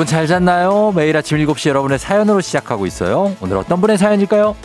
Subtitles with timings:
[0.00, 0.94] 여러분 잘 잤나요?
[0.96, 3.36] 매일 아침 7시 여러분의 사연으로 시작하고 있어요.
[3.38, 4.56] 오늘 어떤 분의 사연일까요?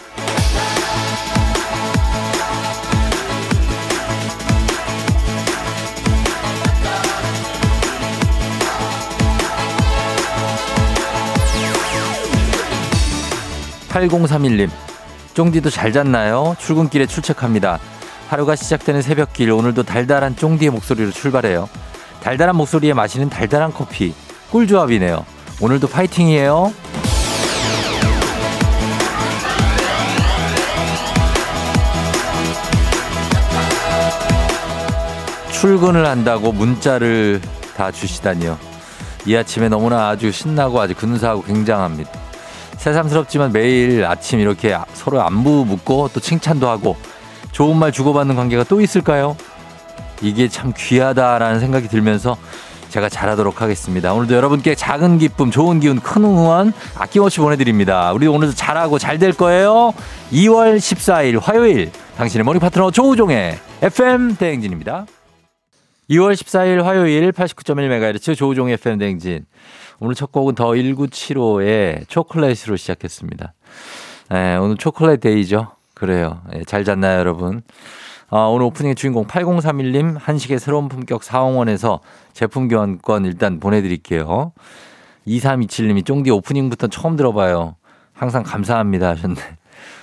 [13.89, 14.69] 8031님,
[15.33, 16.55] 쫑디도 잘 잤나요?
[16.59, 17.79] 출근길에 출첵합니다.
[18.29, 21.67] 하루가 시작되는 새벽길, 오늘도 달달한 쫑디의 목소리로 출발해요.
[22.21, 24.13] 달달한 목소리에 마시는 달달한 커피,
[24.55, 25.25] 꿀조합이네요.
[25.59, 26.73] 오늘도 파이팅이에요.
[35.51, 37.41] 출근을 한다고 문자를
[37.75, 38.57] 다 주시다니요.
[39.25, 42.11] 이 아침에 너무나 아주 신나고 아주 근사하고 굉장합니다.
[42.77, 46.95] 새삼스럽지만 매일 아침 이렇게 서로 안부 묻고 또 칭찬도 하고
[47.51, 49.35] 좋은 말 주고받는 관계가 또 있을까요?
[50.21, 52.37] 이게 참 귀하다라는 생각이 들면서
[52.95, 54.13] 제가 잘하도록 하겠습니다.
[54.13, 58.13] 오늘도 여러분께 작은 기쁨, 좋은 기운, 큰 응원 아낌없이 보내드립니다.
[58.13, 59.93] 우리 오늘도 잘하고 잘 될 거예요.
[60.31, 65.07] 2월 14일 화요일 당신의 머리 파트너 조우종의 FM 대행진입니다.
[66.09, 69.45] 2월 14일 화요일 89.1MHz 조우종의 FM 대행진.
[69.99, 73.53] 오늘 첫 곡은 더 1975의 초콜릿으로 시작했습니다.
[74.29, 75.67] 네, 오늘 초콜릿 데이죠.
[75.95, 76.41] 그래요.
[76.49, 77.61] 네, 잘 잤나요, 여러분?
[78.29, 81.99] 아, 오늘 오프닝의 주인공 8031님 한식의 새로운 품격 사홍원에서
[82.33, 84.51] 제품 교환권 일단 보내드릴게요.
[85.27, 87.75] 2327님이 쫑디 오프닝부터 처음 들어봐요.
[88.13, 89.35] 항상 감사합니다 하셨네.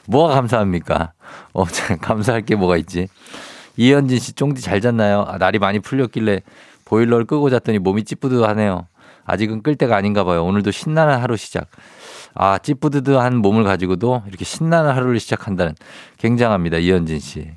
[0.06, 1.12] 뭐가 감사합니까?
[1.52, 1.64] 어,
[2.00, 3.08] 감사할 게 뭐가 있지?
[3.76, 5.24] 이현진 씨 쫑디 잘 잤나요?
[5.26, 6.42] 아, 날이 많이 풀렸길래
[6.84, 8.86] 보일러를 끄고 잤더니 몸이 찌뿌드하네요.
[9.24, 10.44] 아직은 끌 때가 아닌가 봐요.
[10.44, 11.68] 오늘도 신나는 하루 시작.
[12.34, 15.74] 아, 찌뿌드드한 몸을 가지고도 이렇게 신나는 하루를 시작한다는
[16.18, 16.78] 굉장합니다.
[16.78, 17.50] 이현진 씨.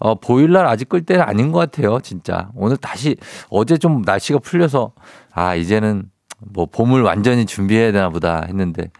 [0.00, 2.00] 어, 보일러 아직 끌 때는 아닌 것 같아요.
[2.00, 2.48] 진짜.
[2.54, 3.16] 오늘 다시
[3.50, 4.92] 어제 좀 날씨가 풀려서
[5.32, 8.90] 아, 이제는 뭐 봄을 완전히 준비해야 되나 보다 했는데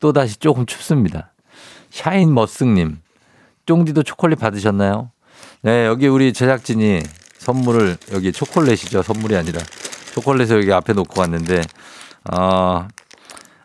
[0.00, 1.32] 또 다시 조금 춥습니다.
[1.90, 2.96] 샤인 머쓱님.
[3.66, 5.10] 쫑디도 초콜릿 받으셨나요?
[5.62, 7.02] 네, 여기 우리 제작진이
[7.38, 9.02] 선물을 여기 초콜릿이죠.
[9.02, 9.60] 선물이 아니라
[10.14, 11.60] 초콜릿을 여기 앞에 놓고 왔는데,
[12.32, 12.88] 어,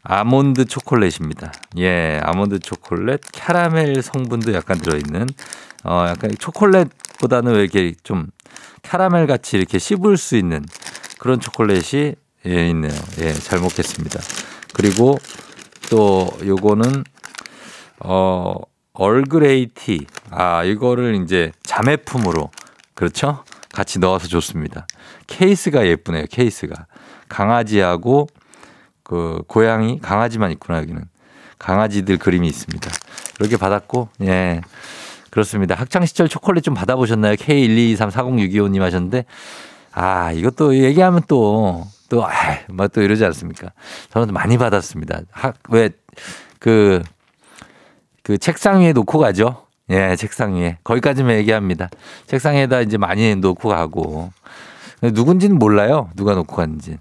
[0.03, 1.52] 아몬드 초콜릿입니다.
[1.78, 5.28] 예, 아몬드 초콜릿, 캐러멜 성분도 약간 들어있는,
[5.85, 8.28] 어, 약간 초콜릿보다는 왜 이렇게 좀
[8.81, 10.66] 캐러멜 같이 이렇게 씹을 수 있는
[11.19, 12.16] 그런 초콜릿이
[12.47, 12.94] 예, 있네요.
[13.22, 14.19] 예, 잘 먹겠습니다.
[14.74, 15.18] 그리고
[15.90, 17.03] 또 요거는,
[18.01, 18.53] 어,
[18.94, 20.06] 얼그레이 티.
[20.29, 22.51] 아, 이거를 이제 자매품으로,
[22.94, 23.44] 그렇죠?
[23.74, 24.85] 같이 넣어서 좋습니다.
[25.28, 26.25] 케이스가 예쁘네요.
[26.29, 26.85] 케이스가
[27.28, 28.28] 강아지하고
[29.03, 31.03] 그 고양이 강아지만 있구나 여기는
[31.59, 32.90] 강아지들 그림이 있습니다.
[33.40, 34.62] 이렇게 받았고 예
[35.35, 35.75] 그렇습니다.
[35.75, 37.35] 학창 시절 초콜릿 좀 받아보셨나요?
[37.35, 39.25] K122340625님 하셨는데
[39.91, 42.31] 아 이것도 얘기하면 또 또, 아,
[42.69, 43.72] 뭐또 이러지 않습니까?
[44.12, 45.24] 저는 많이 받았습니다.
[45.31, 45.90] 학, 왜,
[46.59, 47.01] 그,
[48.24, 49.66] 그 책상 위에 놓고 가죠?
[49.90, 50.78] 예, 책상 위에.
[50.85, 51.90] 거기까지만 얘기합니다.
[52.28, 54.31] 책상 에다 이제 많이 놓고 가고.
[55.01, 56.09] 누군지는 몰라요.
[56.16, 57.00] 누가 놓고 갔는지.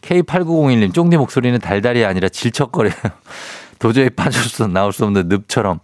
[0.00, 2.94] K8901님, 쫑디 목소리는 달달이 아니라 질척거려요.
[3.78, 5.78] 도저히 빠질 수, 나올 수 없는 늪처럼.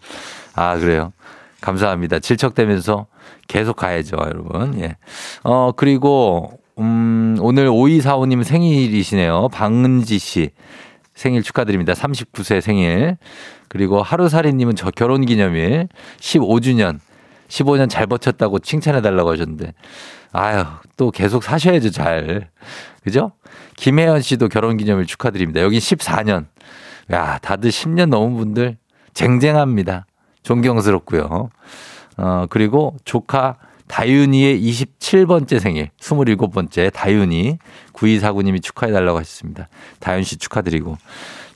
[0.54, 1.12] 아, 그래요.
[1.64, 2.18] 감사합니다.
[2.18, 3.06] 질척대면서
[3.48, 4.78] 계속 가야죠, 여러분.
[4.80, 4.96] 예.
[5.44, 9.48] 어, 그리고, 음, 오늘 5245님 생일이시네요.
[9.48, 10.50] 방은지 씨.
[11.14, 11.94] 생일 축하드립니다.
[11.94, 13.16] 39세 생일.
[13.68, 15.88] 그리고 하루살이님은 저 결혼 기념일
[16.20, 16.98] 15주년.
[17.48, 19.72] 15년 잘 버텼다고 칭찬해달라고 하셨는데.
[20.32, 20.64] 아유,
[20.98, 22.50] 또 계속 사셔야죠, 잘.
[23.04, 23.32] 그죠?
[23.76, 25.62] 김혜연 씨도 결혼 기념일 축하드립니다.
[25.62, 26.46] 여기 14년.
[27.12, 28.76] 야, 다들 10년 넘은 분들
[29.14, 30.06] 쟁쟁합니다.
[30.44, 31.50] 존경스럽고요.
[32.16, 33.56] 어, 그리고 조카
[33.88, 37.58] 다윤이의 27번째 생일, 27번째 다윤이
[37.94, 39.68] 9249님이 축하해달라고 하셨습니다.
[40.00, 40.98] 다윤 씨 축하드리고.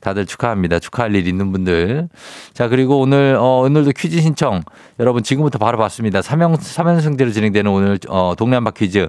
[0.00, 0.79] 다들 축하합니다.
[0.79, 2.08] 축하할 일 있는 분들.
[2.52, 4.62] 자, 그리고 오늘, 어, 오늘도 퀴즈 신청.
[5.00, 6.20] 여러분 지금부터 바로 받습니다.
[6.20, 9.08] 3연, 3연승제로 진행되는 오늘, 어, 동네 한 바퀴즈.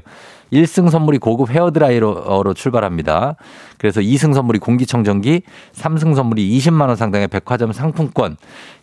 [0.52, 3.36] 1승 선물이 고급 헤어드라이어로 출발합니다.
[3.78, 5.44] 그래서 2승 선물이 공기청정기,
[5.74, 8.36] 3승 선물이 20만 원 상당의 백화점 상품권.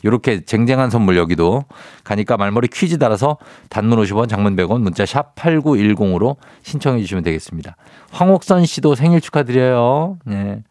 [0.03, 1.65] 이렇게 쟁쟁한 선물 여기도
[2.05, 3.37] 가니까 말머리 퀴즈 따라서
[3.69, 7.77] 단문 50원, 장문 100원, 문자 샵 8910으로 신청해 주시면 되겠습니다.
[8.13, 10.19] 황 옥선 씨도 생일 축하드려요.
[10.25, 10.63] 네.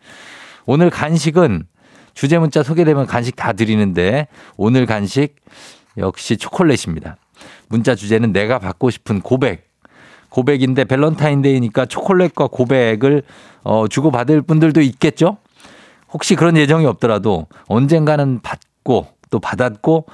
[0.65, 1.65] 오늘 간식은
[2.13, 5.35] 주제 문자 소개되면 간식 다 드리는데 오늘 간식
[5.97, 7.17] 역시 초콜릿입니다.
[7.67, 9.65] 문자 주제는 내가 받고 싶은 고백.
[10.29, 13.23] 고백인데 밸런타인데이니까 초콜릿과 고백을
[13.63, 15.37] 어, 주고받을 분들도 있겠죠?
[16.11, 20.05] 혹시 그런 예정이 없더라도 언젠가는 받고 또또 받았고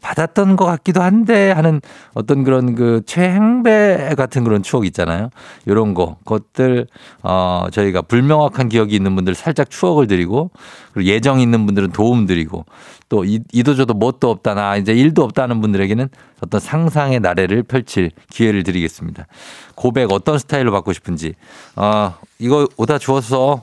[0.00, 1.80] 받았던 것 같기도 한데 하는
[2.14, 5.30] 어떤 그런 그 최행배 같은 그런 추억 있잖아요.
[5.66, 6.86] 요런 거, 그것들,
[7.22, 10.50] 어, 저희가 불명확한 기억이 있는 분들 살짝 추억을 드리고
[10.92, 12.64] 그리고 예정 있는 분들은 도움 드리고
[13.08, 16.08] 또 이, 이도 저도 뭣도 없다 나 이제 일도 없다는 분들에게는
[16.40, 19.26] 어떤 상상의 나래를 펼칠 기회를 드리겠습니다.
[19.74, 21.34] 고백 어떤 스타일로 받고 싶은지
[21.76, 23.62] 어, 이거 오다 주어서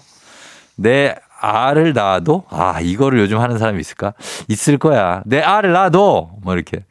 [0.76, 1.16] 내
[1.46, 4.14] 알을 낳아도 아 이거를 요즘 하는 사람이 있을까?
[4.48, 5.22] 있을 거야.
[5.26, 6.84] 내 알을 낳아도 뭐 이렇게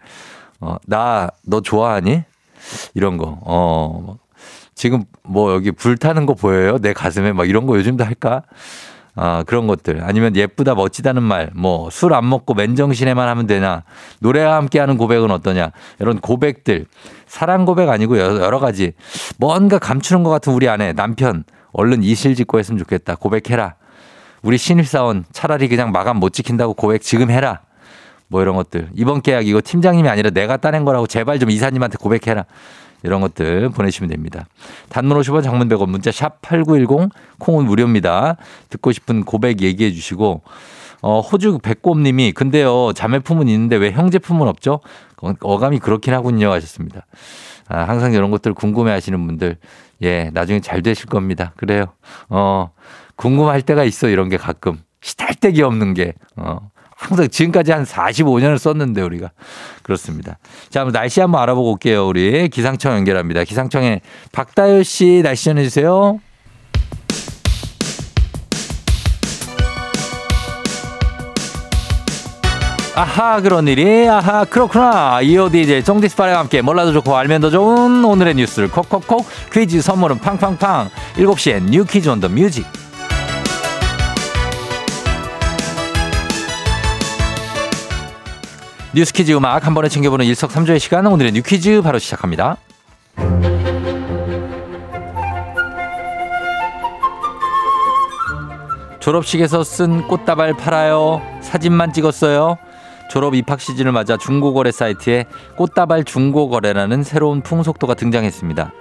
[0.61, 2.23] 어, 나 너 좋아하니?
[2.95, 3.39] 이런 거.
[3.43, 4.17] 어
[4.75, 6.79] 지금 뭐 여기 불 타는 거 보여요?
[6.79, 8.43] 내 가슴에 막 이런 거 요즘도 할까?
[9.17, 10.03] 아, 그런 것들.
[10.03, 13.85] 아니면 예쁘다, 멋지다는 말, 뭐, 술 안 먹고 맨정신에만 하면 되나,
[14.19, 15.71] 노래와 함께 하는 고백은 어떠냐,
[16.01, 16.87] 이런 고백들.
[17.29, 18.93] 사랑 고백 아니고 여러 가지.
[19.39, 23.15] 뭔가 감추는 것 같은 우리 아내, 남편, 얼른 이실 짓고 했으면 좋겠다.
[23.15, 23.77] 고백해라.
[24.45, 27.63] 우리 신입사원 차라리 그냥 마감 못 지킨다고 고백 지금 해라.
[28.29, 28.91] 뭐 이런 것들.
[28.95, 32.45] 이번 계약 이거 팀장님이 아니라 내가 따낸 거라고 제발 좀 이사님한테 고백해라.
[33.03, 34.47] 이런 것들 보내주시면 됩니다.
[34.91, 38.37] 단문 50원 장문 100원 문자 샵 8910 콩은 무료입니다.
[38.69, 40.43] 듣고 싶은 고백 얘기해 주시고
[41.01, 44.81] 어, 호주 백곰 님이 근데요 자매품은 있는데 왜 형제품은 없죠?
[45.23, 47.07] 어, 어감이 그렇긴 하군요 하셨습니다.
[47.69, 49.57] 아, 항상 이런 것들 궁금해 하시는 분들
[50.03, 51.53] 예 나중에 잘 되실 겁니다.
[51.57, 51.87] 그래요.
[52.29, 52.71] 어
[53.17, 56.59] 궁금할 때가 있어 이런 게 가끔 시달데기 없는 게 어.
[56.97, 59.31] 항상 지금까지 한 45년을 썼는데 우리가
[59.83, 60.39] 그렇습니다.
[60.71, 62.07] 자, 한번 날씨 한번 알아보고 올게요.
[62.07, 63.45] 우리 기상청 연결합니다.
[63.45, 64.01] 기상청에
[64.33, 66.19] 박다효 씨 날씨 전해 주세요.
[72.97, 78.35] 아하 그런 일이 아하 그렇구나 이어디 이제 정디스파레와 함께 몰라도 좋고 알면 더 좋은 오늘의
[78.37, 82.65] 뉴스를 콕콕콕 퀴즈 선물은 팡팡팡 7시엔 뉴 퀴즈 온 더 뮤직
[88.95, 92.59] 뉴스퀴즈 음악 한 번에 챙겨보는 일석삼조의 시간 오늘의 뉴퀴즈 바로 시작합니다.
[99.01, 101.21] 졸업식에서 쓴 꽃다발 팔아요.
[101.41, 102.57] 사진만 찍었어요.
[103.11, 105.27] 졸업 입학 시즌을 맞아 중고거래 사이트에
[105.57, 108.73] 꽃다발 중고거래라는 새로운 풍속도가 등장했습니다.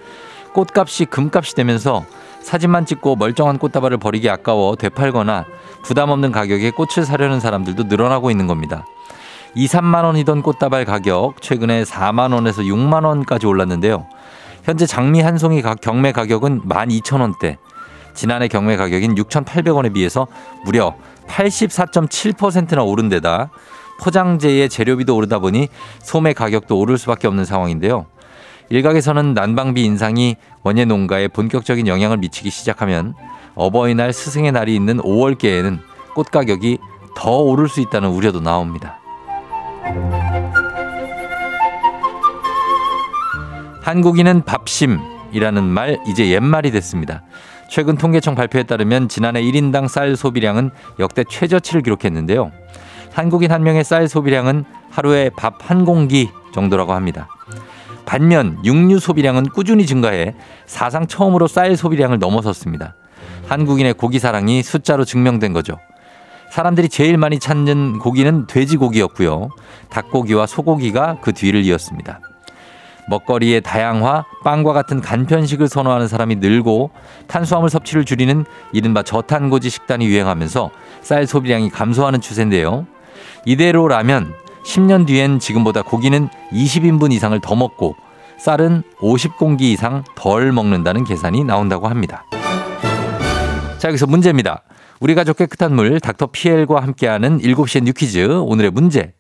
[0.54, 2.06] 꽃값이 금값이 되면서
[2.40, 5.46] 사진만 찍고 멀쩡한 꽃다발을 버리기 아까워 되팔거나
[5.84, 8.86] 부담 없는 가격에 꽃을 사려는 사람들도 늘어나고 있는 겁니다.
[9.56, 14.08] 2, 3만 원이던 꽃다발 가격 최근에 4만 원에서 6만 원까지 올랐는데요.
[14.64, 17.58] 현재 장미 한 송이 경매 가격은 12,000원대.
[18.16, 20.28] 지난해 경매 가격인 6,800원에 비해서
[20.66, 20.96] 무려
[21.28, 23.50] 84.7%나 오른 데다
[24.00, 25.68] 포장재의 재료비도 오르다 보니
[26.00, 28.06] 소매 가격도 오를 수밖에 없는 상황인데요.
[28.70, 33.14] 일각에서는 난방비 인상이 원예 농가에 본격적인 영향을 미치기 시작하면
[33.56, 35.80] 어버이날 스승의 날이 있는 5월께에는
[36.16, 36.80] 꽃 가격이
[37.16, 39.03] 더 오를 수 있다는 우려도 나옵니다.
[43.82, 47.22] 한국인은 밥심이라는 말 이제 옛말이 됐습니다.
[47.70, 52.52] 최근 통계청 발표에 따르면 지난해 1인당 쌀 소비량은 역대 최저치를 기록했는데요.
[53.12, 57.28] 한국인 한 명의 쌀 소비량은 하루에 밥 한 공기 정도라고 합니다.
[58.06, 60.36] 반면 육류 소비량은 꾸준히 증가해
[60.66, 62.96] 사상 처음으로 쌀 소비량을 넘어섰습니다.
[63.48, 65.78] 한국인의 고기 사랑이 숫자로 증명된 거죠.
[66.54, 69.50] 사람들이 제일 많이 찾는 고기는 돼지고기였고요.
[69.90, 72.20] 닭고기와 소고기가 그 뒤를 이었습니다.
[73.10, 76.92] 먹거리의 다양화, 빵과 같은 간편식을 선호하는 사람이 늘고
[77.26, 80.70] 탄수화물 섭취를 줄이는 이른바 저탄고지 식단이 유행하면서
[81.02, 82.86] 쌀 소비량이 감소하는 추세인데요.
[83.46, 87.96] 이대로라면 10년 뒤엔 지금보다 고기는 20인분 이상을 더 먹고
[88.38, 92.26] 쌀은 50공기 이상 덜 먹는다는 계산이 나온다고 합니다.
[93.80, 94.62] 자, 여기서 문제입니다.
[95.00, 99.14] 우리 가족 깨끗한 물 닥터 피엘과 함께하는 7시의 뉴퀴즈 오늘의 문제.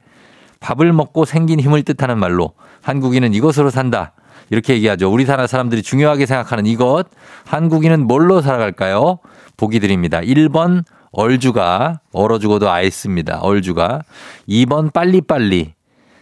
[0.59, 4.13] 밥을 먹고 생긴 힘을 뜻하는 말로 한국인은 이것으로 산다.
[4.49, 5.11] 이렇게 얘기하죠.
[5.11, 7.05] 우리 나라 사람들이 중요하게 생각하는 이것.
[7.45, 9.19] 한국인은 뭘로 살아갈까요?
[9.57, 10.21] 보기 드립니다.
[10.21, 13.39] 1번 얼주가 얼어 죽어도 아이스입니다.
[13.39, 14.01] 얼주가.
[14.47, 15.73] 2번 빨리빨리.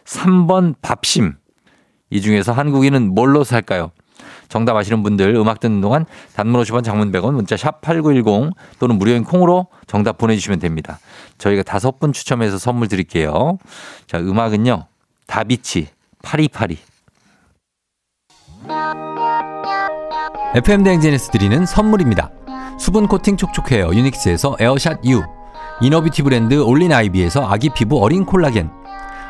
[0.05, 1.33] 3번 밥심.
[2.09, 3.91] 이 중에서 한국인은 뭘로 살까요?
[4.51, 6.05] 정답 아시는 분들 음악 듣는 동안
[6.35, 10.99] 단문 50원 장문 100원 문자 샵 8910 또는 무료인 콩으로 정답 보내주시면 됩니다.
[11.37, 13.57] 저희가 다섯 분 추첨해서 선물 드릴게요.
[14.07, 14.87] 자, 음악은요.
[15.25, 15.87] 다비치,
[16.21, 16.77] 파리파리.
[20.55, 22.29] FM 대행진에서 드리는 선물입니다.
[22.77, 25.23] 수분 코팅 촉촉해요 유닉스에서 에어샷 U.
[25.79, 28.69] 이너비티 브랜드 올린 아이비에서 아기 피부 어린 콜라겐.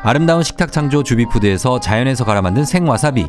[0.02, 3.28] 아름다운 식탁 창조 주비푸드에서 자연에서 갈아 만든 생와사비.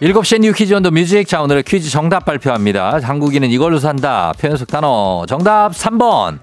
[0.00, 1.26] 일곱 시에 뉴 퀴즈 온 더 뮤직.
[1.26, 3.00] 자, 오늘의 퀴즈 정답 발표합니다.
[3.02, 4.32] 한국인은 이걸로 산다.
[4.40, 5.24] 표현속 단어.
[5.28, 6.38] 정답 3번.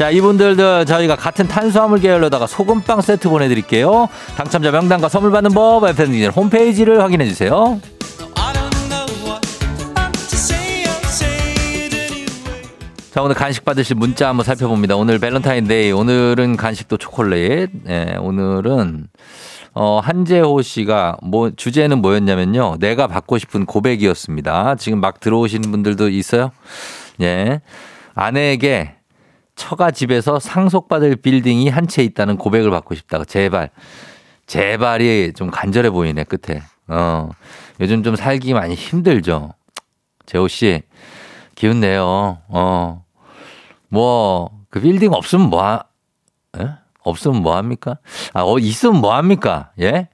[0.00, 4.08] 자, 이분들도 저희가 같은 탄수화물 계열로다가 소금빵 세트 보내드릴게요.
[4.34, 7.78] 당첨자 명단과 선물 받는 법, FM대 홈페이지를 확인해주세요.
[13.10, 14.96] 자, 오늘 간식 받으실 문자 한번 살펴봅니다.
[14.96, 15.92] 오늘 밸런타인데이.
[15.92, 17.68] 오늘은 간식도 초콜릿.
[17.90, 19.06] 예, 오늘은,
[19.74, 22.78] 어, 한재호 씨가 뭐, 주제는 뭐였냐면요.
[22.80, 24.76] 내가 받고 싶은 고백이었습니다.
[24.76, 26.52] 지금 막 들어오신 분들도 있어요?
[27.20, 27.60] 예.
[28.14, 28.99] 아내에게
[29.60, 33.24] 처가 집에서 상속받을 빌딩이 한 채 있다는 고백을 받고 싶다고.
[33.24, 33.70] 제발.
[34.46, 36.62] 제발이 좀 간절해 보이네, 끝에.
[36.88, 37.28] 어.
[37.80, 39.54] 요즘 좀 살기 많이 힘들죠.
[40.26, 40.82] 재호 씨.
[41.54, 42.38] 기운 내요.
[42.48, 43.04] 어.
[43.88, 45.82] 뭐, 그 빌딩 없으면 뭐, 하,
[46.58, 46.68] 에?
[47.02, 47.98] 없으면 뭐 합니까?
[48.32, 49.72] 아, 어, 있으면 뭐 합니까?
[49.80, 50.08] 예?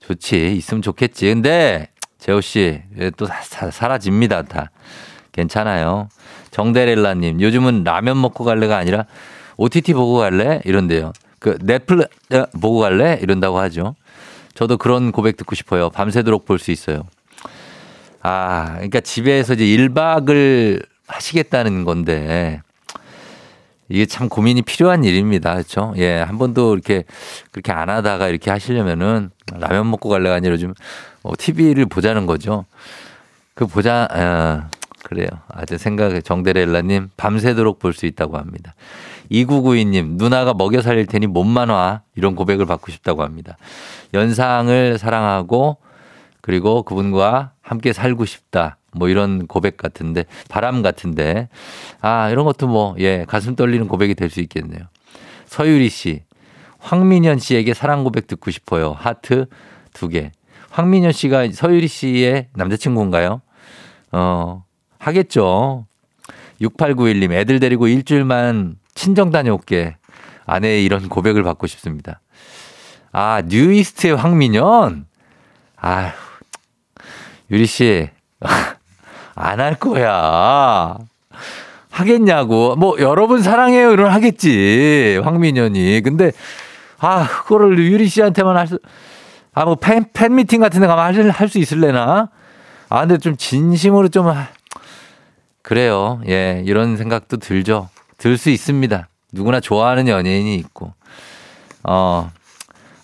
[0.00, 0.56] 좋지.
[0.56, 1.26] 있으면 좋겠지.
[1.26, 1.88] 근데,
[2.18, 2.82] 재호 씨,
[3.16, 4.42] 또 사, 사라집니다.
[4.42, 4.70] 다.
[5.32, 6.08] 괜찮아요.
[6.58, 9.04] 정대렐라님, 요즘은 라면 먹고 갈래가 아니라
[9.58, 10.60] OTT 보고 갈래?
[10.64, 11.12] 이런데요.
[11.38, 13.16] 그 넷플릭 어, 보고 갈래?
[13.22, 13.94] 이런다고 하죠.
[14.54, 15.88] 저도 그런 고백 듣고 싶어요.
[15.90, 17.04] 밤새도록 볼 수 있어요.
[18.22, 22.60] 아, 그러니까 집에서 이제 1박을 하시겠다는 건데
[23.88, 25.52] 이게 참 고민이 필요한 일입니다.
[25.52, 25.94] 그렇죠?
[25.96, 27.04] 예, 한 번도 이렇게
[27.52, 30.74] 그렇게 안 하다가 이렇게 하시려면은 라면 먹고 갈래가 아니라 좀
[31.22, 32.64] 어, TV를 보자는 거죠.
[33.54, 34.77] 그 보자, 어,
[35.08, 35.28] 그래요.
[35.48, 38.74] 아주 생각에 정대렐라님 밤새도록 볼 수 있다고 합니다.
[39.32, 42.02] 2992님, 누나가 먹여 살릴 테니 몸만 와.
[42.14, 43.56] 이런 고백을 받고 싶다고 합니다.
[44.12, 45.78] 연상을 사랑하고
[46.42, 48.76] 그리고 그분과 함께 살고 싶다.
[48.92, 51.48] 뭐 이런 고백 같은데, 바람 같은데.
[52.00, 54.80] 아, 이런 것도 뭐, 예, 가슴 떨리는 고백이 될 수 있겠네요.
[55.46, 56.22] 서유리 씨,
[56.80, 58.92] 황민현 씨에게 사랑 고백 듣고 싶어요.
[58.92, 59.46] 하트
[59.94, 60.32] 두 개.
[60.70, 63.40] 황민현 씨가 서유리 씨의 남자친구인가요?
[64.12, 64.64] 어,
[64.98, 65.86] 하겠죠.
[66.60, 69.96] 6891님, 애들 데리고 일주일만 친정 다녀올게.
[70.46, 72.20] 아내의 이런 고백을 받고 싶습니다.
[73.12, 75.06] 아, 뉴이스트의 황민현?
[75.76, 76.10] 아휴,
[77.50, 78.08] 유리 씨,
[79.34, 80.96] 안 할 거야.
[81.90, 82.76] 하겠냐고.
[82.76, 83.92] 뭐, 여러분 사랑해요.
[83.92, 85.20] 이런 하겠지.
[85.22, 86.00] 황민현이.
[86.02, 86.32] 근데,
[86.98, 88.78] 아, 그거를 유리 씨한테만 할 수,
[89.54, 92.30] 아, 뭐, 팬, 팬 미팅 같은 데 가면 할 수 있을래나?
[92.88, 94.26] 아, 근데 좀 진심으로 좀,
[95.68, 96.22] 그래요.
[96.26, 97.90] 예, 이런 생각도 들죠.
[98.16, 99.06] 들 수 있습니다.
[99.34, 100.94] 누구나 좋아하는 연예인이 있고.
[101.84, 102.30] 어,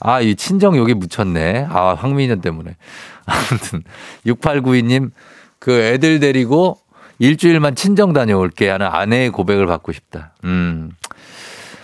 [0.01, 1.67] 아, 이 친정 여기 묻혔네.
[1.69, 2.75] 아, 황민현 때문에.
[3.27, 3.83] 아무튼
[4.25, 5.11] 6892님
[5.59, 6.79] 그 애들 데리고
[7.19, 10.33] 일주일만 친정 다녀올게 하는 아내의 고백을 받고 싶다.
[10.45, 10.91] 음.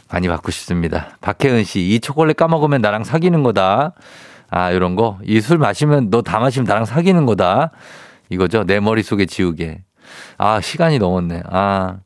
[0.08, 1.18] 많이 받고 싶습니다.
[1.20, 3.92] 박혜은 씨, 이 초콜릿 까먹으면 나랑 사귀는 거다.
[4.48, 5.18] 아, 이런 거.
[5.26, 7.70] 이 술 마시면 너 다 마시면 나랑 사귀는 거다.
[8.30, 8.64] 이거죠.
[8.64, 9.82] 내 머릿속에 지우개.
[10.38, 11.42] 아, 시간이 넘었네.
[11.50, 11.96] 아.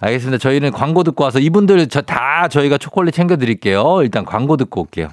[0.00, 0.38] 알겠습니다.
[0.38, 4.00] 저희는 광고 듣고 와서 이분들 저 다 저희가 초콜릿 챙겨 드릴게요.
[4.02, 5.08] 일단 광고 듣고 올게요.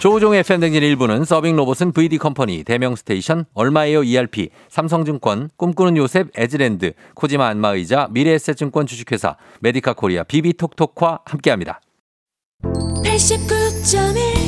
[0.00, 6.92] 조우종의 FM대행진 일부는 서빙 로봇은 VD 컴퍼니, 대명 스테이션, 얼마에요 ERP, 삼성증권, 꿈꾸는 요셉, 에즈랜드,
[7.14, 11.80] 코지마 안마의자, 미래에셋증권 주식회사, 메디카 코리아, 비비톡톡과 함께합니다.
[12.62, 14.47] 89.1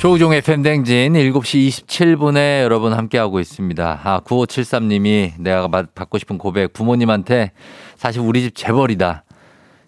[0.00, 4.00] 조우종의 FM대행진 7시 27분에 여러분 함께하고 있습니다.
[4.02, 7.52] 아, 9573님이 내가 받고 싶은 고백 부모님한테
[7.96, 9.24] 사실 우리 집 재벌이다.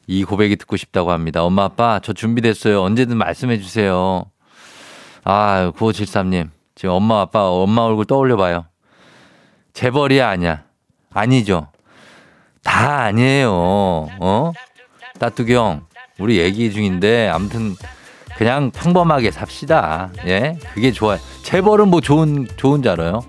[0.06, 1.42] 이 고백이 듣고 싶다고 합니다.
[1.42, 2.82] 엄마, 아빠, 저 준비됐어요.
[2.82, 4.26] 언제든 말씀해 주세요.
[5.24, 6.50] 아, 9573님.
[6.74, 8.66] 지금 엄마, 아빠, 엄마 얼굴 떠올려 봐요.
[9.72, 10.64] 재벌이야, 아니야?
[11.14, 11.68] 아니죠.
[12.62, 13.50] 다 아니에요.
[14.20, 14.52] 어?
[15.18, 15.86] 따뚜기 형,
[16.18, 17.76] 우리 얘기 중인데, 아무튼
[18.36, 20.10] 그냥 평범하게 삽시다.
[20.26, 20.58] 예?
[20.74, 21.18] 그게 좋아요.
[21.42, 23.20] 재벌은 뭐 좋은, 좋은 줄 알아요?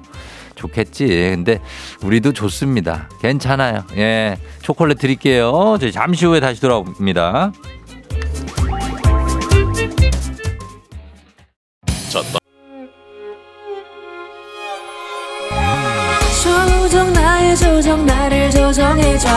[0.56, 1.08] 좋겠지.
[1.08, 1.60] 근데
[2.04, 3.10] 우리도 좋습니다.
[3.22, 3.84] 괜찮아요.
[3.98, 4.38] 예.
[4.62, 5.78] 초콜릿 드릴게요.
[5.80, 7.52] 저희 잠시 후에 다시 돌아옵니다.
[16.44, 19.28] 조정 나의 조정 나를 조정해줘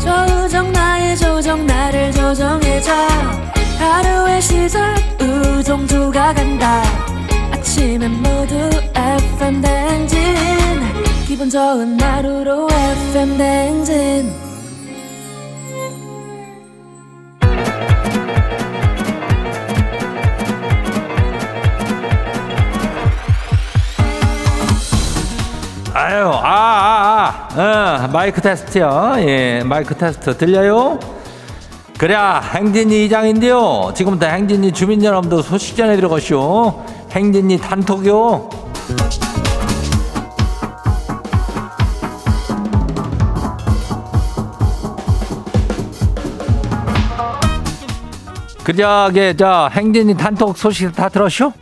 [0.00, 6.82] 조정 나의 조정 나를 조정해줘 하루의 시절 우정조가 간다
[7.52, 8.54] 아침엔 모두
[8.94, 10.18] FM 댕진
[11.26, 14.48] 기분 좋은 하루로 FM 댕진
[25.94, 29.14] 아유, 아, 아, 아, 어, 마이크 테스트요.
[29.18, 30.98] 예, 마이크 테스트 들려요?
[31.98, 33.90] 그래, 행진이 이장인데요.
[33.92, 36.80] 지금부터 행진이 주민 여러분도 소식 전해드려가시오.
[37.10, 38.48] 행진이 단톡요.
[48.62, 51.52] 그저게 저 행진이 단톡 소식 다 들었쇼?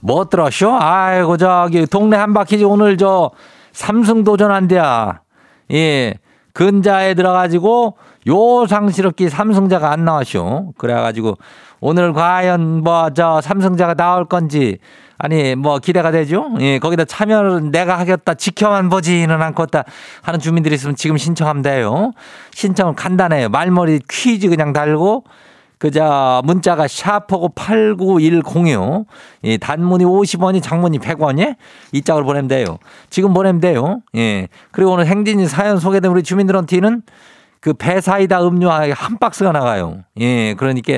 [0.00, 0.78] 뭐 들었쇼?
[0.80, 3.30] 아이고 저기 동네 한 바퀴 오늘 저
[3.72, 5.20] 삼승 도전한대야.
[5.72, 6.14] 예.
[6.54, 7.96] 근자에 들어가지고
[8.26, 10.74] 요상스럽게 삼성자가 안 나왔쇼.
[10.78, 11.38] 그래가지고
[11.80, 14.78] 오늘 과연 뭐 저 삼성자가 나올 건지
[15.18, 16.50] 아니 뭐 기대가 되죠.
[16.60, 19.84] 예, 거기다 참여를 내가 하겠다 지켜만 보지는 않겠다
[20.22, 22.12] 하는 주민들이 있으면 지금 신청하면 돼요.
[22.52, 23.48] 신청은 간단해요.
[23.48, 25.24] 말머리 퀴즈 그냥 달고
[25.78, 29.06] 그저 문자가 샤프고 89106.
[29.42, 31.56] 이 단문이 50원이 장문이 100원이
[31.90, 32.78] 이 짝으로 보내면 돼요.
[33.10, 34.00] 지금 보내면 돼요.
[34.14, 34.46] 예.
[34.70, 37.02] 그리고 오늘 행진이 사연 소개된 우리 주민들한테는
[37.62, 40.00] 그 배 사이다 음료 한 박스가 나가요.
[40.20, 40.54] 예.
[40.54, 40.94] 그러니까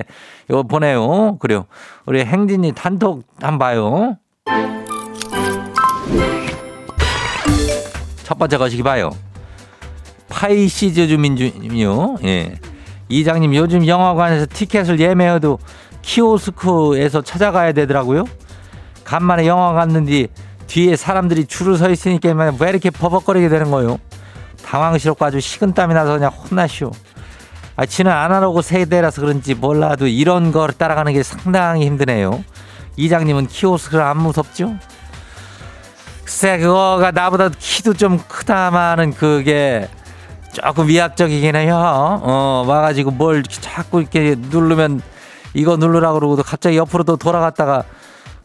[0.48, 1.36] 이거 보내요.
[1.38, 1.66] 그래요.
[2.06, 4.16] 우리 행진이 단톡 한번 봐요.
[8.22, 9.10] 첫 번째 거시기 봐요.
[10.30, 12.16] 파이 시즈 주민주요.
[12.24, 12.54] 예.
[13.10, 15.58] 이장님 요즘 영화관에서 티켓을 예매해도
[16.00, 18.24] 키오스크에서 찾아가야 되더라고요.
[19.04, 20.28] 간만에 영화 갔는데
[20.66, 23.98] 뒤에 사람들이 줄을 서 있으니까 왜 이렇게 버벅거리게 되는 거요?
[24.64, 26.90] 당황스럽고 아주 식은땀이 나서 그냥 혼나시오.
[27.76, 32.44] 아, 지는 아날로그 세대라서 그런지 몰라도 이런 걸 따라가는 게 상당히 힘드네요.
[32.96, 34.76] 이장님은 키오스크를 안 무섭죠?
[36.24, 39.88] 글쎄, 그거가 나보다 키도 좀 크다마는 그게
[40.52, 41.76] 조금 위압적이긴 해요.
[41.76, 45.02] 어, 와가지고 뭘 자꾸 이렇게 누르면
[45.52, 47.82] 이거 누르라고 그러고 갑자기 옆으로 또 돌아갔다가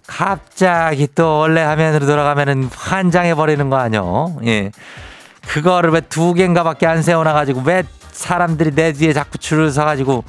[0.07, 4.37] 갑자기 또 원래 화면으로 돌아가면은 환장해 버리는 거 아니요?
[4.45, 4.71] 예.
[5.47, 10.23] 그거를 왜 두 개인가밖에 안 세워놔가지고 왜 사람들이 내 뒤에 자꾸 줄을 서가지고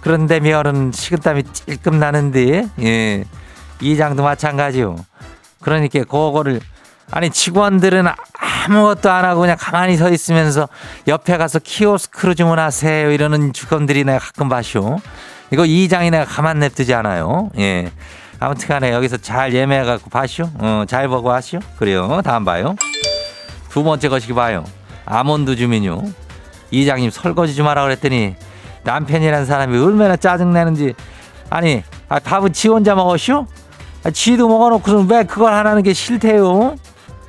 [0.00, 3.24] 그런데 미어는 식은땀이 찔끔 나는데 예.
[3.80, 4.96] 이 장도 마찬가지요.
[5.60, 6.60] 그러니까 그거를
[7.10, 8.06] 아니 직원들은
[8.66, 10.68] 아무것도 안 하고 그냥 가만히 서 있으면서
[11.06, 15.00] 옆에 가서 키오스크로 주문하세요 이러는 직원들이 내가 가끔 봐쇼.
[15.50, 17.50] 이거 이 장이 내가 가만 냅두지 않아요.
[17.58, 17.90] 예.
[18.40, 20.48] 아무튼 간에 여기서 잘 예매해갖고 봐쇼.
[20.58, 21.60] 어, 잘 보고 하시오.
[21.78, 22.20] 그래요.
[22.22, 22.76] 다음 봐요.
[23.78, 24.64] 두 번째 것이 봐요.
[25.06, 26.02] 아몬드 주민요.
[26.72, 28.34] 이장님 설거지 좀 하라 그랬더니
[28.82, 30.94] 남편이라는 사람이 얼마나 짜증내는지
[31.48, 33.46] 아니 아, 밥은 지 혼자 먹었쇼?
[34.02, 36.74] 아, 지도 먹어놓고서 왜 그걸 하라는 게 싫대요?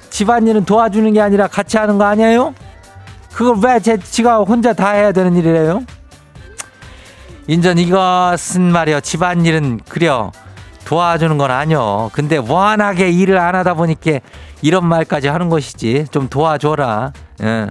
[0.10, 2.56] 집안일은 도와주는 게 아니라 같이 하는 거 아니에요?
[3.32, 5.84] 그걸 왜 제, 지가 혼자 다 해야 되는 일이래요?
[7.46, 9.02] 인전 이것은 말이요.
[9.02, 10.32] 집안일은 그려.
[10.86, 12.10] 도와주는 건 아니요.
[12.13, 14.20] 근데 워낙에 일을 안 하다 보니까
[14.62, 16.06] 이런 말까지 하는 것이지.
[16.12, 17.13] 좀 도와줘라.
[17.44, 17.68] 예.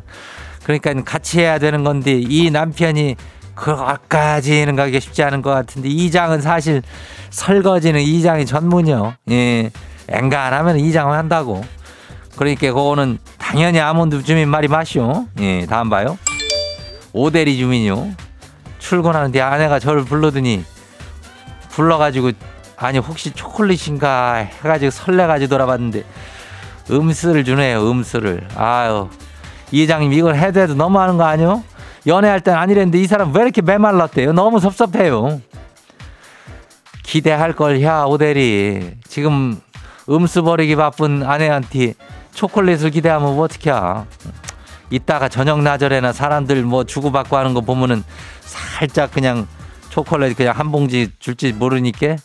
[0.62, 3.16] 그러니까 같이 해야 되는 건데 이 남편이
[3.54, 6.82] 그까지는 가기 쉽지 않은 것 같은데 이 장은 사실
[7.30, 9.14] 설거지는 이 장이 전문이요.
[9.30, 9.70] 예.
[10.08, 11.64] 앵간하면 이 장을 한다고.
[12.36, 15.26] 그러니까 그거는 당연히 아몬드 주민 말이 맞쇼.
[15.40, 15.66] 예.
[15.66, 16.16] 다음 봐요.
[17.12, 18.12] 오대리 주민요.
[18.78, 20.64] 출근하는데 아내가 저를 불러더니
[21.70, 22.32] 불러가지고
[22.78, 26.04] 아니 혹시 초콜릿인가 해가지고 설레가지고 돌아봤는데
[26.90, 29.08] 음수를 주네요 음수를 아유
[29.72, 31.62] 이장님 이걸 해도 해도 너무하는 거 아니요?
[32.06, 34.32] 연애할 땐 아니랬는데 이 사람 왜 이렇게 메말랐대요?
[34.32, 35.42] 너무 섭섭해요.
[37.02, 39.60] 기대할 걸 야 오대리 지금
[40.08, 41.94] 음수 버리기 바쁜 아내한테
[42.32, 44.04] 초콜릿을 기대하면 뭐 어떡해
[44.90, 48.02] 이따가 저녁 나절에나 사람들 뭐 주고받고 하는 거 보면은
[48.40, 49.46] 살짝 그냥
[49.90, 52.16] 초콜릿 그냥 한 봉지 줄지 모르니까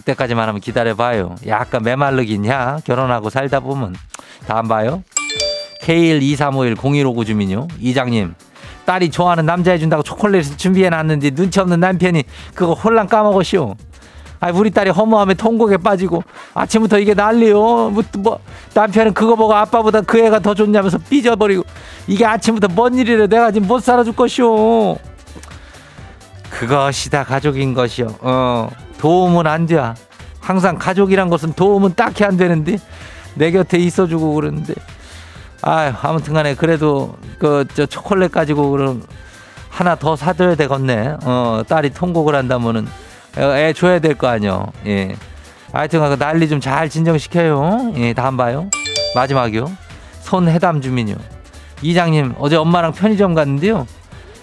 [0.00, 1.36] 그때까지만 하면 기다려봐요.
[1.46, 3.94] 약간 메말르긴 야 결혼하고 살다 보면
[4.46, 5.02] 다음 봐요.
[5.82, 7.68] K123510159 주민요.
[7.78, 8.34] 이장님
[8.84, 13.76] 딸이 좋아하는 남자 해준다고 초콜릿을 준비해놨는데 눈치 없는 남편이 그거 홀랑 까먹었쇼.
[14.42, 17.90] 아, 우리 딸이 허무함에 통곡에 빠지고 아침부터 이게 난리요.
[17.90, 18.38] 뭐, 뭐
[18.72, 21.62] 남편은 그거 보고 아빠보다 그 애가 더 좋냐면서 삐져버리고
[22.06, 24.96] 이게 아침부터 뭔 일이래 내가 지금 못 살아줄 것이오.
[26.48, 28.16] 그것이 다 가족인 것이요.
[28.20, 28.70] 어
[29.04, 29.78] 도움은 안 돼.
[30.40, 32.78] 항상 가족이란 것은 도움은 딱히 안 되는데
[33.34, 34.74] 내 곁에 있어주고 그러는데
[35.62, 39.02] 아 아무튼간에 그래도 그 저 초콜릿 가지고 그럼
[39.68, 41.16] 하나 더 사줘야 되겠네.
[41.24, 42.86] 어 딸이 통곡을 한다면은
[43.38, 44.66] 애 줘야 될 거 아니요.
[44.86, 45.14] 예.
[45.72, 47.92] 하여튼 그 난리 좀 잘 진정시켜요.
[47.96, 48.68] 예, 다음 봐요.
[49.14, 49.70] 마지막이요.
[50.22, 51.14] 손해담 주민요.
[51.82, 53.86] 이장님 어제 엄마랑 편의점 갔는데요.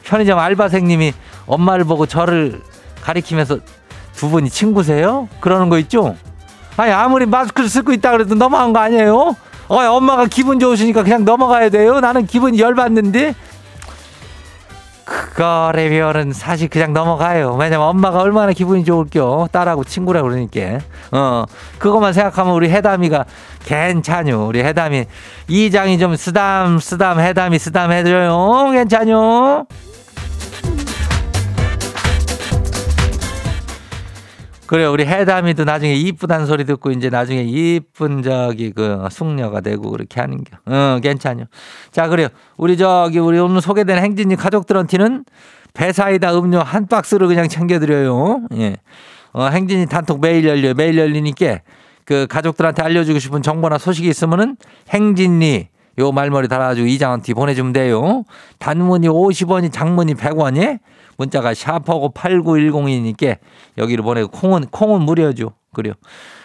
[0.03, 1.13] 편의점 알바생님이
[1.45, 2.61] 엄마를 보고 저를
[3.01, 3.59] 가리키면서
[4.17, 5.29] 두 분이 친구세요?
[5.39, 6.15] 그러는 거 있죠?
[6.75, 9.35] 아니 아무리 마스크를 쓰고 있다 그래도 넘어간 거 아니에요?
[9.69, 11.99] 어, 엄마가 기분 좋으시니까 그냥 넘어가야 돼요.
[11.99, 13.35] 나는 기분이 열받는데
[15.05, 17.53] 그거래면은 사실 그냥 넘어가요.
[17.53, 19.47] 왜냐면 엄마가 얼마나 기분이 좋을겨.
[19.51, 20.79] 딸하고 친구라 그러니까.
[21.11, 21.45] 어,
[21.77, 23.25] 그것만 생각하면 우리 해담이가
[23.65, 24.47] 괜찮요.
[24.47, 25.05] 우리 해담이.
[25.47, 28.71] 이장이 좀 쓰담, 쓰담, 해담이 쓰담 해줘요.
[28.71, 29.67] 괜찮요.
[34.67, 40.19] 그래 우리 해담이도 나중에 이쁘다는 소리 듣고 이제 나중에 이쁜 저기 그 숙녀가 되고 그렇게
[40.19, 40.51] 하는 게.
[40.65, 41.45] 어, 괜찮요.
[41.91, 42.27] 자, 그래요.
[42.57, 45.23] 우리 저기 우리 오늘 소개된 행진님 가족들한테는
[45.73, 48.41] 배사이다 음료 한 박스를 그냥 챙겨드려요.
[48.57, 48.75] 예.
[49.31, 50.73] 어, 행진이 단톡 매일 열려요.
[50.73, 51.59] 매일 열리니까
[52.03, 54.57] 그 가족들한테 알려주고 싶은 정보나 소식이 있으면은
[54.89, 58.23] 행진이 요 말머리 달아가지고 이장한테 보내주면 돼요.
[58.59, 60.79] 단문이 50원이 장문이 100원이
[61.17, 63.37] 문자가 샤퍼고 8910이니까
[63.77, 65.53] 여기로 보내고 콩은 콩은 무료죠.
[65.73, 65.93] 그래요.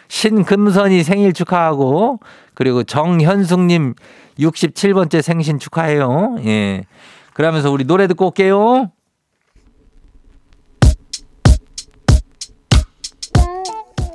[0.08, 2.20] 신금선이 생일 축하하고
[2.54, 3.94] 그리고 정현숙 님
[4.38, 6.36] 67번째 생신 축하해요.
[6.44, 6.84] 예.
[7.32, 8.90] 그러면서 우리 노래 듣고 올게요.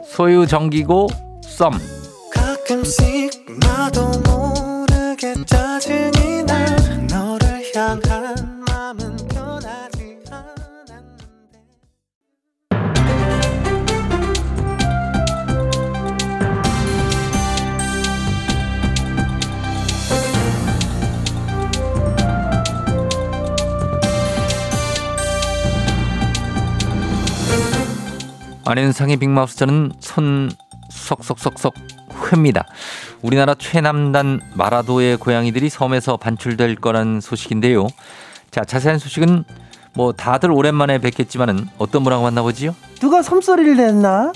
[0.06, 1.08] 소유 정기고
[1.44, 1.72] 썸.
[28.68, 30.52] 안현상의 빅마우스 저는 손
[30.90, 31.74] 석석석석
[32.26, 32.66] 회입니다.
[33.22, 37.88] 우리나라 최남단 마라도의 고양이들이 섬에서 반출될 거란 소식인데요.
[38.52, 39.46] 자, 자세한 소식은
[39.94, 42.76] 뭐 다들 오랜만에 뵙겠지만은 어떤 분하고 만나보지요?
[43.00, 44.34] 누가 섬소리를 냈나?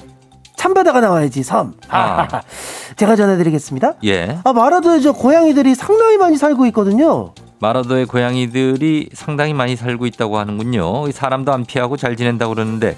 [0.55, 1.73] 참바다가 나와야지 섬.
[1.89, 2.41] 아.
[2.95, 3.95] 제가 전해드리겠습니다.
[4.05, 4.39] 예.
[4.45, 7.33] 아 마라도에 저 고양이들이 상당히 많이 살고 있거든요.
[7.59, 11.11] 마라도의 고양이들이 상당히 많이 살고 있다고 하는군요.
[11.11, 12.95] 사람도 안 피하고 잘 지낸다고 그러는데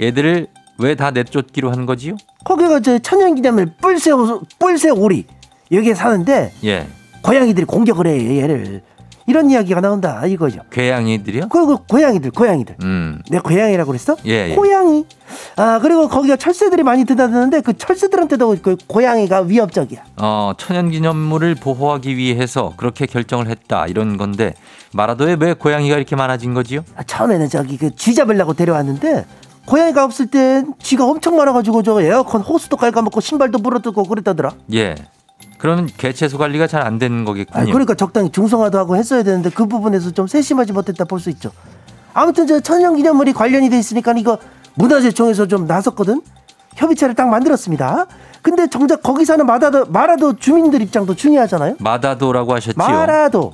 [0.00, 0.48] 얘들을
[0.82, 2.16] 왜 다 내쫓기로 한 거지요?
[2.44, 4.10] 거기가 저 천연기념일 뿔새
[4.58, 5.24] 뿔새 오리
[5.70, 6.86] 여기에 사는데 예.
[7.22, 8.82] 고양이들이 공격을 해 얘를
[9.28, 10.60] 이런 이야기가 나온다 이거죠.
[10.74, 11.48] 고양이들이요?
[11.48, 12.74] 그, 그 고양이들 고양이들.
[12.82, 13.20] 음.
[13.30, 14.16] 내 고양이라고 그랬어?
[14.26, 14.54] 예, 예.
[14.56, 15.06] 고양이.
[15.56, 20.02] 아 그리고 거기가 철새들이 많이 드나드는데 그 철새들한테도 그 고양이가 위협적이야.
[20.16, 24.54] 어 천연기념물을 보호하기 위해서 그렇게 결정을 했다 이런 건데
[24.92, 26.84] 마라도에 왜 고양이가 이렇게 많아진 거지요?
[26.96, 29.24] 아, 처음에는 저기 그 쥐 잡으려고 데려왔는데
[29.66, 34.52] 고양이가 없을 땐 쥐가 엄청 많아가지고 저 에어컨 호스도 깔아먹고 신발도 물어뜯고 그랬다더라.
[34.74, 34.94] 예.
[35.58, 37.60] 그러면 개체수 관리가 잘 안 되는 거겠군요.
[37.60, 41.52] 아니, 그러니까 적당히 중성화도 하고 했어야 되는데 그 부분에서 좀 세심하지 못했다 볼 수 있죠.
[42.14, 44.38] 아무튼 저 천연기념물이 관련이 돼 있으니까 이거
[44.74, 46.20] 문화재청에서 좀 나섰거든.
[46.74, 48.06] 협의체를 딱 만들었습니다.
[48.42, 51.76] 근데 정작 거기 사는 마라도 마라도 주민들 입장도 중요하잖아요.
[51.78, 52.74] 마다도라고 하셨지요.
[52.84, 53.52] 마라도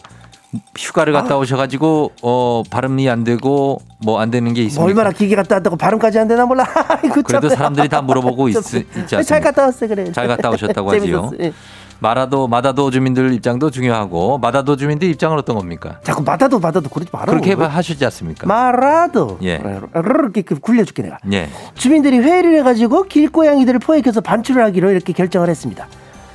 [0.78, 4.84] 휴가를 갔다 오셔가지고 어 발음이 안 되고 뭐 안 되는 게뭐 있습니까?
[4.86, 6.64] 얼마나 길게 갔다 왔다고 발음까지 안 되나 몰라.
[7.24, 7.56] 그래도 참.
[7.56, 8.58] 사람들이 다 물어보고 있, 있지
[8.96, 9.22] 않습니까?
[9.22, 10.12] 잘 갔다 왔어요 그래.
[10.12, 11.30] 잘 갔다 오셨다고 하지요.
[11.40, 11.52] 예.
[12.00, 15.98] 마라도 마다도 주민들 입장도 중요하고 마다도 주민들 입장은 어떤 겁니까?
[16.04, 17.26] 자꾸 마다도 마다도 그러지 말아.
[17.26, 18.46] 그렇게 하시지 않습니까?
[18.46, 19.36] 마라도.
[19.42, 19.60] 예.
[19.94, 21.18] 이렇게 굴려줄게 내가.
[21.32, 21.48] 예.
[21.74, 25.88] 주민들이 회의를 해가지고 길고양이들을 포획해서 반출을 하기로 이렇게 결정을 했습니다.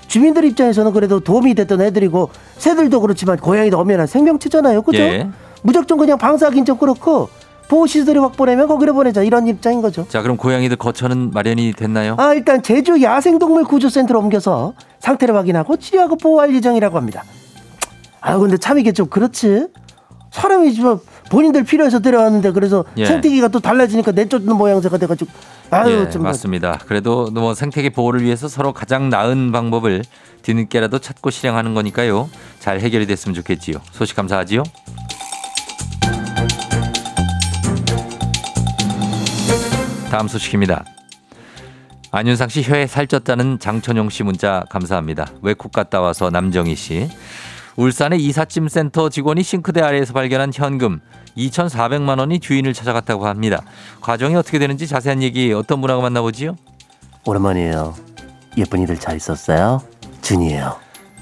[0.07, 5.01] 주민들 입장에서는 그래도 도움이 됐던 애들이고 새들도 그렇지만 고양이도 엄연한 생명체잖아요, 그죠?
[5.01, 5.29] 예.
[5.61, 7.29] 무작정 그냥 방사하긴 좀 그렇고
[7.67, 10.05] 보호시설이 확보되면 거기로 보내자 이런 입장인 거죠.
[10.09, 12.15] 자 그럼 고양이들 거처는 마련이 됐나요?
[12.19, 17.23] 아 일단 제주 야생동물 구조센터로 옮겨서 상태를 확인하고 치료하고 보호할 예정이라고 합니다.
[18.21, 19.67] 아 근데 참 이게 좀 그렇지.
[20.31, 20.99] 사람이 좀
[21.29, 23.05] 본인들 필요해서 데려왔는데 그래서 예.
[23.05, 25.29] 생태계가 또 달라지니까 내쫓는 모양새가 돼가지고
[25.69, 26.79] 아유 예, 좀 맞습니다.
[26.87, 30.03] 그래도 뭐 생태계 보호를 위해서 서로 가장 나은 방법을
[30.41, 32.29] 뒤늦게라도 찾고 실행하는 거니까요.
[32.59, 33.77] 잘 해결이 됐으면 좋겠지요.
[33.91, 34.63] 소식 감사하지요.
[40.13, 40.85] 다음 소식입니다.
[42.11, 45.25] 안윤상 씨 혀에 살쪘다는 장천용 씨 문자 감사합니다.
[45.41, 47.09] 외국 갔다 와서 남정희 씨.
[47.77, 51.01] 울산의 이삿짐 센터 직원이 싱크대 아래에서 발견한 현금
[51.35, 53.63] 2,400만 원이 주인을 찾아갔다고 합니다.
[54.01, 56.57] 과정이 어떻게 되는지 자세한 얘기 어떤 분하고 만나보지요?
[57.25, 57.95] 오랜만이에요.
[58.55, 59.81] 예쁜이들 잘 있었어요?
[60.21, 60.75] 준이에요.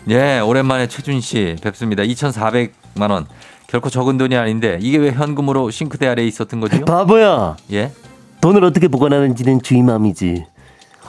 [0.09, 2.03] 예, 오랜만에 최준 씨 뵙습니다.
[2.03, 3.25] 2,400만 원.
[3.67, 6.83] 결코 적은 돈이 아닌데 이게 왜 현금으로 싱크대 아래에 있었던 거죠?
[6.83, 7.55] 바보야.
[7.71, 7.93] 예?
[8.41, 10.45] 돈을 어떻게 보관하는지는 주인 마음이지.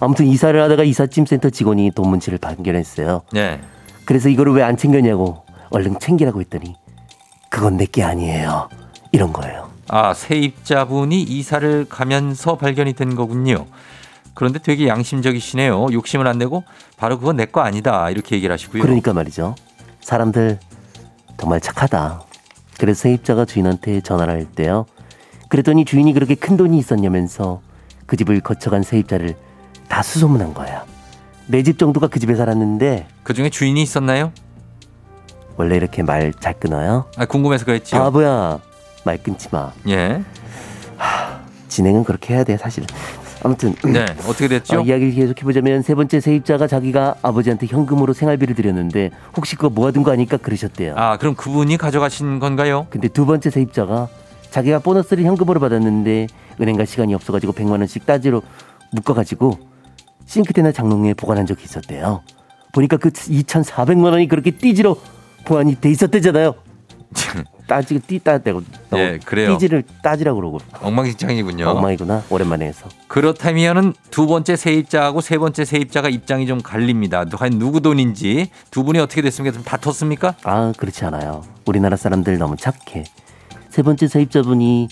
[0.00, 3.22] 아무튼 이사를 하다가 이삿짐 센터 직원이 돈 문치를 발견했어요.
[3.36, 3.60] 예.
[4.04, 6.74] 그래서 이거를 왜 안 챙겼냐고 얼른 챙기라고 했더니
[7.48, 8.68] 그건 내게 아니에요.
[9.12, 9.70] 이런 거예요.
[9.88, 13.66] 아, 세입자분이 이사를 가면서 발견이 된 거군요.
[14.34, 15.88] 그런데 되게 양심적이시네요.
[15.92, 16.64] 욕심을 안 내고
[16.96, 18.08] 바로 그건 내 거 아니다.
[18.10, 18.82] 이렇게 얘기를 하시고요.
[18.82, 19.54] 그러니까 말이죠.
[20.00, 20.58] 사람들
[21.38, 22.22] 정말 착하다.
[22.78, 24.86] 그래서 세입자가 주인한테 전화를 할 때요.
[25.52, 27.60] 그랬더니 주인이 그렇게 큰 돈이 있었냐면서
[28.06, 29.34] 그 집을 거쳐간 세입자를
[29.86, 30.86] 다 수소문한 거야.
[31.46, 34.32] 내 집 정도가 그 집에 살았는데 그 중에 주인이 있었나요?
[35.58, 37.04] 원래 이렇게 말 잘 끊어요?
[37.18, 38.00] 아, 궁금해서 그랬지요.
[38.00, 38.60] 바보야.
[39.04, 39.72] 말 끊지 마.
[39.88, 40.22] 예.
[41.68, 42.84] 진행은 그렇게 해야 돼 사실.
[43.44, 44.06] 아무튼 네.
[44.26, 44.80] 어떻게 됐죠?
[44.80, 50.12] 어, 이야기를 계속해보자면 세 번째 세입자가 자기가 아버지한테 현금으로 생활비를 드렸는데 혹시 그거 모아둔 거
[50.12, 50.94] 아니까 그러셨대요.
[50.96, 52.86] 아, 그럼 그분이 가져가신 건가요?
[52.88, 54.08] 근데 두 번째 세입자가
[54.52, 56.26] 자기가 보너스를 현금으로 받았는데
[56.60, 58.42] 은행 갈 시간이 없어가지고 100만 원씩 따지로
[58.92, 59.58] 묶어가지고
[60.26, 62.22] 싱크대나 장롱에 보관한 적이 있었대요.
[62.72, 65.00] 보니까 그 2,400만 원이 그렇게 띠지로
[65.46, 66.54] 보관이 돼 있었대잖아요.
[67.66, 68.62] 따지고 띠 따 대고
[68.96, 69.52] 예, 그래요.
[69.52, 71.66] 띠지를 따지라고 그러고 엉망진창이군요.
[71.68, 77.24] 엉망이구나 오랜만에 해서 그렇다면은 두 번째 세입자하고 세 번째 세입자가 입장이 좀 갈립니다.
[77.24, 79.54] 과연 누구 돈인지 두 분이 어떻게 됐습니까?
[79.54, 80.34] 좀 다퉜습니까?
[80.44, 81.42] 아 그렇지 않아요.
[81.66, 83.04] 우리나라 사람들 너무 착해.
[83.72, 84.88] 세 번째 세입자분이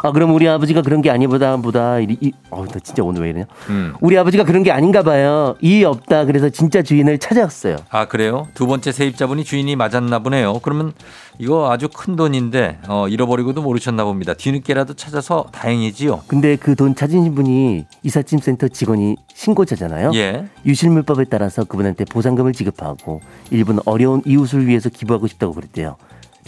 [0.00, 3.30] 아 그럼 우리 아버지가 그런 게 아니보다 보다 이, 이 어, 나 진짜 오늘 왜
[3.30, 3.46] 이러냐?
[3.70, 3.94] 음.
[4.00, 5.56] 우리 아버지가 그런 게 아닌가 봐요.
[5.60, 6.26] 이의 없다.
[6.26, 7.78] 그래서 진짜 주인을 찾아갔어요.
[7.88, 8.46] 아 그래요?
[8.54, 10.60] 두 번째 세입자분이 주인이 맞았나 보네요.
[10.62, 10.92] 그러면
[11.38, 14.34] 이거 아주 큰 돈인데 어, 잃어버리고도 모르셨나 봅니다.
[14.34, 16.20] 뒤늦게라도 찾아서 다행이지요.
[16.28, 20.12] 근데 그 돈 찾으신 분이 이삿짐 센터 직원이 신고자잖아요.
[20.14, 20.44] 예.
[20.66, 25.96] 유실물법에 따라서 그분한테 보상금을 지급하고 일부는 어려운 이웃을 위해서 기부하고 싶다고 그랬대요.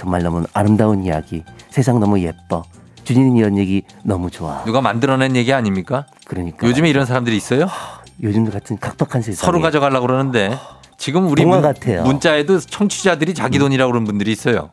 [0.01, 1.45] 정말 너무 아름다운 이야기.
[1.69, 2.65] 세상 너무 예뻐.
[3.05, 4.65] 주인은 이런 얘기 너무 좋아.
[4.65, 6.07] 누가 만들어낸 얘기 아닙니까?
[6.25, 7.69] 그러니까 요즘에 이런 사람들이 있어요?
[8.23, 9.45] 요즘 같은 각박한 세상.
[9.45, 10.57] 서로 가져가려고 그러는데
[10.97, 12.01] 지금 우리 문, 같아요.
[12.01, 12.05] 음.
[12.05, 14.71] 문자에도 청취자들이 자기 돈이라고 그러는 분들이 있어요.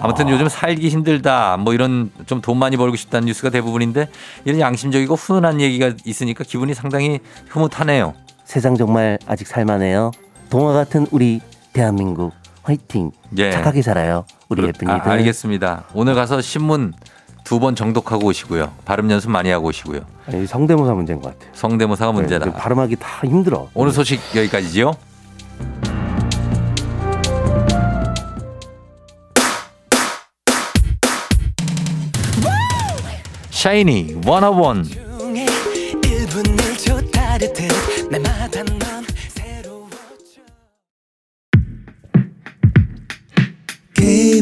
[0.00, 4.08] 아무튼 요즘 살기 힘들다 뭐 이런 좀 돈 많이 벌고 싶다는 뉴스가 대부분인데
[4.46, 7.18] 이런 양심적이고 훈훈한 얘기가 있으니까 기분이 상당히
[7.50, 8.14] 흐뭇하네요.
[8.44, 10.12] 세상 정말 아직 살만해요.
[10.48, 11.42] 동화 같은 우리
[11.74, 12.32] 대한민국
[12.72, 13.10] 화이팅.
[13.38, 13.50] 예.
[13.50, 14.26] 착하게 살아요.
[14.50, 14.90] 우리 예쁜이들.
[14.90, 15.84] 아, 알겠습니다.
[15.94, 16.92] 오늘 가서 신문
[17.44, 18.70] 두 번 정독하고 오시고요.
[18.84, 20.00] 발음 연습 많이 하고 오시고요.
[20.26, 21.50] 아니, 성대모사 문제인 것 같아요.
[21.54, 22.44] 성대모사가 네, 문제다.
[22.44, 23.68] 네, 발음하기 다 힘들어.
[23.72, 24.92] 오늘 소식 여기까지지요.
[33.50, 34.84] 샤이니 101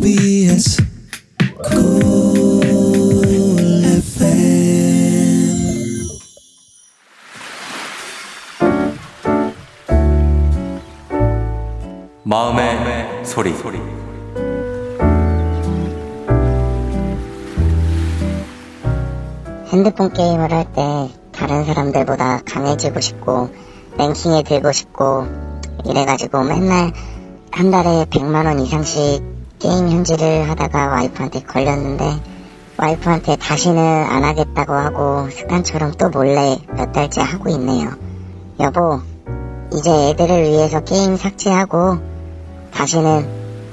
[0.06, 0.86] KBS
[12.22, 13.50] 마음의, 소리.
[19.66, 23.50] 핸드폰 게임을 할 때 다른 사람들보다 강해지고 싶고
[23.98, 25.26] 랭킹에 들고 싶고
[25.84, 26.92] 이래가지고 맨날
[27.50, 32.20] 한 달에 100만 원 이상씩 게임 현질을 하다가 와이프한테 걸렸는데
[32.78, 37.90] 와이프한테 다시는 안 하겠다고 하고 습관처럼 또 몰래 몇 달째 하고 있네요.
[38.60, 39.00] 여보,
[39.72, 41.98] 이제 애들을 위해서 게임 삭제하고
[42.72, 43.28] 다시는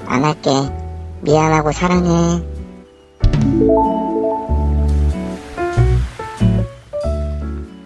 [0.06, 0.50] 안 할게.
[1.20, 2.42] 미안하고 사랑해.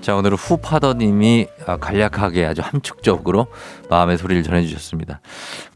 [0.08, 3.48] 자, 오늘은 후파더님이 아, 간략하게 아주 함축적으로
[3.90, 5.20] 마음의 소리를 전해주셨습니다.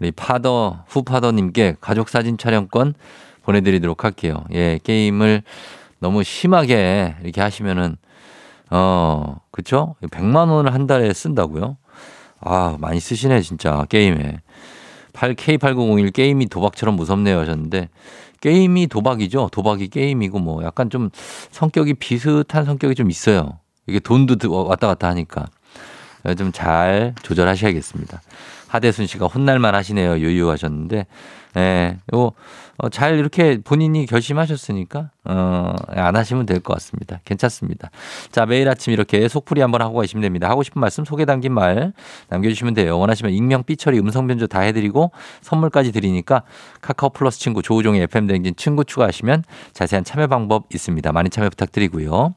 [0.01, 2.95] 우리 파더, 후파더님께 가족 사진 촬영권
[3.43, 4.43] 보내드리도록 할게요.
[4.55, 5.43] 예, 게임을
[5.99, 7.99] 너무 심하게 이렇게 하시면은,
[8.71, 9.97] 어, 그쵸?
[10.01, 11.77] 100만 원을 한 달에 쓴다고요?
[12.41, 14.41] 아, 많이 쓰시네, 진짜, 게임에.
[15.13, 17.91] 8, K8001 게임이 도박처럼 무섭네요 하셨는데,
[18.41, 19.51] 게임이 도박이죠.
[19.53, 21.11] 도박이 게임이고, 뭐, 약간 좀
[21.51, 23.59] 성격이 비슷한 성격이 좀 있어요.
[23.87, 25.47] 이게 돈도 드- 왔다 갔다 하니까.
[26.39, 28.23] 좀 잘 조절하셔야겠습니다.
[28.69, 30.19] 하대순 씨가 혼날만 하시네요.
[30.19, 31.07] 유유하셨는데,
[31.57, 32.31] 예, 요,
[32.79, 37.21] 어, 잘 이렇게 본인이 결심하셨으니까, 어, 안 하시면 될 것 같습니다.
[37.25, 37.91] 괜찮습니다.
[38.31, 40.49] 자, 매일 아침 이렇게 속풀이 한번 하고 가시면 됩니다.
[40.49, 41.93] 하고 싶은 말씀, 소개 담긴 말
[42.29, 42.99] 남겨주시면 돼요.
[42.99, 46.43] 원하시면 익명, 삐처리, 음성 변조 다 해드리고 선물까지 드리니까
[46.81, 51.13] 카카오 플러스 친구 조우종의 FM 댕진 친구 추가하시면 자세한 참여 방법 있습니다.
[51.13, 52.35] 많이 참여 부탁드리고요.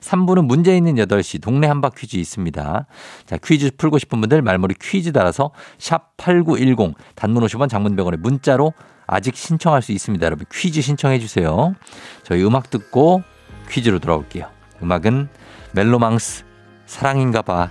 [0.00, 2.86] 3부는 문제 있는 8시 동네 한바 퀴즈 있습니다.
[3.26, 8.72] 자, 퀴즈 풀고 싶은 분들 말머리 퀴즈 달아서 샵8910 단문 50원 장문 100원에 문자로
[9.06, 10.24] 아직 신청할 수 있습니다.
[10.24, 11.74] 여러분 퀴즈 신청해 주세요.
[12.22, 13.22] 저희 음악 듣고
[13.70, 14.50] 퀴즈로 돌아올게요.
[14.82, 15.28] 음악은
[15.72, 16.44] 멜로망스
[16.86, 17.70] 사랑인가 봐.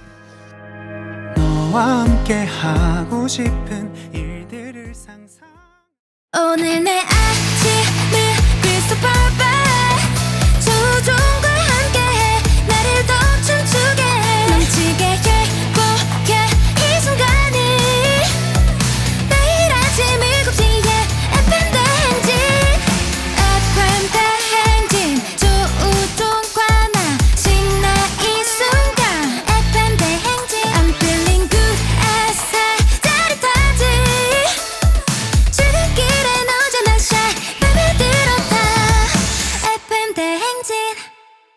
[1.36, 5.48] 너와 함께 하고 싶은 일들을 상상
[6.38, 7.02] 오늘 내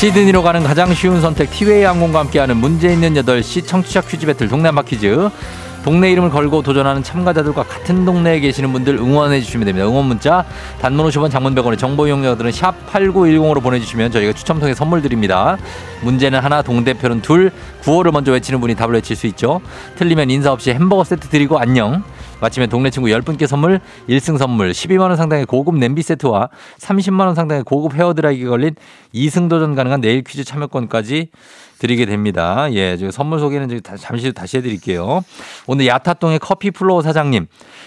[0.00, 4.68] 시드니로 가는 가장 쉬운 선택 티웨이 항공과 함께하는 문제 있는 8시 청취자 퀴즈 배틀 동네
[4.68, 5.28] 한바 퀴즈
[5.84, 9.86] 동네 이름을 걸고 도전하는 참가자들과 같은 동네에 계시는 분들 응원해 주시면 됩니다.
[9.86, 10.46] 응원 문자
[10.80, 15.58] 단문 50원 장문 100원의 정보 이용자들은 샵 8910으로 보내주시면 저희가 추첨 통해 선물 드립니다.
[16.00, 19.60] 문제는 하나 동대표는 둘 구호를 먼저 외치는 분이 답을 외칠 수 있죠.
[19.96, 22.02] 틀리면 인사 없이 햄버거 세트 드리고 안녕.
[22.40, 26.48] 마치면 동네 친구 10분께 선물 1승 선물 12만원 상당의 고급 냄비 세트와
[26.78, 28.74] 30만원 상당의 고급 헤어드라이기 걸린
[29.14, 31.28] 2승 도전 가능한 내일 퀴즈 참여권까지
[31.78, 32.70] 드리게 됩니다.
[32.72, 35.22] 예, 저 선물 소개는 잠시 다시 해드릴게요.
[35.66, 37.46] 오늘 야타동의 커피 플로우 사장님,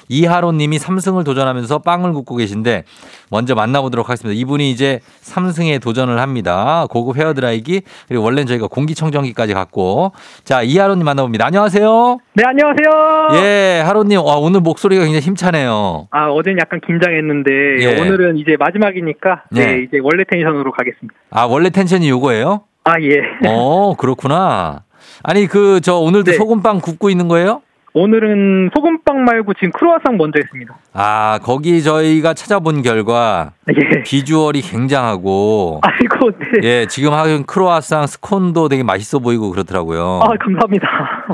[0.09, 2.83] 이하로님이 3승을 도전하면서 빵을 굽고 계신데
[3.29, 4.39] 먼저 만나보도록 하겠습니다.
[4.39, 6.85] 이분이 이제 3승에 도전을 합니다.
[6.89, 10.11] 고급 헤어드라이기 그리고 원래는 저희가 공기청정기까지 갖고
[10.43, 11.45] 자 이하로님 만나봅니다.
[11.45, 12.17] 안녕하세요.
[12.35, 13.43] 네, 안녕하세요.
[13.43, 16.07] 예, 하로님, 와, 오늘 목소리가 굉장히 힘차네요.
[16.09, 18.01] 아, 어제는 약간 긴장했는데, 예.
[18.01, 19.83] 오늘은 이제 마지막이니까, 네, 네.
[19.83, 21.13] 이제 원래 텐션으로 가겠습니다.
[21.29, 22.63] 아, 원래 텐션이 요거예요?
[22.85, 23.21] 아, 예.
[23.47, 24.83] 어, 그렇구나.
[25.21, 26.37] 아니, 그, 저, 오늘도 네.
[26.37, 27.61] 소금빵 굽고 있는 거예요?
[27.95, 30.75] 오늘은 소금빵 말고 지금 크로아상 먼저 했습니다.
[30.93, 34.01] 아, 거기 저희가 찾아본 결과 예.
[34.01, 36.67] 비주얼이 굉장하고, 아이고, 네.
[36.67, 40.21] 예, 지금 하긴 크로아상 스콘도 되게 맛있어 보이고 그렇더라고요.
[40.23, 40.87] 아, 감사합니다.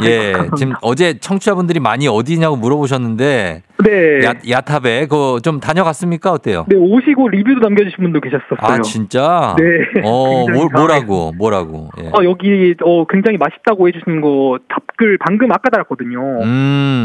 [0.04, 0.56] 예, 감사합니다.
[0.58, 4.26] 지금 어제 청취자분들이 많이 어디냐고 물어보셨는데, 네.
[4.26, 6.32] 야, 야탑에, 그거 좀 다녀갔습니까?
[6.34, 6.66] 어때요?
[6.68, 8.58] 네, 오시고 리뷰도 남겨 주신 분도 계셨었어요.
[8.60, 9.56] 아, 진짜?
[9.58, 10.02] 네.
[10.04, 11.90] 어, 뭐, 뭐라고, 뭐라고.
[12.04, 12.08] 예.
[12.08, 16.20] 어, 여기, 어, 굉장히 맛있다고 해 주신 거 답글 방금 아까 달았거든요.
[16.44, 16.49] 음.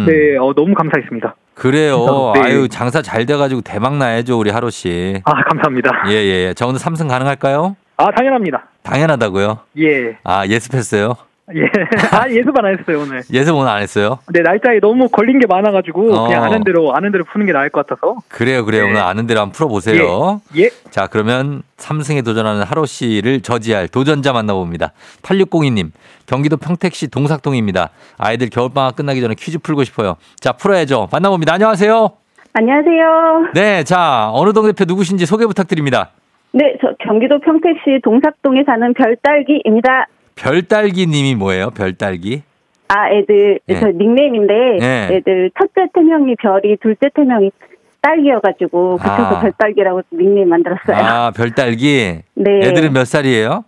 [0.07, 1.35] 네, 어, 너무 감사했습니다.
[1.55, 2.33] 그래요.
[2.35, 2.41] 네.
[2.43, 5.21] 아유, 장사 잘 돼가지고 대박 나야죠, 우리 하루 씨.
[5.25, 6.05] 아, 감사합니다.
[6.09, 6.55] 예, 예, 예.
[6.55, 7.77] 저 오늘 삼승 가능할까요?
[7.97, 8.65] 아, 당연합니다.
[8.83, 9.59] 당연하다고요?
[9.79, 10.17] 예.
[10.25, 11.15] 아, 예습했어요?
[11.53, 11.61] 예.
[12.17, 13.21] 아, 예습 안 했어요, 오늘.
[13.31, 14.19] 예습 오늘 안 했어요?
[14.33, 16.27] 네, 날짜에 너무 걸린 게 많아가지고, 어.
[16.27, 18.17] 그냥 아는 대로, 아는 대로 푸는 게 나을 것 같아서.
[18.29, 18.85] 그래요, 그래요.
[18.85, 18.91] 네.
[18.91, 20.41] 오늘 아는 대로 한번 풀어보세요.
[20.57, 20.71] 예.
[20.91, 24.93] 자, 그러면 삼승에 도전하는 하로 씨를 저지할 도전자 만나봅니다.
[25.23, 25.91] 8602님,
[26.27, 27.91] 경기도 평택시 동삭동입니다.
[28.17, 30.17] 아이들 겨울방학 끝나기 전에 퀴즈 풀고 싶어요.
[30.41, 31.09] 자, 풀어야죠.
[31.13, 31.53] 만나봅니다.
[31.53, 32.11] 안녕하세요.
[32.55, 33.51] 안녕하세요.
[33.55, 36.11] 네, 자, 어느 동 대표 누구신지 소개 부탁드립니다.
[36.53, 40.07] 네, 저 경기도 평택시 동삭동에 사는 별딸기입니다.
[40.37, 41.71] 별딸기 님이 뭐예요?
[41.71, 42.43] 별딸기?
[42.89, 43.81] 아, 애들 네.
[43.81, 45.09] 저 닉네임인데 네.
[45.13, 47.51] 애들 첫째 태명이 별이, 둘째 태명이
[48.03, 49.41] 딸기여가지고 붙여서 아.
[49.41, 50.97] 별딸기라고 닉네임 만들었어요.
[50.97, 52.21] 아, 별딸기.
[52.35, 52.61] 네.
[52.63, 53.65] 애들은 몇 살이에요?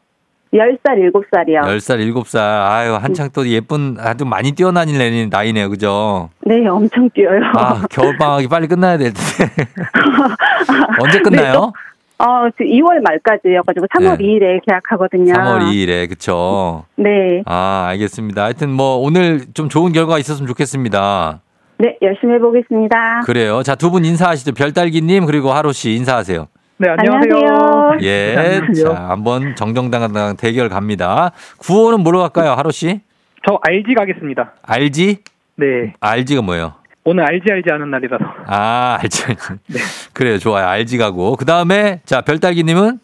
[0.53, 1.63] 10살, 7살이요.
[1.63, 2.39] 10살, 7살.
[2.39, 5.69] 아유, 한창 또 예쁜, 아주 많이 뛰어다니는 나이네요.
[5.71, 6.31] 그죠?
[6.43, 7.41] 네, 엄청 뛰어요.
[7.57, 9.53] 아, 겨울방학이 빨리 끝나야 될 텐데.
[11.01, 11.73] 언제 끝나요?
[12.19, 14.25] 어, 저 2월 말까지여가지고 3월 네.
[14.25, 15.35] 2일에 계약하거든요.
[15.35, 16.85] 3월 2일에, 그쵸.
[16.97, 17.43] 네.
[17.45, 18.43] 아, 알겠습니다.
[18.45, 21.41] 하여튼 뭐 오늘 좀 좋은 결과가 있었으면 좋겠습니다.
[21.79, 23.21] 네, 열심히 해보겠습니다.
[23.27, 23.63] 그래요.
[23.63, 24.53] 자, 두 분 인사하시죠.
[24.55, 26.47] 별딸기님, 그리고 하루 씨 인사하세요.
[26.79, 27.35] 네, 안녕하세요.
[27.37, 27.99] 안녕하세요.
[28.03, 28.35] 예.
[28.37, 28.89] 안녕하세요.
[28.95, 31.33] 자, 한번 정정당당 대결 갑니다.
[31.59, 33.01] 구호는 뭐로 갈까요, 하루 씨?
[33.47, 34.55] 저 RG 가겠습니다.
[34.63, 35.19] 알지?
[35.57, 35.93] 네.
[36.01, 36.73] 알지가 뭐예요?
[37.09, 38.25] 오늘 알지 알지 하는 날이라서.
[38.47, 39.43] 아, 알지, 알지.
[40.13, 40.67] 그래요, 좋아요.
[40.67, 41.37] 알지 가고.
[41.37, 42.99] 그 다음에, 자, 별딸기님은?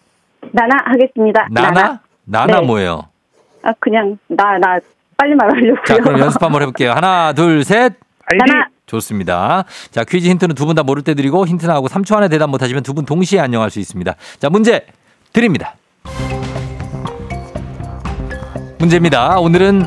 [0.51, 1.47] 나나 하겠습니다.
[1.53, 2.01] 나나?
[2.25, 2.67] 나나 네.
[2.67, 3.05] 뭐예요?
[3.63, 4.79] 아, 그냥 나, 나
[5.17, 5.85] 빨리 말하려고요.
[5.87, 6.91] 자, 그럼 연습 한번 해볼게요.
[6.93, 7.93] 하나, 둘, 셋.
[8.27, 8.53] 알지?
[8.53, 8.67] 나나.
[8.87, 9.65] 좋습니다.
[9.93, 12.83] 자, 퀴즈 힌트는 두 분 다 모를 때 드리고 힌트 나가고 3초 안에 대답 못하시면
[12.83, 14.15] 두 분 동시에 안녕할 수 있습니다.
[14.41, 14.85] 자, 문제
[15.33, 15.77] 드립니다.
[18.81, 19.39] 문제입니다.
[19.39, 19.85] 오늘은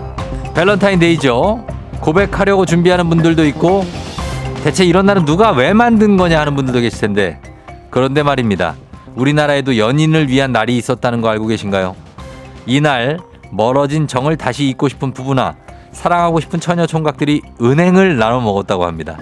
[0.56, 1.68] 밸런타인데이죠.
[2.02, 3.84] 고백하려고 준비하는 분들도 있고
[4.66, 7.40] 대체 이런 날은 누가 왜 만든 거냐 하는 분들도 계실 텐데
[7.92, 8.74] 그런데 말입니다.
[9.16, 11.96] 우리나라에도 연인을 위한 날이 있었다는 거 알고 계신가요?
[12.66, 13.20] 이날
[13.52, 15.56] 멀어진 정을 다시 잇고 싶은 부부나
[15.92, 19.20] 사랑하고 싶은 처녀 총각들이 은행을 나눠 먹었다고 합니다.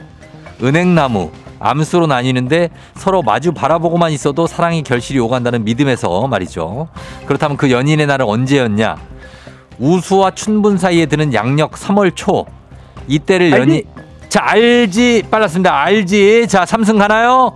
[0.64, 1.30] 은행나무,
[1.60, 6.88] 암수로 나뉘는데 서로 마주 바라보고만 있어도 사랑이 결실이 오간다는 믿음에서 말이죠.
[7.26, 8.96] 그렇다면 그 연인의 날은 언제였냐?
[9.78, 12.46] 우수와 춘분 사이에 드는 양력 3월 초.
[13.10, 13.84] 이때를 연인
[14.34, 15.80] 자 알지 빨랐습니다.
[15.84, 17.54] 알지 자 삼승 가나요?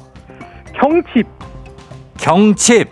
[0.80, 1.26] 경칩.
[2.20, 2.88] 경칩.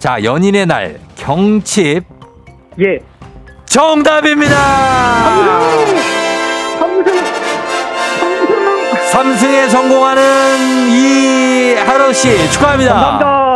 [0.00, 2.02] 자 연인의 날 경칩
[2.80, 2.98] 예.
[3.64, 4.56] 정답입니다.
[6.80, 7.16] 삼승.
[9.12, 12.92] 삼승에 성공하는 이하로 씨 축하합니다.
[12.92, 13.47] 감사합니다.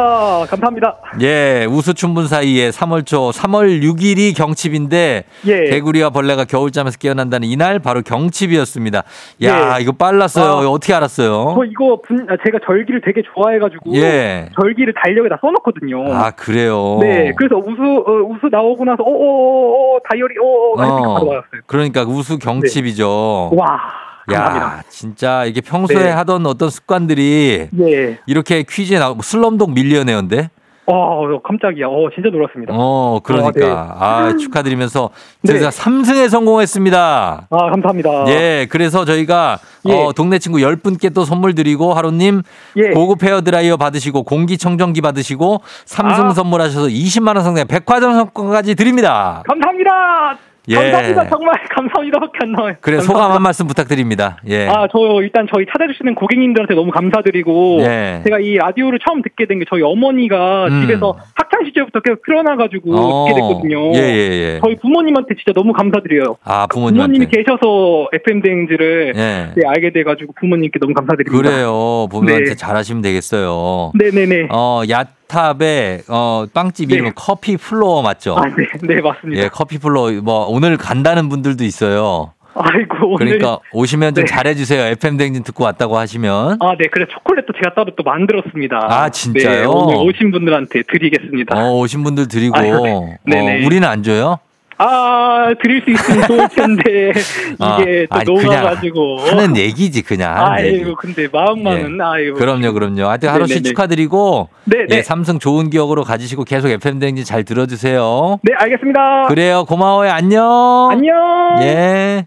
[0.48, 0.96] 감사합니다.
[1.20, 5.64] 예, 우수춘분 사이에 3월 초 3월 6일이 경칩인데 예.
[5.70, 9.02] 개구리와 벌레가 겨울잠에서 깨어난다는 이날 바로 경칩이었습니다.
[9.44, 9.82] 야, 예.
[9.82, 10.66] 이거 빨랐어요.
[10.66, 10.70] 아.
[10.70, 11.54] 어떻게 알았어요?
[11.56, 14.48] 저 이거 분, 아, 제가 절기를 되게 좋아해 가지고 예.
[14.60, 16.12] 절기를 달력에다 써 놓거든요.
[16.12, 16.98] 아, 그래요.
[17.00, 21.60] 네, 그래서 우수 어, 우수 나오고 나서 어어어 다이어리 어어 하니까 바로 받았어요.
[21.66, 23.50] 그러니까 우수 경칩이죠.
[23.54, 23.78] 와,
[24.26, 24.66] 감사합니다.
[24.66, 26.10] 야, 진짜 이게 평소에 네.
[26.10, 28.18] 하던 어떤 습관들이 예.
[28.26, 30.50] 이렇게 퀴즈에 나오고 슬럼독 밀리언웨어인데?
[30.86, 31.86] 어, 깜짝이야.
[31.86, 32.74] 어, 진짜 놀랐습니다.
[32.76, 33.96] 어, 그러니까.
[33.98, 35.10] 아, 축하드리면서
[35.42, 35.52] 네.
[35.52, 37.46] 저희가 삼승에 성공했습니다.
[37.48, 38.24] 아, 감사합니다.
[38.28, 39.92] 예, 그래서 저희가 예.
[39.94, 42.42] 어, 동네 친구 10분께 또 선물 드리고 하루님
[42.76, 42.90] 예.
[42.90, 46.30] 고급 헤어 드라이어 받으시고 공기청정기 받으시고 삼성 아.
[46.30, 49.42] 선물하셔서 20만 원 상당의 백화점 상품까지 드립니다.
[49.46, 50.38] 감사합니다.
[50.68, 50.74] 예.
[50.76, 51.28] 감사합니다.
[51.28, 52.74] 정말 감사합니다밖에 안 나와요.
[52.80, 53.02] 그래 감사합니다.
[53.02, 54.36] 소감 한 말씀 부탁드립니다.
[54.48, 54.68] 예.
[54.68, 58.20] 아, 저 일단 저희 찾아주시는 고객님들한테 너무 감사드리고 예.
[58.24, 60.80] 제가 이 라디오를 처음 듣게 된 게 저희 어머니가 음.
[60.82, 63.26] 집에서 학창 시절부터 계속 틀어놔가지고 어.
[63.28, 63.92] 듣게 됐거든요.
[63.94, 64.60] 예, 예, 예.
[64.64, 66.36] 저희 부모님한테 진짜 너무 감사드려요.
[66.44, 67.18] 아, 부모님한테.
[67.18, 69.52] 부모님이 계셔서 FM 댕진을 예.
[69.54, 71.36] 네, 알게 돼가지고 부모님께 너무 감사드립니다.
[71.50, 72.06] 그래요.
[72.10, 72.54] 부모님한테 네.
[72.54, 73.92] 잘하시면 되겠어요.
[73.94, 74.48] 네네네.
[74.50, 76.96] 어, 야 탑의 어, 빵집 네.
[76.96, 78.36] 이름은 커피 플로어 맞죠?
[78.36, 79.42] 아, 네, 네 맞습니다.
[79.42, 82.34] 예, 커피 플로어 뭐 오늘 간다는 분들도 있어요.
[82.54, 84.30] 아이고 오늘 그러니까 오시면 좀 네.
[84.30, 84.82] 잘해주세요.
[84.92, 86.58] FM 댕진 듣고 왔다고 하시면.
[86.60, 88.88] 아, 네, 그래 초콜릿도 제가 따로 또 만들었습니다.
[88.90, 89.62] 아, 진짜요?
[89.62, 91.56] 네, 오늘 오신 분들한테 드리겠습니다.
[91.56, 92.58] 어, 오신 분들 드리고.
[92.58, 92.78] 아유,
[93.24, 93.38] 네.
[93.38, 94.38] 어, 우리는 안 줘요?
[94.84, 97.12] 아, 드릴 수 있으면 좋을 텐데
[97.60, 99.20] 아, 이게 또 아니, 녹아가지고.
[99.20, 100.36] 하는 얘기지, 그냥.
[100.36, 100.76] 하는 얘기.
[100.78, 102.36] 아이고, 근데 마음만은 아이고.
[102.36, 103.06] 그럼요, 그럼요.
[103.06, 103.68] 하여튼 하루씩 네네네.
[103.68, 104.48] 축하드리고.
[104.64, 105.02] 네, 예, 네.
[105.02, 108.38] 삼성 좋은 기억으로 가지시고 계속 FM 댕진 잘 들어주세요.
[108.42, 109.26] 네, 알겠습니다.
[109.28, 109.64] 그래요.
[109.64, 110.10] 고마워요.
[110.10, 110.88] 안녕.
[110.90, 111.14] 안녕.
[111.62, 112.26] 예.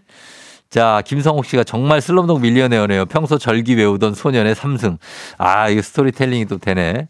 [0.70, 3.06] 자, 김성옥 씨가 정말 슬럼독 밀리언웨어네요.
[3.06, 4.98] 평소 절기 외우던 소년의 삼승.
[5.38, 7.08] 아, 이거 스토리텔링이 또 되네.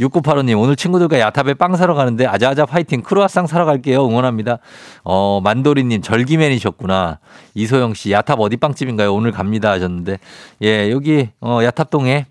[0.00, 4.06] 6985님, 오늘 친구들과 야탑에 빵 사러 가는데 아자아자 파이팅 크루아상 사러 갈게요.
[4.06, 4.58] 응원합니다.
[5.04, 7.18] 어, 만도리님, 절기맨이셨구나.
[7.54, 9.14] 이소영 씨, 야탑 어디 빵집인가요?
[9.14, 10.18] 오늘 갑니다 하셨는데.
[10.62, 12.26] 예, 여기, 어, 야탑동에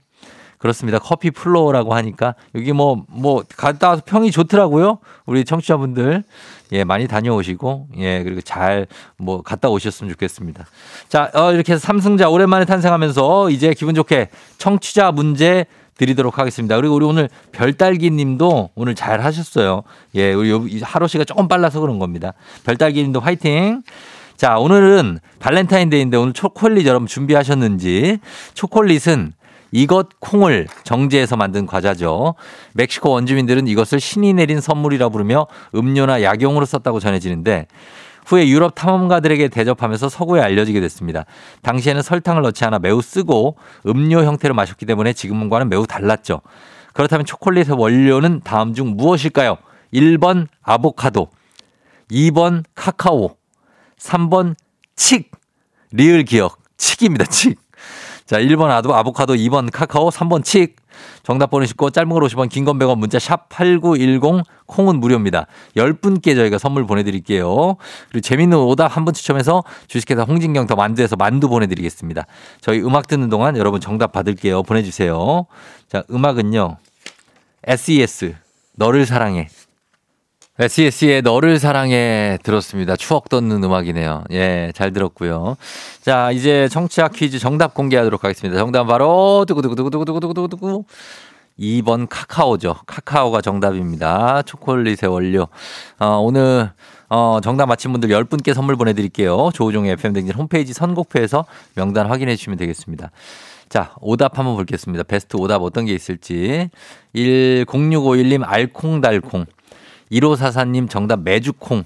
[0.57, 0.97] 그렇습니다.
[0.99, 4.99] 커피 플로어라고 하니까 여기 뭐, 뭐, 갔다 와서 평이 좋더라고요.
[5.25, 6.23] 우리 청취자분들.
[6.71, 8.87] 예, 많이 다녀오시고, 예, 그리고 잘
[9.17, 10.65] 뭐 갔다 오셨으면 좋겠습니다.
[11.09, 15.65] 자, 어, 이렇게 해서 삼승자 오랜만에 탄생하면서 이제 기분 좋게 청취자 문제
[15.97, 16.75] 드리도록 하겠습니다.
[16.75, 19.83] 그리고 우리 오늘 별딸기 님도 오늘 잘 하셨어요.
[20.15, 22.33] 예, 우리 하루 씨가 조금 빨라서 그런 겁니다.
[22.65, 23.81] 별딸기 님도 화이팅!
[24.35, 28.19] 자, 오늘은 발렌타인데이인데 오늘 초콜릿 여러분 준비하셨는지
[28.53, 29.33] 초콜릿은
[29.71, 32.35] 이것 콩을 정제해서 만든 과자죠.
[32.73, 37.67] 멕시코 원주민들은 이것을 신이 내린 선물이라 부르며 음료나 약용으로 썼다고 전해지는데
[38.25, 41.25] 후에 유럽 탐험가들에게 대접하면서 서구에 알려지게 됐습니다.
[41.61, 43.57] 당시에는 설탕을 넣지 않아 매우 쓰고
[43.87, 46.41] 음료 형태로 마셨기 때문에 지금과는 매우 달랐죠.
[46.93, 49.57] 그렇다면 초콜릿의 원료는 다음 중 무엇일까요?
[49.93, 51.29] 1번 아보카도,
[52.09, 53.35] 2번 카카오,
[53.99, 54.55] 3번
[54.95, 55.25] 칡.
[55.91, 56.57] 리을 기억.
[56.77, 57.25] 칡입니다.
[57.25, 57.55] 칡.
[58.25, 60.75] 자, 1번 아도 아보카도, 2번 카카오, 3번 칡.
[61.23, 65.47] 정답 보내시고 짧은 걸 50원, 긴 건 100원 문자 샵 8910 콩은 무료입니다.
[65.77, 67.75] 10분께 저희가 선물 보내드릴게요.
[68.09, 72.25] 그리고 재밌는 오답 한 분 추첨해서 주식회사 홍진경 더 만두에서 만두 보내드리겠습니다.
[72.61, 74.63] 저희 음악 듣는 동안 여러분 정답 받을게요.
[74.63, 75.45] 보내주세요.
[75.87, 76.77] 자, 음악은요.
[77.67, 78.35] SES.
[78.73, 79.47] 너를 사랑해.
[80.57, 82.95] SES의 너를 사랑해 들었습니다.
[82.95, 84.23] 추억 돋는 음악이네요.
[84.31, 85.57] 예, 잘 들었고요.
[86.01, 88.57] 자, 이제 청취자 퀴즈 정답 공개하도록 하겠습니다.
[88.57, 90.85] 정답 바로 두구두구두구두구두구두구두구
[91.59, 92.75] 2번 카카오죠.
[92.85, 94.43] 카카오가 정답입니다.
[94.43, 95.47] 초콜릿의 원료.
[95.99, 96.71] 어, 오늘
[97.09, 99.49] 어, 정답 맞힌 분들 10분께 선물 보내드릴게요.
[99.53, 101.45] 조우종의 FM댕진 홈페이지 선곡표에서
[101.75, 103.11] 명단 확인해 주시면 되겠습니다.
[103.67, 105.03] 자, 오답 한번 보겠습니다.
[105.03, 106.69] 베스트 오답 어떤 게 있을지.
[107.13, 109.45] 106521님 알콩달콩.
[110.21, 111.83] 1544님 정답 메주콩.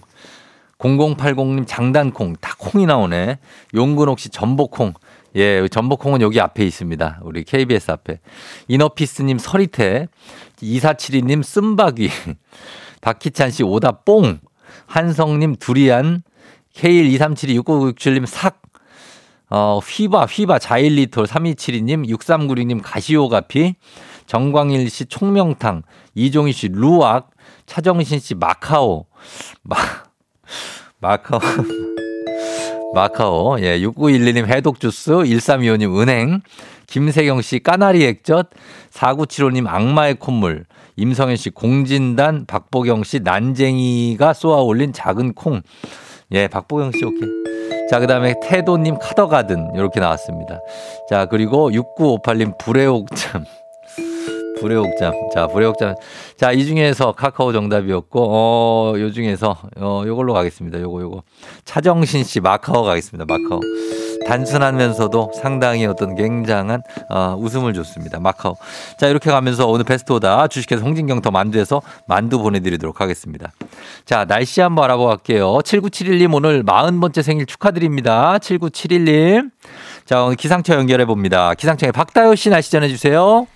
[0.77, 2.35] 0080님 장단콩.
[2.39, 3.39] 다 콩이 나오네.
[3.73, 4.93] 용근옥 씨 전복콩.
[5.35, 7.19] 예, 전복콩은 여기 앞에 있습니다.
[7.23, 8.19] 우리 KBS 앞에.
[8.67, 10.07] 이너피스님 서리태.
[10.61, 12.09] 2472님 쓴바귀.
[13.01, 14.39] 박희찬 씨 오답 뽕.
[14.87, 16.23] 한성님 두리안.
[16.75, 18.61] K123726967님 삭.
[19.51, 23.75] 어, 휘바, 휘바, 자일리톨, 3272님, 6396님, 가시오가피,
[24.27, 25.81] 정광일 씨, 총명탕,
[26.13, 27.31] 이종희 씨, 루악,
[27.69, 29.05] 차정신 씨, 마카오,
[29.61, 29.77] 마,
[30.99, 31.39] 마카오,
[32.95, 36.41] 마카오, 예, 6911님, 해독주스, 1325님, 은행,
[36.87, 38.49] 김세경 씨, 까나리 액젓,
[38.91, 40.65] 4975님, 악마의 콧물,
[40.95, 45.61] 임성현 씨, 공진단, 박보경 씨, 난쟁이가 쏘아 올린 작은 콩.
[46.31, 47.29] 예, 박보경 씨, 오케이.
[47.91, 50.59] 자, 그 다음에 태도님 카더가든 이렇게 나왔습니다.
[51.07, 53.45] 자, 그리고 6958님 불의 옥잠.
[54.59, 55.13] 불의 옥잠.
[55.33, 55.95] 자, 불의 옥잠.
[56.37, 60.79] 자, 이 중에서 카카오 정답이었고, 어, 요 중에서, 어, 요걸로 가겠습니다.
[60.81, 61.23] 요거, 요거.
[61.65, 63.25] 차정신 씨 마카오 가겠습니다.
[63.27, 63.59] 마카오.
[64.27, 68.19] 단순하면서도 상당히 어떤 굉장한 어, 웃음을 줬습니다.
[68.19, 68.55] 마카오.
[68.99, 73.51] 자 이렇게 가면서 오늘 베스트 오다 주식회사 홍진경 더 만두에서 만두 보내드리도록 하겠습니다.
[74.05, 75.59] 자 날씨 한번 알아보고 갈게요.
[75.59, 78.37] 7971님 오늘 40번째 생일 축하드립니다.
[78.37, 79.49] 7971님.
[80.05, 81.55] 자 오늘 기상청 연결해 봅니다.
[81.55, 83.47] 기상청에 박다효 씨 날씨 전해주세요.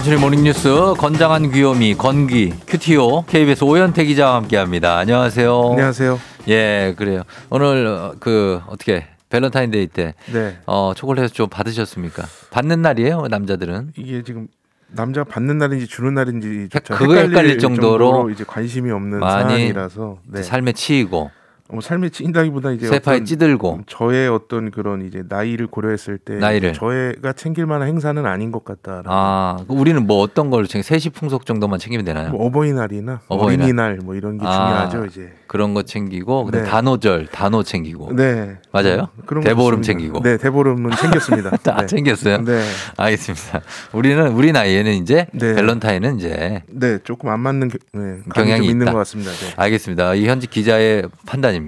[0.00, 4.96] 간추린 모닝뉴스 건장한 귀요미 건귀 cutie 오 KBS 오현태 기자와 함께합니다.
[4.96, 5.72] 안녕하세요.
[5.72, 6.18] 안녕하세요.
[6.48, 7.22] 예, 그래요.
[7.50, 10.56] 오늘 어, 그 어떻게 밸런타인데이 때 네.
[10.64, 12.22] 어, 초콜릿 좀 받으셨습니까?
[12.50, 13.92] 받는 날이에요, 남자들은.
[13.98, 14.48] 이게 지금
[14.88, 20.42] 남자 받는 날인지 주는 날인지 그거 헷갈릴 정도로 이제 관심이 없는 많이 사안이라서 네.
[20.42, 21.30] 삶에 치이고
[21.72, 26.72] 뭐 삶에 치인다기보다 이제 세파에 찌들고 저의 어떤 그런 이제 나이를 고려했을 때 나이를.
[26.72, 29.02] 저희가 챙길 만한 행사는 아닌 것 같다.
[29.06, 32.30] 아, 그 우리는 뭐 어떤 걸 챙겨 세시 풍속 정도만 챙기면 되나요?
[32.30, 33.60] 뭐 어버이날이나 어버이날.
[33.64, 34.88] 어린이날 뭐 이런 게 아.
[34.88, 35.32] 중요하죠 이제.
[35.46, 36.62] 그런 거 챙기고 네.
[36.64, 38.56] 단오절 단오 챙기고 네.
[38.72, 39.08] 맞아요?
[39.26, 39.82] 그런 거 대보름.
[39.82, 40.20] 챙기고.
[40.22, 41.50] 네, 대보름은 챙겼습니다.
[41.62, 41.86] 다 네.
[41.86, 42.44] 챙겼어요.
[42.44, 42.62] 네.
[42.96, 43.60] 알겠습니다.
[43.92, 45.54] 우리는 우리 나이에는 이제 네.
[45.54, 48.86] 밸런타인은 이제 네, 조금 안 맞는 겨- 네, 경향이 좀 있는.
[48.90, 49.30] 것 같습니다.
[49.32, 49.52] 네.
[49.56, 50.14] 알겠습니다.
[50.14, 51.59] 이 현직 기자의 판단입니다.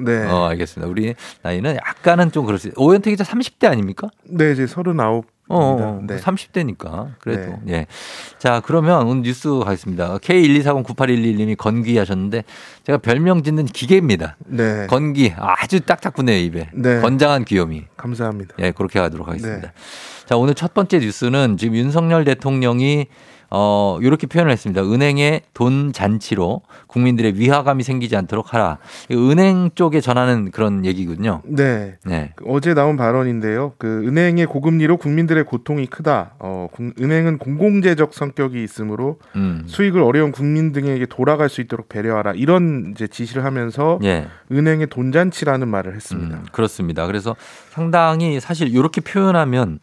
[0.00, 0.24] 네.
[0.24, 0.90] 어, 알겠습니다.
[0.90, 2.84] 우리 나이는 약간은 좀 그럴 수 있어요.
[2.84, 4.08] 오현태 기자 30대 아닙니까?
[4.24, 5.26] 네, 이제 서른아홉.
[5.50, 6.16] 어, 어, 네.
[6.16, 7.14] 30대니까.
[7.20, 7.58] 그래도.
[7.68, 7.86] 예.
[8.38, 10.18] 자, 그러면 오늘 뉴스 가겠습니다.
[10.18, 12.44] K124098111님이 건기 하셨는데
[12.84, 14.36] 제가 별명 짓는 기계입니다.
[14.46, 14.86] 네.
[14.88, 15.32] 건기.
[15.36, 16.68] 아주 딱딱 붙네요, 입에.
[16.74, 17.00] 네.
[17.00, 17.84] 건장한 귀요미.
[17.96, 18.56] 감사합니다.
[18.58, 19.68] 예, 그렇게 가도록 하겠습니다.
[19.68, 19.72] 네.
[20.26, 23.06] 자, 오늘 첫 번째 뉴스는 지금 윤석열 대통령이
[23.50, 24.82] 어, 이렇게 표현을 했습니다.
[24.82, 28.78] 은행의 돈 잔치로 국민들의 위화감이 생기지 않도록 하라.
[29.10, 31.40] 은행 쪽에 전하는 그런 얘기군요.
[31.44, 31.96] 네.
[32.04, 32.32] 네.
[32.46, 33.72] 어제 나온 발언인데요.
[33.78, 36.32] 그 은행의 고금리로 국민들의 고통이 크다.
[36.38, 39.64] 어, 국- 은행은 공공재적 성격이 있으므로 음.
[39.66, 42.32] 수익을 어려운 국민 등에게 돌아갈 수 있도록 배려하라.
[42.34, 44.26] 이런 이제 지시를 하면서 예.
[44.52, 46.36] 은행의 돈 잔치라는 말을 했습니다.
[46.36, 47.06] 음, 그렇습니다.
[47.06, 47.34] 그래서
[47.70, 49.78] 상당히 사실 이렇게 표현하면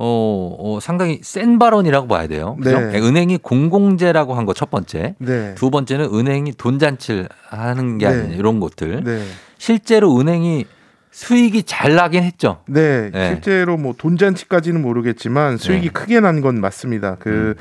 [0.00, 2.56] 어, 어, 상당히 센 발언이라고 봐야 돼요.
[2.62, 2.78] 그죠?
[2.80, 2.98] 네.
[3.00, 5.14] 은행이 공공재라고 한 거 첫 번째.
[5.18, 5.54] 네.
[5.56, 8.12] 두 번째는 은행이 돈 잔치를 하는 게 네.
[8.14, 9.02] 아니냐 이런 것들.
[9.04, 9.22] 네.
[9.58, 10.66] 실제로 은행이
[11.10, 12.58] 수익이 잘 나긴 했죠.
[12.68, 13.28] 네, 네.
[13.30, 15.92] 실제로 뭐 돈 잔치까지는 모르겠지만 수익이 네.
[15.92, 17.16] 크게 난 건 맞습니다.
[17.18, 17.54] 그 음.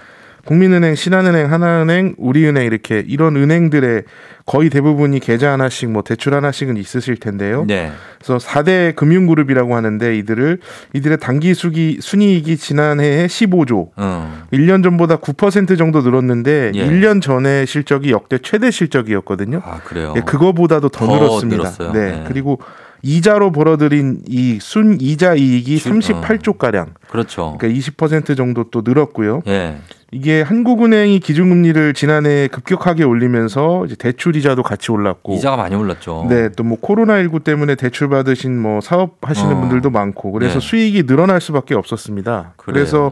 [0.48, 4.04] 국민은행, 신한은행, 하나은행, 우리은행 이렇게 이런 은행들의
[4.46, 7.66] 거의 대부분이 계좌 하나씩 뭐 대출 하나씩은 있으실 텐데요.
[7.68, 7.92] 네.
[8.18, 10.60] 그래서 4대 금융 그룹이라고 하는데 이들을
[10.94, 14.44] 이들의 단기 수기 순이익이 지난해에 15조, 어.
[14.54, 16.88] 1년 전보다 9% 정도 늘었는데 예.
[16.88, 19.62] 1년 전의 실적이 역대 최대 실적이었거든요.
[19.66, 20.14] 아, 그래요.
[20.16, 21.58] 예, 그거보다도 더, 더 늘었습니다.
[21.58, 21.92] 늘었어요.
[21.92, 22.12] 네.
[22.12, 22.24] 네.
[22.26, 22.62] 그리고
[23.04, 27.56] 이자로 벌어들인 이 순 이자 이익이 주- 38조 가량, 그렇죠.
[27.60, 29.42] 그러니까 20% 정도 또 늘었고요.
[29.48, 29.78] 예.
[30.12, 36.28] 이게 한국은행이 기준금리를 지난해 급격하게 올리면서 이제 대출 이자도 같이 올랐고, 이자가 많이 올랐죠.
[36.30, 39.60] 네, 또 뭐 코로나 19 때문에 대출 받으신 뭐 사업 하시는 어.
[39.60, 40.66] 분들도 많고, 그래서 네.
[40.68, 42.54] 수익이 늘어날 수밖에 없었습니다.
[42.56, 42.74] 그래요.
[42.74, 43.12] 그래서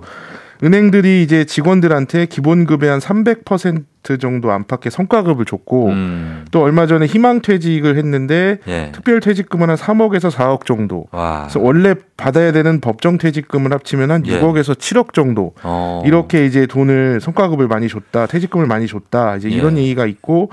[0.66, 6.46] 은행들이 이제 직원들한테 기본급의 한 300% 정도 안팎의 성과급을 줬고, 음.
[6.50, 8.90] 또 얼마 전에 희망 퇴직을 했는데 예.
[8.92, 11.06] 특별 퇴직금은 한 3억에서 4억 정도.
[11.12, 11.42] 와.
[11.44, 14.40] 그래서 원래 받아야 되는 법정 퇴직금을 합치면 한 예.
[14.42, 15.54] 6억에서 7억 정도.
[15.62, 16.02] 어.
[16.06, 19.36] 이렇게 이제 돈을 성과급을 많이 줬다, 퇴직금을 많이 줬다.
[19.36, 19.54] 이제 예.
[19.54, 20.50] 이런 얘기가 있고.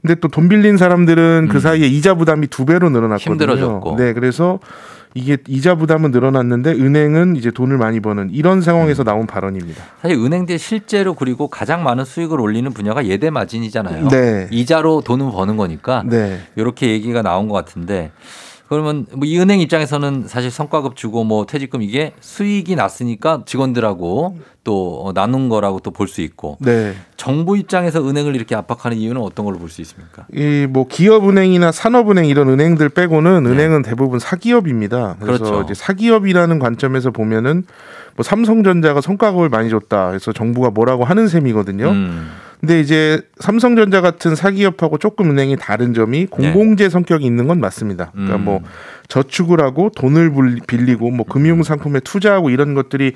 [0.00, 1.48] 근데 또 돈 빌린 사람들은 음.
[1.48, 3.32] 그 사이에 이자 부담이 두 배로 늘어났거든요.
[3.32, 3.96] 힘들어졌고.
[3.96, 4.60] 네, 그래서
[5.18, 8.62] 이게 이자 부담은 늘어났는데 은행은 이제 돈을 많이 버는 이런 음.
[8.62, 9.82] 상황에서 나온 발언입니다.
[10.00, 14.08] 사실 은행들 실제로 그리고 가장 많은 수익을 올리는 분야가 예대 마진이잖아요.
[14.08, 14.48] 네.
[14.52, 16.40] 이자로 돈을 버는 거니까 네.
[16.54, 18.12] 이렇게 얘기가 나온 것 같은데
[18.68, 25.02] 그러면 뭐 이 은행 입장에서는 사실 성과급 주고 뭐 퇴직금 이게 수익이 났으니까 직원들하고 또
[25.04, 26.94] 어, 나눈 거라고 또 볼 수 있고 네.
[27.16, 30.26] 정부 입장에서 은행을 이렇게 압박하는 이유는 어떤 걸로 볼 수 있습니까?
[30.34, 35.16] 이 뭐 기업은행이나 산업은행 이런 은행들 빼고는 은행은 대부분 사기업입니다.
[35.20, 35.50] 그래서 네.
[35.50, 35.62] 그렇죠.
[35.64, 37.64] 이제 사기업이라는 관점에서 보면은
[38.16, 40.08] 뭐 삼성전자가 성과급을 많이 줬다.
[40.08, 41.88] 그래서 정부가 뭐라고 하는 셈이거든요.
[41.88, 42.28] 음.
[42.60, 48.10] 근데 이제 삼성전자 같은 사기업하고 조금 은행이 다른 점이 공공재 성격이 있는 건 맞습니다.
[48.12, 48.42] 그러니까 네.
[48.42, 48.44] 음.
[48.44, 48.60] 뭐
[49.08, 53.12] 저축을 하고 돈을 불- 빌리고 뭐 금융 상품에 투자하고 이런 것들이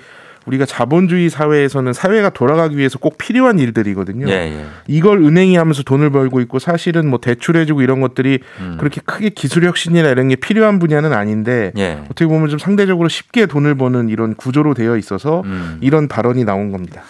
[0.46, 4.28] 우리가 자본주의 사회에서는 사회가 돌아가기 위해서 꼭 필요한 일들이거든요.
[4.28, 4.64] 예, 예.
[4.88, 8.76] 이걸 은행이 하면서 돈을 벌고 있고 사실은 뭐 대출해주고 이런 것들이 음.
[8.78, 12.00] 그렇게 크게 기술 혁신이나 이런 게 필요한 분야는 아닌데 예.
[12.06, 15.78] 어떻게 보면 좀 상대적으로 쉽게 돈을 버는 이런 구조로 되어 있어서 음.
[15.80, 17.02] 이런 발언이 나온 겁니다.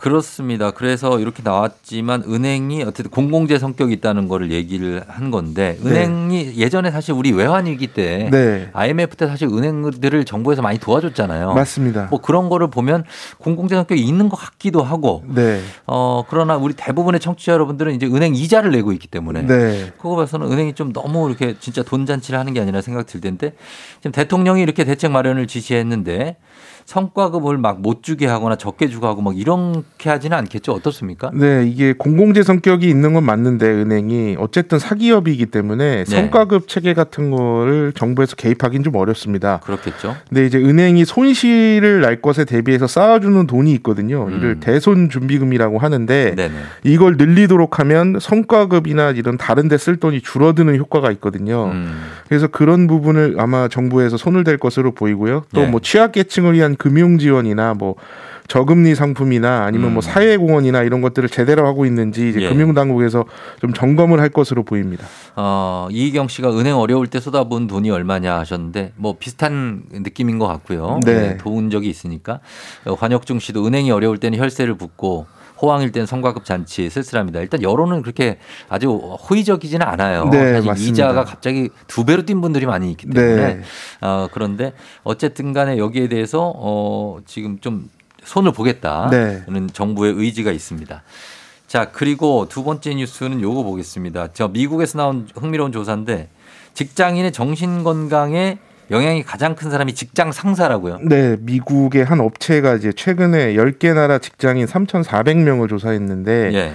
[0.00, 0.70] 그렇습니다.
[0.70, 7.12] 그래서 이렇게 나왔지만 은행이 어쨌든 공공재 성격이 있다는 거를 얘기를 한 건데 은행이 예전에 사실
[7.12, 11.52] 우리 외환위기 때 네, IMF 때 사실 은행들을 정부에서 많이 도와줬잖아요.
[11.52, 12.06] 맞습니다.
[12.06, 13.04] 뭐 그런 거를 보면
[13.40, 18.34] 공공재 성격이 있는 것 같기도 하고 네, 어 그러나 우리 대부분의 청취자 여러분들은 이제 은행
[18.34, 22.54] 이자를 내고 있기 때문에 네, 그거 봐서는 은행이 좀 너무 이렇게 진짜 돈 잔치를 하는
[22.54, 23.52] 게 아니라 생각 들 텐데
[23.98, 26.36] 지금 대통령이 이렇게 대책 마련을 지시했는데
[26.90, 31.30] 성과급을 막 못 주게 하거나 적게 주고 하고 막 이렇게 하지는 않겠죠 어떻습니까?
[31.32, 36.04] 네, 이게 공공재 성격이 있는 건 맞는데 은행이 어쨌든 사기업이기 때문에 네.
[36.04, 39.60] 성과급 체계 같은 거를 정부에서 개입하기는 좀 어렵습니다.
[39.60, 40.16] 그렇겠죠.
[40.28, 44.26] 근데 이제 은행이 손실을 날 것에 대비해서 쌓아주는 돈이 있거든요.
[44.26, 44.36] 음.
[44.36, 46.54] 이를 대손 준비금이라고 하는데 네네.
[46.82, 51.70] 이걸 늘리도록 하면 성과급이나 이런 다른 데 쓸 돈이 줄어드는 효과가 있거든요.
[51.72, 52.02] 음.
[52.28, 55.44] 그래서 그런 부분을 아마 정부에서 손을 댈 것으로 보이고요.
[55.54, 55.66] 또 네.
[55.68, 57.94] 뭐 취약계층을 위한 금융 지원이나 뭐
[58.48, 59.92] 저금리 상품이나 아니면 음.
[59.92, 62.48] 뭐 사회공헌이나 이런 것들을 제대로 하고 있는지 이제 예.
[62.48, 63.26] 금융당국에서
[63.60, 65.06] 좀 점검을 할 것으로 보입니다.
[65.36, 71.00] 어, 이희경 씨가 은행 어려울 때 쏟아부은 돈이 얼마냐 하셨는데 뭐 비슷한 느낌인 것 같고요.
[71.04, 71.36] 네.
[71.36, 72.40] 도운 적이 있으니까
[72.86, 75.26] 어, 관혁중 씨도 은행이 어려울 때는 혈세를 붓고
[75.60, 77.40] 호황일 때는 성과급 잔치 쓸쓸합니다.
[77.40, 78.38] 일단 여론은 그렇게
[78.68, 80.24] 아주 호의적이지는 않아요.
[80.30, 80.90] 네, 사실 맞습니다.
[80.90, 83.62] 이자가 갑자기 두 배로 뛴 분들이 많이 있기 때문에 네.
[84.00, 87.90] 어, 그런데 어쨌든 간에 여기에 대해서 어, 지금 좀
[88.24, 89.66] 손을 보겠다는 네.
[89.72, 91.02] 정부의 의지가 있습니다.
[91.66, 94.28] 자, 그리고 두 번째 뉴스는 요거 보겠습니다.
[94.32, 96.28] 저 미국에서 나온 흥미로운 조사인데
[96.74, 98.58] 직장인의 정신 건강에
[98.90, 100.98] 영향이 가장 큰 사람이 직장 상사라고요.
[101.02, 106.72] 네, 미국의 한 업체가 이제 최근에 10개 나라 직장인 3,400명을 조사했는데 예.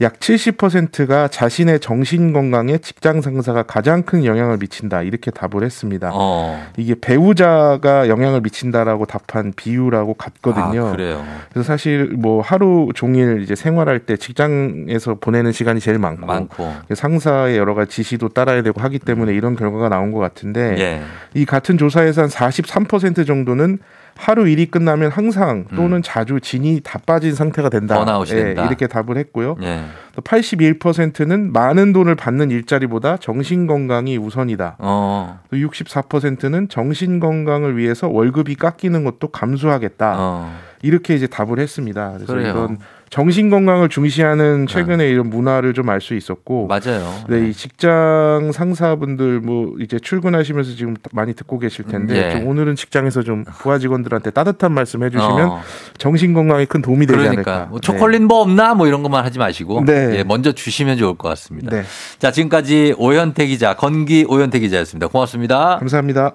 [0.00, 6.10] 약 70%가 자신의 정신 건강에 직장 상사가 가장 큰 영향을 미친다 이렇게 답을 했습니다.
[6.14, 6.64] 어.
[6.76, 10.86] 이게 배우자가 영향을 미친다라고 답한 비유라고 같거든요.
[10.86, 11.24] 아, 그래요.
[11.50, 16.72] 그래서 사실 뭐 하루 종일 이제 생활할 때 직장에서 보내는 시간이 제일 많고, 많고.
[16.94, 21.02] 상사의 여러 가지 지시도 따라야 되고 하기 때문에 이런 결과가 나온 것 같은데 예.
[21.34, 23.78] 이 같은 조사에서 한 43% 정도는
[24.18, 27.94] 하루 일이 끝나면 항상 또는 자주 진이 다 빠진 상태가 된다.
[27.94, 28.04] 음.
[28.04, 28.66] 번아웃이 예, 된다.
[28.66, 29.56] 이렇게 답을 했고요.
[29.62, 29.84] 예.
[30.16, 34.74] 또 81%는 많은 돈을 받는 일자리보다 정신 건강이 우선이다.
[34.80, 35.38] 어.
[35.48, 40.14] 또 64%는 정신 건강을 위해서 월급이 깎이는 것도 감수하겠다.
[40.18, 40.52] 어.
[40.82, 42.12] 이렇게 이제 답을 했습니다.
[42.14, 42.50] 그래서 그래요.
[42.50, 42.78] 이런
[43.10, 47.12] 정신 건강을 중시하는 최근에 이런 문화를 좀 알 수 있었고 맞아요.
[47.28, 52.30] 네, 이 직장 상사분들 뭐 이제 출근하시면서 지금 많이 듣고 계실 텐데 예.
[52.32, 55.62] 좀 오늘은 직장에서 좀 부하 직원들한테 따뜻한 말씀 해주시면 어.
[55.96, 57.66] 정신 건강에 큰 도움이 되지 그러니까 않을까.
[57.70, 60.18] 뭐 초콜릿 뭐 없나 뭐 이런 것만 하지 마시고 네.
[60.18, 61.74] 예, 먼저 주시면 좋을 것 같습니다.
[61.74, 61.82] 네.
[62.18, 65.06] 자 지금까지 오현태 기자 건귀 오현태 기자였습니다.
[65.08, 65.78] 고맙습니다.
[65.78, 66.34] 감사합니다.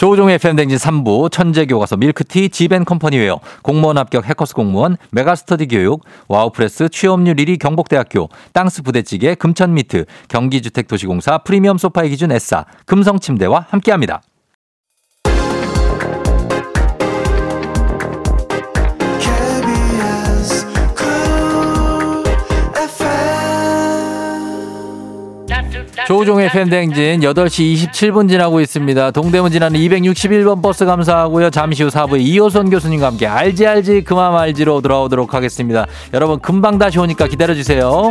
[0.00, 7.36] 조우종의 FM댕진 3부 천재교과서 밀크티 지벤컴퍼니 웨어 공무원 합격 해커스 공무원 메가스터디 교육 와우프레스 취업률
[7.36, 14.22] 1위 경북대학교 땅스 부대찌개 금천미트 경기주택도시공사 프리미엄 소파의 기준 에싸 금성침대와 함께합니다.
[26.10, 29.12] 조우종의 FM댕진 8시 27분 지나고 있습니다.
[29.12, 31.50] 동대문 지나는 261번 버스 감사하고요.
[31.50, 35.86] 잠시 후 4부에 이호선 교수님과 함께 알지 알지 그만 알지로 돌아오도록 하겠습니다.
[36.12, 38.10] 여러분 금방 다시 오니까 기다려주세요.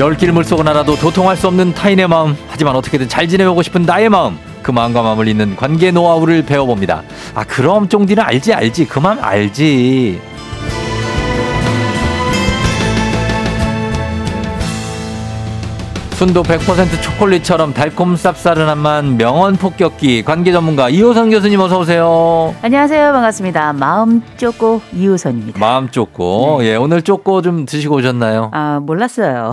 [0.00, 2.34] 열길 물속은 알아도 도통할 수 없는 타인의 마음.
[2.48, 4.38] 하지만 어떻게든 잘 지내보고 싶은 나의 마음.
[4.62, 7.02] 그 마음과 마음을 잇는 관계 노하우를 배워봅니다.
[7.34, 8.86] 아 그럼 쫑디는 알지 알지.
[8.86, 10.18] 그 마음 알지.
[16.12, 22.54] 순도 100% 초콜릿처럼 달콤 쌉싸른한 맛 명언 폭격기 관계 전문가 이호선 교수님 어서 오세요.
[22.62, 23.12] 안녕하세요.
[23.12, 23.74] 반갑습니다.
[23.74, 25.60] 마음 쪼꼬 이우선입니다.
[25.60, 28.50] 마음 쪼꼬 예 오늘 쪼꼬 좀 드시고 오셨나요?
[28.52, 29.52] 아, 몰랐어요.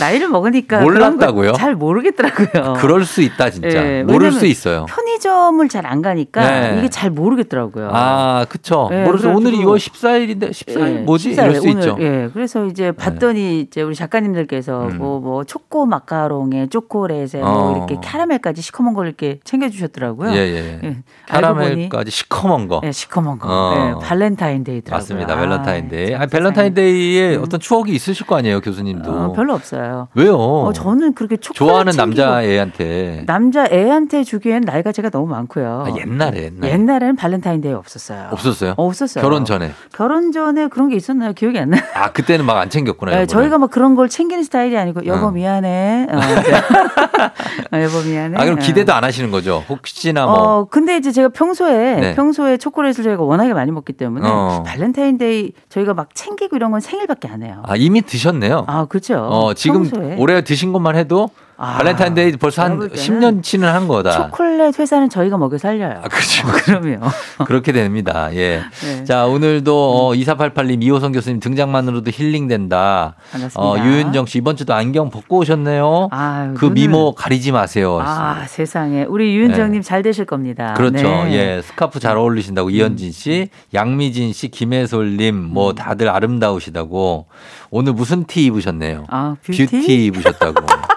[0.00, 1.52] 나이를 먹으니까 몰랐다고요?
[1.52, 2.74] 거잘 모르겠더라고요.
[2.78, 6.40] 그럴 수 있다 진짜 예, 모를 수 있어요 편의점을 잘 안 가니까
[6.72, 6.78] 네.
[6.78, 7.90] 이게 잘 모르겠더라고요.
[7.92, 8.88] 아, 그쵸.
[8.92, 9.30] 예, 모르겠어.
[9.30, 11.30] 오늘이 그래가지고- 2월 14일인데, 14일 예, 뭐지?
[11.30, 11.96] 14일 이럴 수 오늘, 있죠.
[12.00, 14.98] 예, 그래서 이제 봤더니 이제 우리 작가님들께서 음.
[14.98, 17.44] 뭐, 뭐, 초코 마카롱에 초콜릿에 어.
[17.52, 20.32] 뭐 이렇게 캐러멜까지 시커먼 걸 이렇게 챙겨 주셨더라고요.
[20.32, 20.80] 예, 예.
[20.82, 20.96] 예,
[21.30, 22.80] 알고 보니 캐러멜까지 시커먼 거.
[22.82, 23.48] 예, 시커먼 거.
[23.48, 23.74] 어.
[24.00, 24.98] 예, 발렌타인데이더라고요.
[24.98, 25.34] 맞습니다.
[25.34, 26.10] 아, 밸런타인데이.
[26.10, 26.38] 참 아, 세상에.
[26.38, 27.42] 밸런타인데이에 음.
[27.42, 29.10] 어떤 추억이 있으실 거 아니에요, 교수님도.
[29.10, 29.85] 어, 별로 없어요.
[30.14, 30.36] 왜요?
[30.36, 33.24] 어, 저는 그렇게 초콜릿 좋아하는 챙기고 남자 애한테.
[33.26, 35.84] 남자 애한테 주기엔 나이가 제가 너무 많고요.
[35.86, 36.72] 아, 옛날에, 옛날에.
[36.72, 38.28] 옛날에는 발렌타인데이 없었어요.
[38.32, 38.74] 없었어요?
[38.76, 39.22] 어, 없었어요.
[39.22, 39.72] 결혼 전에.
[39.94, 41.32] 결혼 전에 그런 게 있었나요?
[41.32, 41.82] 기억이 안 나요.
[41.94, 43.12] 아, 그때는 막 안 챙겼구나.
[43.14, 43.26] 네.
[43.26, 45.30] 저희가 막 그런 걸 챙기는 스타일이 아니고 여보 어.
[45.30, 46.06] 미안해.
[46.10, 46.16] 어,
[47.76, 48.36] 어, 여보 미안해.
[48.38, 48.62] 아, 그럼 어.
[48.62, 49.62] 기대도 안 하시는 거죠?
[49.68, 50.34] 혹시나 뭐.
[50.34, 52.14] 어, 근데 이제 제가 평소에 네.
[52.14, 54.62] 평소에 초콜릿을 저희가 워낙에 많이 먹기 때문에 어.
[54.66, 57.62] 발렌타인데이 저희가 막 챙기고 이런 건 생일밖에 안 해요.
[57.66, 58.64] 아, 이미 드셨네요.
[58.68, 59.18] 아, 그죠.
[59.30, 60.16] 어, 지금 평소에.
[60.18, 63.02] 올해 드신 것만 해도 아, 발렌타인데이 벌써 한 제가 볼 때는
[63.38, 64.10] 10년 치는 한 거다.
[64.30, 66.00] 초콜릿 회사는 저희가 먹여 살려요.
[66.02, 66.46] 아, 그렇죠.
[66.52, 67.06] 그럼요.
[67.46, 68.28] 그렇게 됩니다.
[68.34, 68.62] 예.
[68.82, 69.04] 네.
[69.04, 69.74] 자, 오늘도
[70.08, 73.14] 어, 2488님, 이호성 교수님 등장만으로도 힐링된다.
[73.32, 73.60] 반갑습니다.
[73.60, 76.08] 어, 유윤정 씨, 이번 주도 안경 벗고 오셨네요.
[76.10, 77.98] 아유, 그 눈을- 미모 가리지 마세요.
[78.02, 79.04] 아, 세상에.
[79.04, 80.74] 우리 유은정님 잘 되실 겁니다.
[80.76, 81.02] 그렇죠.
[81.08, 81.32] 네.
[81.56, 81.62] 예.
[81.62, 87.26] 스카프 잘 어울리신다고 이현진 씨, 양미진 씨, 김혜솔 님, 뭐 다들 아름다우시다고.
[87.70, 89.04] 오늘 무슨 티 입으셨네요?
[89.08, 90.06] 아, 뷰티?
[90.06, 90.66] 입으셨다고.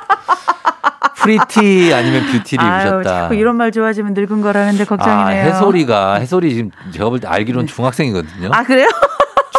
[1.22, 3.22] pretty 아니면 beauty를 아유, 입으셨다.
[3.24, 5.46] 자꾸 이런 말 좋아지면 늙은 거라는데 아, 걱정이네요.
[5.46, 8.50] 해솔이가, 해솔이 지금 제가 볼 때 알기로는 중학생이거든요.
[8.52, 8.88] 아, 그래요?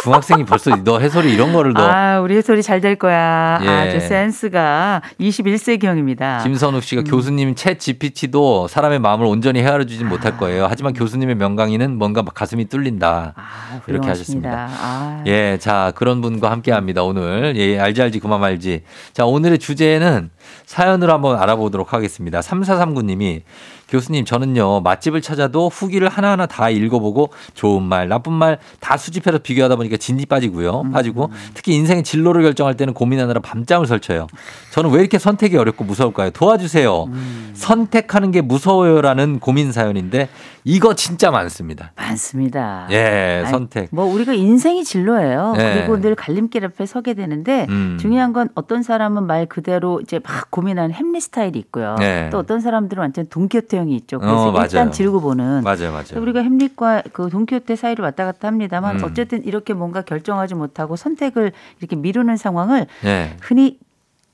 [0.03, 3.59] 중학생이 벌써 너 해솔이 이런 거를 너 아, 우리 해솔이 잘 될 거야.
[3.61, 3.67] 예.
[3.67, 6.41] 아주 센스가 21세기형입니다.
[6.41, 10.65] 김선욱 씨가 교수님 챗 GPT도 사람의 마음을 온전히 헤아려 주진 못할 거예요.
[10.67, 13.33] 하지만 교수님의 명강의는 뭔가 막 가슴이 뚫린다.
[13.35, 14.07] 아, 이렇게.
[14.07, 14.67] 하셨습니다.
[14.71, 15.23] 아.
[15.27, 17.53] 예, 자, 그런 분과 함께 합니다, 오늘.
[17.55, 18.81] 예, 알지, 알지, 그만 말지.
[19.13, 20.31] 자, 오늘의 주제는
[20.65, 22.39] 사연으로 한번 알아보도록 하겠습니다.
[22.39, 23.43] 3439님이
[23.91, 29.75] 교수님, 저는요, 맛집을 찾아도 후기를 하나하나 다 읽어보고 좋은 말, 나쁜 말 다 수집해서 비교하다
[29.75, 30.83] 보니까 진이 빠지고요.
[30.91, 34.27] 빠지고 특히 인생의 진로를 결정할 때는 고민하느라 밤잠을 설쳐요.
[34.71, 36.31] 저는 왜 이렇게 선택이 어렵고 무서울까요?
[36.31, 37.07] 도와주세요.
[37.53, 40.29] 선택하는 게 무서워요라는 고민 사연인데
[40.63, 41.91] 이거 진짜 많습니다.
[41.95, 42.87] 많습니다.
[42.91, 43.89] 예, 아니, 선택.
[43.91, 45.53] 뭐 우리가 인생이 진로예요.
[45.57, 45.73] 네.
[45.75, 47.97] 그리고 늘 갈림길 앞에 서게 되는데 음.
[47.99, 51.95] 중요한 건 어떤 사람은 말 그대로 이제 막 고민하는 햄리 스타일이 있고요.
[51.99, 52.29] 네.
[52.31, 54.19] 또 어떤 사람들은 완전 돈키호테형이 있죠.
[54.19, 54.65] 그래서 어, 맞아요.
[54.65, 55.63] 일단 지르고 보는.
[55.63, 56.21] 맞아요, 맞아요.
[56.21, 59.03] 우리가 햄릿과 그 돈키호테 사이를 왔다 갔다 합니다만 음.
[59.03, 63.35] 어쨌든 이렇게 뭔가 결정하지 못하고 선택을 이렇게 미루는 상황을 예.
[63.41, 63.79] 흔히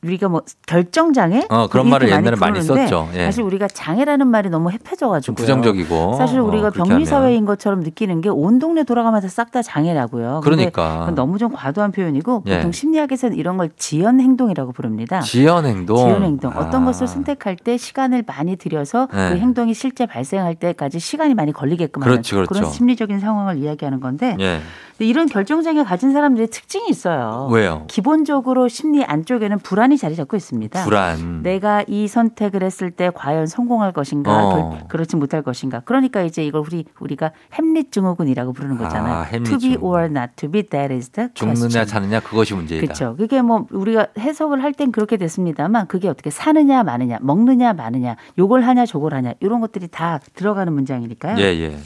[0.04, 3.10] 우리가 뭐 결정장애 어, 그런 이렇게 말을 옛날에 많이 썼죠.
[3.16, 3.26] 예.
[3.26, 6.14] 사실 우리가 장애라는 말이 너무 해패져가지고 좀 부정적이고.
[6.18, 7.06] 사실 우리가 어, 병리.
[7.06, 10.42] 사회인 것처럼 느끼는 게 온 동네 돌아가면서 싹 다 장애라고요.
[10.44, 11.12] 그러니까.
[11.16, 12.58] 너무 좀 과도한 표현이고 예.
[12.58, 15.22] 보통 심리학에서는 이런 걸 지연 행동이라고 부릅니다.
[15.22, 15.98] 지연 행동.
[15.98, 16.52] 지연 행동.
[16.56, 16.86] 어떤 아.
[16.86, 19.30] 것을 선택할 때 시간을 많이 들여서 네.
[19.32, 22.54] 그 행동이 실제 발생할 때까지 시간이 많이 걸리게끔 하는 그렇지, 그렇죠.
[22.62, 24.60] 런 심리적인 상황을 이야기하는 건데 예.
[25.00, 27.48] 이런 결정장애 가진 사람들의 특징이 있어요.
[27.52, 27.86] 왜요?
[27.88, 30.84] 기본적으로 심리 안쪽에는 불안 이 자리 잡고 있습니다.
[30.84, 31.44] 불안.
[31.44, 34.70] 내가 이 선택을 했을 때 과연 성공할 것인가, 어.
[34.72, 35.82] 결- 그렇지 못할 것인가.
[35.82, 39.14] 그러니까 이제 이걸 우리 우리가 햄릿 증후군이라고 부르는 거잖아요.
[39.14, 41.86] 아, to be or not to be that is the 죽느냐 question.
[41.88, 42.82] 사느냐 그것이 문제이다.
[42.86, 43.16] 그렇죠.
[43.18, 48.62] 그게 뭐 우리가 해석을 할 땐 그렇게 됐습니다만 그게 어떻게 사느냐 마느냐, 먹느냐 마느냐, 요걸
[48.62, 51.38] 하냐 저걸 하냐 이런 것들이 다 들어가는 문장이니까요.
[51.40, 51.78] 예, 예.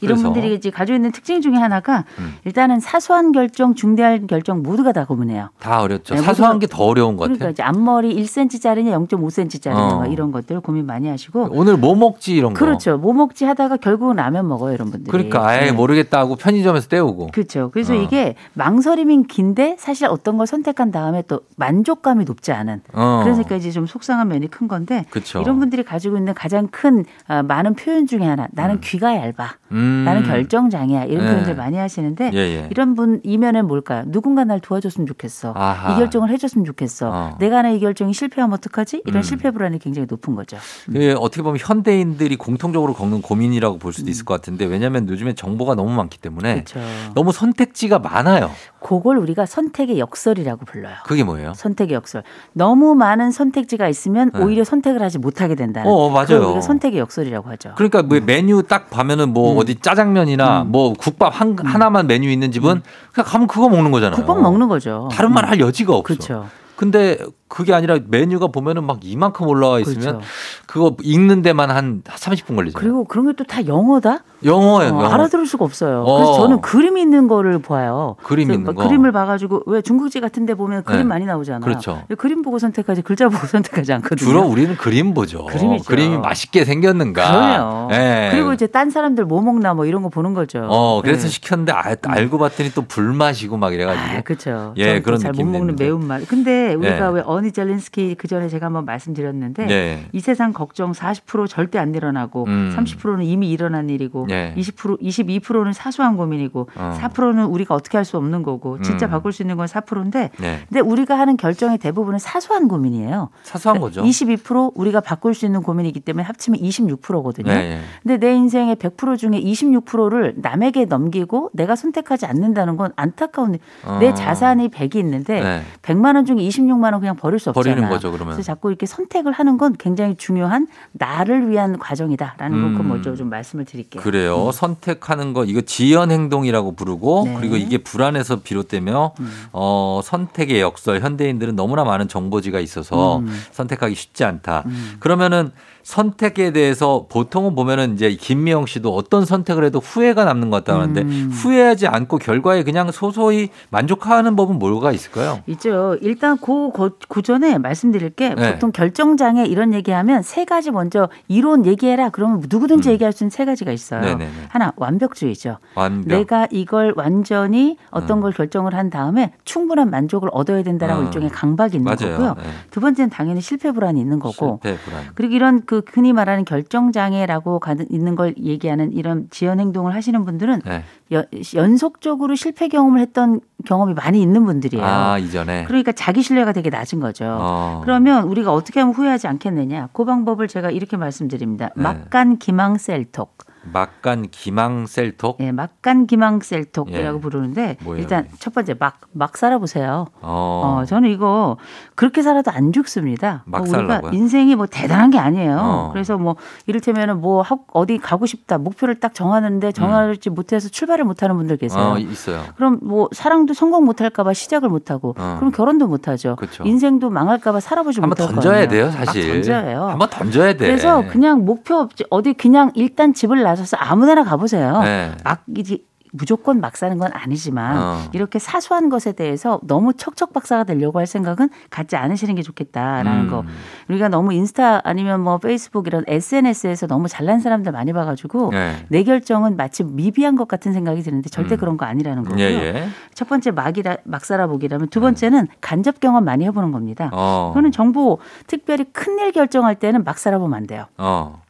[0.00, 0.32] 이런 그래서?
[0.32, 2.34] 분들이 이제 가지고 있는 특징 중에 하나가 음.
[2.44, 5.48] 일단은 사소한 결정, 중대한 결정 모두가 다 고민해요.
[5.58, 6.14] 다 어렵죠.
[6.14, 7.50] 네, 사소한 게 더 어려운 것 그러니까 같아요.
[7.52, 9.98] 이제 앞머리 1cm짜리냐 0.5cm짜리냐 어.
[10.00, 12.58] 막 이런 것들 고민 많이 하시고 오늘 뭐 먹지 이런 거.
[12.58, 12.98] 그렇죠.
[12.98, 15.10] 뭐 먹지 하다가 결국은 라면 먹어요, 이런 분들이.
[15.10, 15.72] 그러니까 아예 네.
[15.72, 17.28] 모르겠다 하고 편의점에서 때우고.
[17.32, 17.70] 그렇죠.
[17.72, 17.96] 그래서 어.
[17.96, 23.20] 이게 망설임인 긴데 사실 어떤 걸 선택한 다음에 또 만족감이 높지 않은 어.
[23.24, 25.40] 그러니까 이제 좀 속상한 면이 큰 건데 그쵸.
[25.40, 30.02] 이런 분들이 가지고 있는 가장 큰 아, 많은 표현 중에 하나 나는 귀가 얇아 음.
[30.04, 31.30] 나는 결정 장애야 이런 네.
[31.30, 32.68] 표현들 많이 하시는데 예, 예.
[32.70, 34.04] 이런 분 이면엔 뭘까요?
[34.06, 35.52] 누군가 날 도와줬으면 좋겠어.
[35.56, 35.92] 아하.
[35.92, 37.10] 이 결정을 해줬으면 좋겠어.
[37.12, 37.36] 어.
[37.38, 39.02] 내가 하는 이 결정이 실패하면 어떡하지?
[39.06, 39.22] 이런 음.
[39.22, 40.56] 실패 불안이 굉장히 높은 거죠.
[40.86, 45.74] 그게 어떻게 보면 현대인들이 공통적으로 겪는 고민이라고 볼 수도 있을 것 같은데 왜냐하면 요즘에 정보가
[45.74, 46.80] 너무 많기 때문에 그렇죠.
[47.14, 48.50] 너무 선택지가 많아요.
[48.86, 50.94] 그걸 우리가 선택의 역설이라고 불러요.
[51.06, 51.54] 그게 뭐예요?
[51.54, 52.22] 선택의 역설.
[52.52, 54.40] 너무 많은 선택지가 있으면 네.
[54.40, 55.90] 오히려 선택을 하지 못하게 된다는.
[55.90, 56.44] 어, 맞아요.
[56.46, 57.72] 우리가 선택의 역설이라고 하죠.
[57.74, 59.58] 그러니까 뭐 메뉴 딱 보면은 뭐 음.
[59.58, 62.82] 어디 짜장면이나 뭐 국밥 한, 하나만 메뉴 있는 집은
[63.12, 64.14] 그냥 가면 그거 먹는 거잖아요.
[64.14, 65.08] 국밥 먹는 거죠.
[65.10, 66.02] 다른 말 할 여지가 없어.
[66.02, 66.46] 그렇죠.
[66.76, 67.16] 근데
[67.48, 70.20] 그게 아니라 메뉴가 보면은 막 이만큼 올라와 있으면 그렇죠.
[70.66, 72.78] 그거 읽는 데만 한 30분 걸리죠.
[72.78, 74.24] 그리고 그런 게 또 다 영어다?
[74.44, 74.92] 영어예요.
[74.94, 75.06] 어, 영어.
[75.06, 76.02] 알아들을 수가 없어요.
[76.02, 76.16] 어.
[76.16, 78.16] 그래서 저는 그림 있는 거를 봐요.
[78.24, 78.82] 그림 있는 막 거.
[78.88, 81.04] 그림을 봐가지고 왜 중국집 같은 데 보면 그림 네.
[81.04, 81.60] 많이 나오잖아요.
[81.60, 82.02] 그렇죠.
[82.18, 84.26] 그림 보고 선택하지 글자 보고 선택하지 않거든요.
[84.28, 85.46] 주로 우리는 그림 보죠.
[85.46, 85.84] 그림이죠.
[85.84, 87.30] 그림이 맛있게 생겼는가.
[87.30, 87.88] 그럼요.
[87.94, 88.28] 예.
[88.32, 90.66] 그리고 이제 딴 사람들 뭐 먹나 뭐 이런 거 보는 거죠.
[90.68, 91.28] 어 그래서 네.
[91.28, 94.18] 시켰는데 아, 알고 봤더니 또 불맛이고 막 이래가지고.
[94.18, 94.74] 아, 그렇죠.
[94.76, 95.76] 예, 그런 잘못 느낌이 먹는.
[95.76, 96.26] 매운맛.
[96.28, 97.14] 근데 우리가 예.
[97.14, 100.06] 왜 어니 젤린스키 그 전에 제가 한번 말씀드렸는데 예.
[100.12, 102.74] 이 세상 걱정 40% 절대 안 일어나고 음.
[102.76, 104.54] 30%는 이미 일어난 일이고 예.
[104.56, 106.98] 20% 22%는 사소한 고민이고 어.
[107.00, 109.10] 4%는 우리가 어떻게 할 수 없는 거고 진짜 음.
[109.10, 110.60] 바꿀 수 있는 건 4%인데 네.
[110.68, 113.30] 근데 우리가 하는 결정의 대부분은 사소한 고민이에요.
[113.42, 114.02] 사소한 거죠.
[114.04, 117.50] 22% 우리가 바꿀 수 있는 고민이기 때문에 합치면 26%거든요.
[117.50, 117.80] 예, 예.
[118.04, 123.60] 근데 내 인생의 100% 중에 26%를 남에게 넘기고 내가 선택하지 않는다는 건 안타까운 일.
[123.98, 124.14] 내 어.
[124.14, 125.62] 자산이 100이 있는데 네.
[125.82, 127.62] 100만 원 중에 26만 원 그냥 버릴 수 없잖아.
[127.74, 128.34] 버리는 거죠, 그러면.
[128.34, 132.78] 그래서 자꾸 이렇게 선택을 하는 건 굉장히 중요한 나를 위한 과정이다라는 걸 음.
[132.78, 134.02] 그 먼저 좀 말씀을 드릴게요.
[134.02, 134.50] 그래요.
[134.52, 137.34] 선택하는 거 이거 지연 행동이라고 부르고 네.
[137.38, 139.12] 그리고 이게 불안에서 비롯되며
[139.52, 143.28] 어, 선택의 역설 현대인들은 너무나 많은 정보지가 있어서 음.
[143.52, 144.64] 선택하기 쉽지 않다.
[144.98, 145.50] 그러면은
[145.86, 151.02] 선택에 대해서 보통은 보면은 이제 김미영 씨도 어떤 선택을 해도 후회가 남는 것 같다고 하는데
[151.02, 151.30] 음.
[151.32, 155.42] 후회하지 않고 결과에 그냥 소소히 만족하는 법은 뭐가 있을까요?
[155.46, 155.96] 있죠.
[156.00, 158.52] 일단 그 거- 구전에 말씀드릴 게 네.
[158.52, 162.10] 보통 결정장애 이런 얘기하면 세 가지 먼저 이론 얘기해라.
[162.10, 162.92] 그러면 누구든지 음.
[162.92, 164.00] 얘기할 수 있는 세 가지가 있어요.
[164.02, 164.30] 네네네.
[164.48, 165.58] 하나 완벽주의죠.
[165.74, 166.06] 완벽.
[166.06, 168.22] 내가 이걸 완전히 어떤 음.
[168.22, 171.04] 걸 결정을 한 다음에 충분한 만족을 얻어야 된다라고 어.
[171.06, 172.16] 일종의 강박이 있는 맞아요.
[172.16, 172.34] 거고요.
[172.38, 172.42] 네.
[172.70, 174.60] 두 번째는 당연히 실패 불안이 있는 거고.
[174.62, 175.02] 실패 불안.
[175.16, 180.24] 그리고 이런 그 흔히 말하는 결정 장애라고 가는- 있는 걸 얘기하는 이런 지연 행동을 하시는
[180.24, 180.84] 분들은 네.
[181.12, 184.84] 연, 연속적으로 실패 경험을 했던 경험이 많이 있는 분들이에요.
[184.84, 185.64] 아, 이전에.
[185.64, 187.24] 그러니까 자기 신뢰가 되게 낮은 거죠.
[187.26, 187.80] 어.
[187.84, 189.90] 그러면 우리가 어떻게 하면 후회하지 않겠느냐?
[189.92, 191.70] 그 방법을 제가 이렇게 말씀드립니다.
[191.76, 191.82] 네.
[191.82, 193.45] 막간 기망 셀톡.
[193.72, 195.38] 막간 기망 셀톡.
[195.40, 197.20] 예, 막간 기망 셀톡이라고 예.
[197.20, 198.28] 부르는데 뭐예요, 일단?
[198.38, 200.06] 첫 번째 막 막 살아보세요.
[200.20, 200.80] 어.
[200.82, 201.56] 어, 저는 이거
[201.94, 203.42] 그렇게 살아도 안 죽습니다.
[203.46, 204.10] 막 뭐 우리가 살라고요?
[204.12, 205.56] 인생이 뭐 대단한 게 아니에요.
[205.58, 205.90] 어.
[205.92, 206.36] 그래서 뭐
[206.66, 211.82] 이를테면은 뭐 학- 어디 가고 싶다 목표를 딱 정하는데 정하지 못해서 출발을 못하는 분들 계세요.
[211.82, 211.92] 음.
[211.92, 212.42] 어, 있어요.
[212.56, 215.36] 그럼 뭐 사랑도 성공 못할까봐 시작을 못하고 어.
[215.38, 216.36] 그럼 결혼도 못하죠.
[216.36, 216.62] 그쵸.
[216.64, 218.68] 인생도 망할까봐 살아보지 한번 못할 던져야.
[218.68, 219.26] 돼요, 사실.
[219.26, 219.84] 막 던져요.
[219.88, 220.58] 한번 던져야 돼.
[220.66, 224.80] 그래서 그냥 목표 어디 그냥 일단 집을 나 서서 아무데나 가보세요.
[224.82, 225.12] 네.
[225.24, 225.78] 막 이제
[226.12, 227.98] 무조건 막 사는 건 아니지만 어.
[228.12, 233.30] 이렇게 사소한 것에 대해서 너무 척척 박사가 되려고 할 생각은 갖지 않으시는 게 좋겠다라는 음.
[233.30, 233.44] 거.
[233.90, 238.86] 우리가 너무 인스타 아니면 뭐 페이스북 이런 SNS에서 너무 잘난 사람들 많이 봐가지고 네.
[238.88, 241.58] 내 결정은 마치 미비한 것 같은 생각이 드는데 절대 음.
[241.58, 242.42] 그런 거 아니라는 거고요.
[242.42, 242.88] 예, 예.
[243.12, 247.10] 첫 번째 막이라 막 살아보기라면 두 번째는 간접 경험 많이 해보는 겁니다.
[247.12, 247.50] 어.
[247.52, 250.86] 그거는 정보 특별히 큰 일 결정할 때는 막 살아보면 안 돼요.
[250.98, 251.42] 어.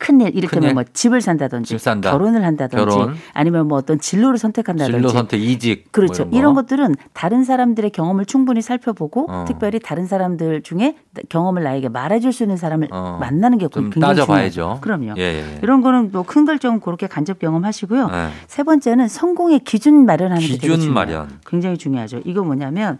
[0.00, 0.74] 큰일 이를테면?
[0.74, 2.10] 뭐 집을 산다든지 집 산다.
[2.10, 3.14] 결혼을 한다든지 결혼.
[3.34, 5.92] 아니면 뭐 어떤 진로를 선택한다든지 진로 선택 이직.
[5.92, 6.24] 그렇죠.
[6.24, 6.62] 뭐 이런 거.
[6.62, 9.44] 것들은 다른 사람들의 경험을 충분히 살펴보고 어.
[9.46, 10.96] 특별히 다른 사람들 중에
[11.28, 13.18] 경험을 나에게 말해줄 수 있는 사람을 어.
[13.20, 14.52] 만나는 게좀 굉장히 따져봐야죠.
[14.54, 14.78] 중요해요.
[14.80, 15.14] 그럼요.
[15.18, 15.58] 예, 예.
[15.62, 18.08] 이런 거는 뭐 큰 결정 그렇게 간접 경험하시고요.
[18.08, 18.28] 네.
[18.46, 20.94] 세 번째는 성공의 기준 마련하는 게 되게 기준 중요해요.
[20.94, 21.38] 마련.
[21.46, 22.20] 굉장히 중요하죠.
[22.24, 22.98] 이거 뭐냐면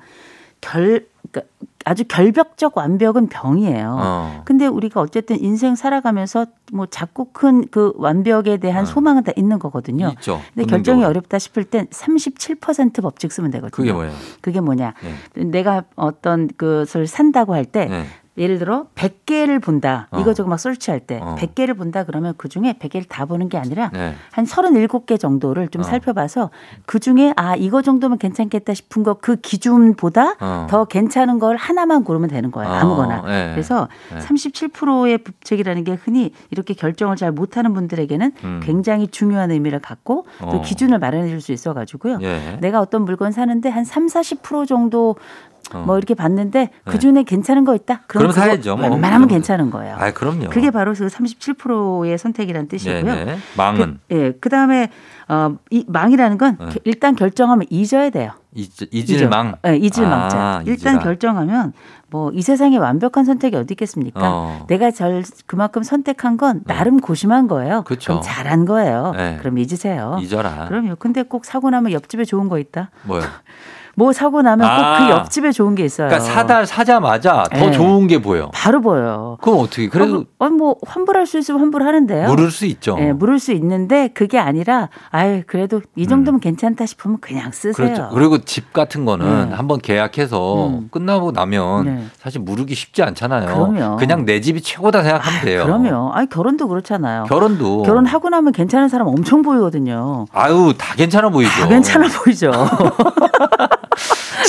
[0.61, 1.51] 결 그러니까
[1.84, 3.96] 아주 결벽적 완벽은 병이에요.
[3.98, 4.42] 어.
[4.44, 8.86] 근데 우리가 어쨌든 인생 살아가면서 뭐 작고 큰 그 완벽에 대한 어.
[8.86, 10.08] 소망은 다 있는 거거든요.
[10.18, 10.40] 있죠.
[10.54, 11.04] 근데 결정이.
[11.04, 13.70] 어렵다 싶을 땐 37% 법칙 쓰면 되거든요.
[13.70, 14.12] 그게 뭐예요?
[14.40, 14.94] 그게 뭐냐?
[15.34, 15.44] 네.
[15.44, 18.04] 내가 어떤 것을 산다고 할때 네.
[18.38, 20.08] 예를 들어 100개를 본다.
[20.10, 20.20] 어.
[20.20, 21.36] 이거저거 막 설치할 때 어.
[21.38, 24.14] 100개를 본다 그러면 그중에 100개를 다 보는 게 아니라 네.
[24.30, 25.84] 한 37개 정도를 좀 어.
[25.84, 26.50] 살펴봐서
[26.86, 30.66] 그중에 아 이거 정도면 괜찮겠다 싶은 거 그 기준보다 어.
[30.70, 32.70] 더 괜찮은 걸 하나만 고르면 되는 거예요.
[32.70, 33.22] 어, 아무거나.
[33.26, 33.50] 네.
[33.52, 34.20] 그래서 네.
[34.20, 38.60] 37%의 법칙이라는 게 흔히 이렇게 결정을 잘 못하는 분들에게는 음.
[38.62, 40.62] 굉장히 중요한 의미를 갖고 또 어.
[40.62, 42.18] 기준을 마련해 줄 수 있어 가지고요.
[42.20, 42.58] 예.
[42.60, 45.16] 내가 어떤 물건 사는데 한 3, 40% 정도
[45.72, 45.84] 어.
[45.86, 48.02] 뭐 이렇게 봤는데 그 중에 괜찮은 거 있다.
[48.06, 48.84] 그럼 사야죠, 뭐.
[48.84, 49.28] 웬만하면 그러면.
[49.28, 49.96] 괜찮은 거예요.
[49.98, 50.48] 아, 그럼요.
[50.50, 53.02] 그게 바로 그 37%의 선택이라는 뜻이고요.
[53.04, 53.36] 네네.
[53.56, 54.90] 망은 그, 예, 그다음에
[55.28, 56.66] 어, 이 망이라는 건 네.
[56.84, 58.32] 일단 결정하면 잊어야 돼요.
[58.52, 59.54] 잊- 잊을망.
[59.66, 60.36] 예, 잊을망자.
[60.38, 61.04] 아, 일단 잊으라.
[61.04, 61.72] 결정하면
[62.11, 64.20] 뭐 이 세상에 완벽한 선택이 어디 있겠습니까?
[64.22, 64.64] 어.
[64.68, 67.82] 내가 절 그만큼 선택한 건 나름 고심한 거예요.
[67.84, 68.14] 그쵸.
[68.14, 69.12] 럼 잘한 거예요.
[69.16, 69.36] 네.
[69.38, 70.18] 그럼 잊으세요.
[70.20, 70.66] 잊어라.
[70.66, 70.96] 그럼요.
[70.98, 72.90] 근데 꼭 사고 나면 옆집에 좋은 거 있다.
[73.04, 73.22] 뭐요?
[74.01, 74.98] 뭐 사고 나면 꼭 아.
[75.05, 76.09] 그 옆집에 좋은 게 있어요.
[76.09, 77.70] 그러니까 사다 사자마자 더 네.
[77.70, 78.51] 좋은 게 보여.
[78.55, 79.36] 바로 보여요.
[79.42, 79.90] 그럼 어떻게?
[79.90, 82.26] 그래도 어, 뭐 환불할 수 있으면 환불하는데요.
[82.28, 82.96] 물을 수 있죠.
[82.98, 87.88] 예, 물을 수 있는데 그게 아니라 아유 그래도 이 정도면 괜찮다 싶으면 그냥 쓰세요.
[87.88, 87.92] 음.
[87.92, 88.09] 그렇죠.
[88.14, 89.55] 그리고 집 같은 거는 네.
[89.55, 90.88] 한번 계약해서 음.
[90.90, 92.05] 끝나고 나면 네.
[92.18, 93.48] 사실 무르기 쉽지 않잖아요.
[93.48, 93.96] 그럼요.
[93.96, 95.64] 그냥 내 집이 최고다 생각하면 돼요.
[95.64, 96.12] 그럼요.
[96.14, 97.24] 아니 결혼도 그렇잖아요.
[97.24, 100.24] 결혼도 결혼하고 나면 괜찮은 사람 엄청 보이거든요.
[100.32, 101.51] 아유 다 괜찮아 보이죠.
[101.51, 102.51] 다 괜찮아 보이죠.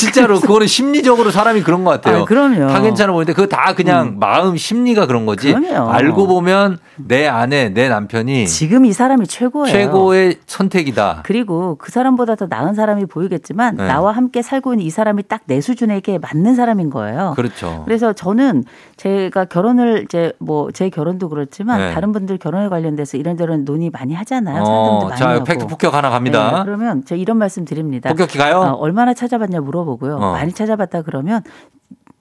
[0.02, 2.24] 진짜로 그거는 심리적으로 사람이 그런 것 같아요.
[2.24, 2.68] 아, 그럼요.
[2.68, 4.20] 다 괜찮아 보이는데 그거 다 그냥 음.
[4.20, 5.54] 마음 심리가 그런 거지.
[5.54, 5.92] 그럼요.
[5.92, 9.72] 알고 보면 내 아내 내 남편이 지금 이 사람이 최고예요.
[9.72, 11.22] 최고의 선택이다.
[11.24, 13.88] 그리고 그 사람보다 더 나은 사람이 보이겠지만 네.
[13.88, 17.34] 나와 함께 살고 있는 이 사람이 딱 내 수준에게 맞는 사람인 거예요.
[17.36, 17.82] 그렇죠.
[17.86, 18.64] 그래서 저는
[18.98, 21.94] 제가 결혼을 이제 뭐 제 결혼도 그렇지만 네.
[21.94, 24.64] 다른 분들 결혼에 관련돼서 이런저런 논의 많이 하잖아요.
[24.64, 25.44] 어, 많이 자 하고.
[25.44, 26.60] 팩트 폭격 하나 갑니다.
[26.60, 28.10] 네, 그러면 제가 이런 말씀 드립니다.
[28.10, 28.60] 폭격기 가요?
[28.60, 30.16] 어, 얼마나 찾아봤냐 물어보 고요.
[30.18, 30.32] 어.
[30.34, 31.42] 많이 찾아봤다 그러면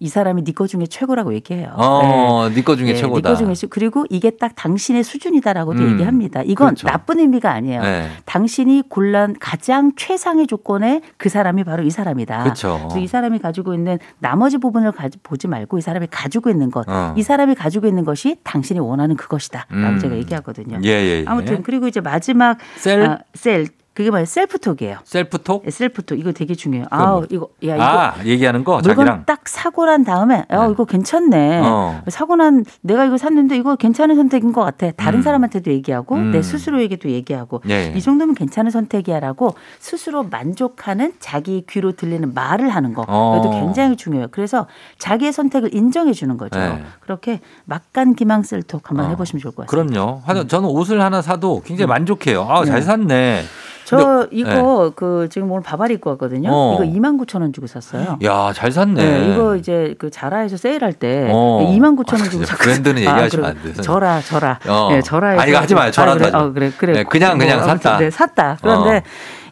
[0.03, 1.73] 이 사람이 네거 중에 최고라고 얘기해요.
[1.75, 3.29] 어, 네거 중에 네, 최고다.
[3.29, 6.41] 네거 중에 최- 그리고 이게 딱 당신의 수준이다라고도 음, 얘기합니다.
[6.43, 6.87] 이건 그렇죠.
[6.87, 7.83] 나쁜 의미가 아니에요.
[7.83, 8.09] 네.
[8.25, 12.45] 당신이 골란 가장 최상의 조건의 그 사람이 바로 이 사람이다.
[12.45, 12.89] 그렇죠.
[12.99, 17.13] 이 사람이 가지고 있는 나머지 부분을 가지, 보지 말고 이 사람이 가지고 있는 것, 어.
[17.19, 19.99] 이 사람이 가지고 있는 것이 당신이 원하는 그것이다 라고 음.
[19.99, 20.79] 제가 얘기하거든요.
[20.83, 21.25] 예, 예, 예.
[21.27, 23.03] 아무튼 그리고 이제 마지막 셀?
[23.03, 23.67] 아, 셀
[24.01, 24.25] 그게 뭐예요?
[24.25, 24.97] 셀프톡이에요.
[25.05, 25.65] 셀프톡?
[25.71, 26.87] 셀프톡 이거 되게 중요해요.
[26.91, 27.27] 그건 아 뭐?
[27.29, 29.25] 이거 야 이거 아, 얘기하는 거 물건 자기랑.
[29.27, 30.73] 딱 사고 난 다음에 야 네.
[30.73, 31.61] 이거 괜찮네.
[31.63, 32.01] 어.
[32.09, 34.91] 사고 난 내가 이거 샀는데 이거 괜찮은 선택인 것 같아.
[34.93, 35.23] 다른 음.
[35.23, 36.31] 사람한테도 얘기하고 음.
[36.33, 37.93] 내 스스로에게도 얘기하고 예, 예.
[37.95, 43.37] 이 정도면 괜찮은 선택이야라고 스스로 만족하는 자기 귀로 들리는 말을 하는 거 어.
[43.37, 44.29] 이것도 굉장히 중요해요.
[44.31, 46.59] 그래서 자기의 선택을 인정해 주는 거죠.
[46.59, 46.83] 네.
[47.01, 49.09] 그렇게 막간 기망 셀톡 한번 어.
[49.11, 50.23] 해보시면 좋을 것 같습니다.
[50.25, 50.47] 그럼요.
[50.49, 52.47] 저는 옷을 하나 사도 굉장히 만족해요.
[52.49, 52.81] 아, 잘 네.
[52.81, 53.43] 샀네.
[53.85, 56.49] 저 이거 그 지금 오늘 바바리 입고 왔거든요.
[56.53, 56.79] 어.
[56.81, 58.19] 이거 2만 9천 원 주고 샀어요.
[58.23, 58.95] 야, 잘 샀네.
[58.95, 61.67] 네, 이거 이제 그 자라에서 세일할 때 어.
[61.75, 62.47] 2만 9천 원 아, 주고 그래.
[62.47, 62.73] 샀거든요.
[62.73, 63.75] 브랜드는 얘기하시면 아, 안 돼요.
[63.83, 64.59] 저라 저라.
[64.69, 64.89] 어.
[64.93, 65.43] 네, 저라에서.
[65.43, 65.91] 아, 이거 하지 마요.
[65.91, 66.25] 저라도 그래.
[66.27, 66.43] 하지 마.
[66.43, 66.93] 어, 그래 그래.
[66.93, 67.99] 네, 그냥, 그냥 뭐, 샀다.
[67.99, 68.59] 네, 샀다.
[68.61, 69.03] 그런데 어.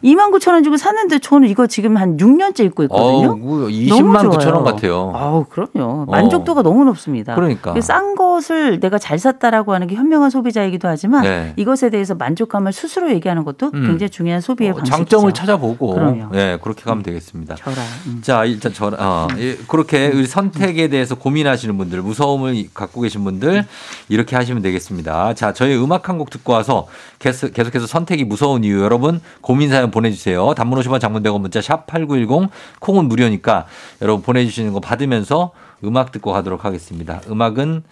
[0.03, 3.35] 2만 9천 원 주고 샀는데 저는 이거 지금 한 6년째 입고 있거든요.
[3.35, 4.63] 뭐 20만 너무 9천 원.
[4.63, 5.11] 같아요.
[5.15, 6.03] 아우 그럼요.
[6.03, 6.05] 어.
[6.07, 7.35] 만족도가 너무 높습니다.
[7.35, 7.79] 그러니까.
[7.81, 11.53] 싼 것을 내가 잘 샀다라고 하는 게 현명한 소비자이기도 하지만 네.
[11.55, 13.85] 이것에 대해서 만족감을 스스로 얘기하는 것도 음.
[13.87, 14.97] 굉장히 중요한 소비의 어, 방식이죠.
[14.97, 16.29] 장점을 찾아보고 그럼요.
[16.35, 17.55] 예, 그렇게 가면 되겠습니다.
[17.55, 17.77] 저라.
[18.07, 18.19] 음.
[18.21, 23.65] 자, 일단 저 어, 예, 그렇게 우리 선택에 대해서 고민하시는 분들, 무서움을 갖고 계신 분들
[24.09, 25.33] 이렇게 하시면 되겠습니다.
[25.33, 26.85] 자, 저희 음악 한 곡 듣고 와서
[27.19, 30.53] 계속, 계속해서 선택이 무서운 이유 여러분 고민 사연 보내주세요.
[30.55, 32.49] 단문 50원, 장문 100원 문자 샵 #8910
[32.79, 33.65] 콩은 무료니까
[34.01, 35.51] 여러분 보내주시는 거 받으면서
[35.83, 37.21] 음악 듣고 가도록 하겠습니다.
[37.29, 37.83] 음악은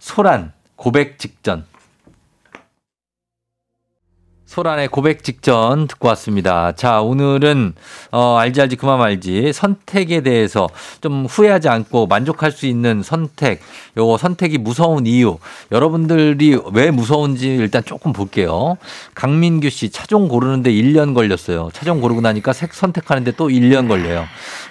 [0.00, 1.64] 소란 고백 직전.
[4.54, 6.70] 소란의 고백 직전 듣고 왔습니다.
[6.76, 7.74] 자, 오늘은
[8.12, 10.68] 어, 알지 알지 그만 말지 선택에 대해서
[11.00, 13.60] 좀 후회하지 않고 만족할 수 있는 선택,
[13.96, 15.38] 요거 선택이 무서운 이유,
[15.72, 18.76] 여러분들이 왜 무서운지 일단 조금 볼게요.
[19.16, 21.70] 강민규 씨 차종 고르는데 1년 걸렸어요.
[21.72, 24.24] 차종 고르고 나니까 색 선택하는데 또 1년 걸려요.